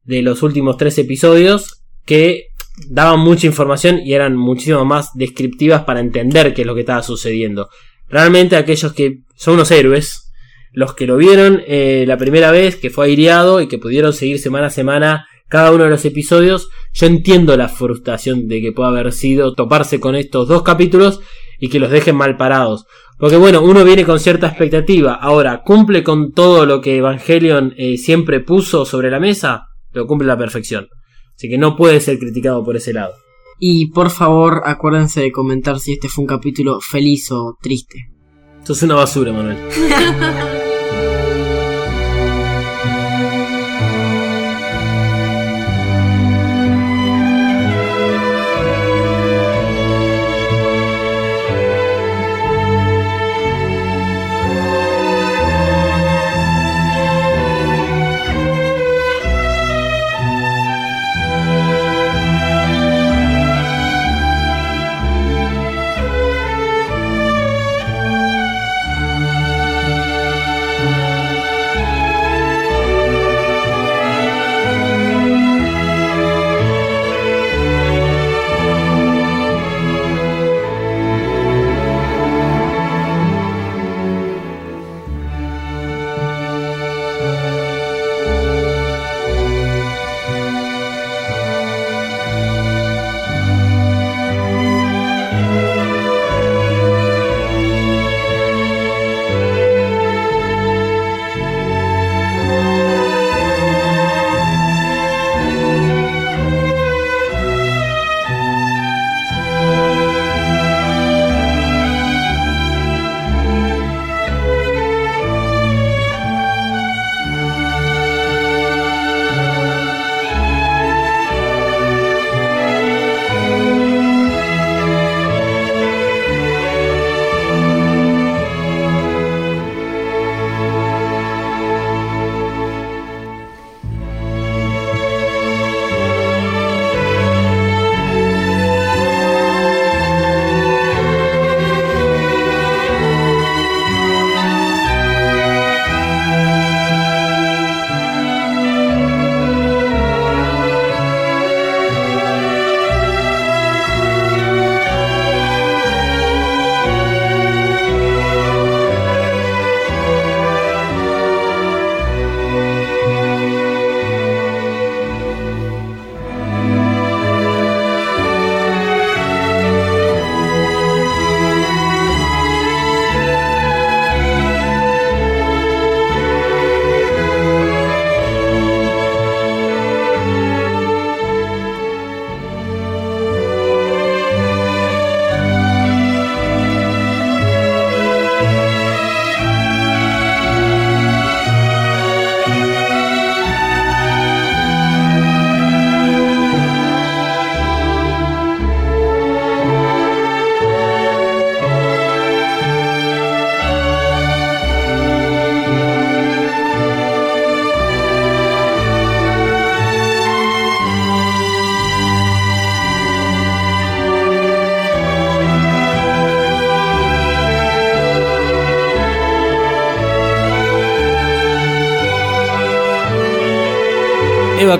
[0.04, 2.50] de los últimos tres episodios que
[2.88, 7.02] daban mucha información y eran muchísimo más descriptivas para entender qué es lo que estaba
[7.02, 7.68] sucediendo.
[8.08, 10.32] Realmente aquellos que son unos héroes,
[10.70, 14.38] los que lo vieron eh, la primera vez, que fue aireado y que pudieron seguir
[14.38, 18.90] semana a semana cada uno de los episodios, yo entiendo la frustración de que pueda
[18.90, 21.18] haber sido toparse con estos dos capítulos
[21.58, 22.86] y que los dejen mal parados.
[23.18, 27.96] Porque bueno, uno viene con cierta expectativa, ahora cumple con todo lo que Evangelion eh,
[27.96, 30.88] siempre puso sobre la mesa, lo cumple a la perfección.
[31.36, 33.14] Así que no puede ser criticado por ese lado.
[33.58, 38.10] Y por favor, acuérdense de comentar si este fue un capítulo feliz o triste.
[38.58, 39.58] Esto es una basura, Manuel.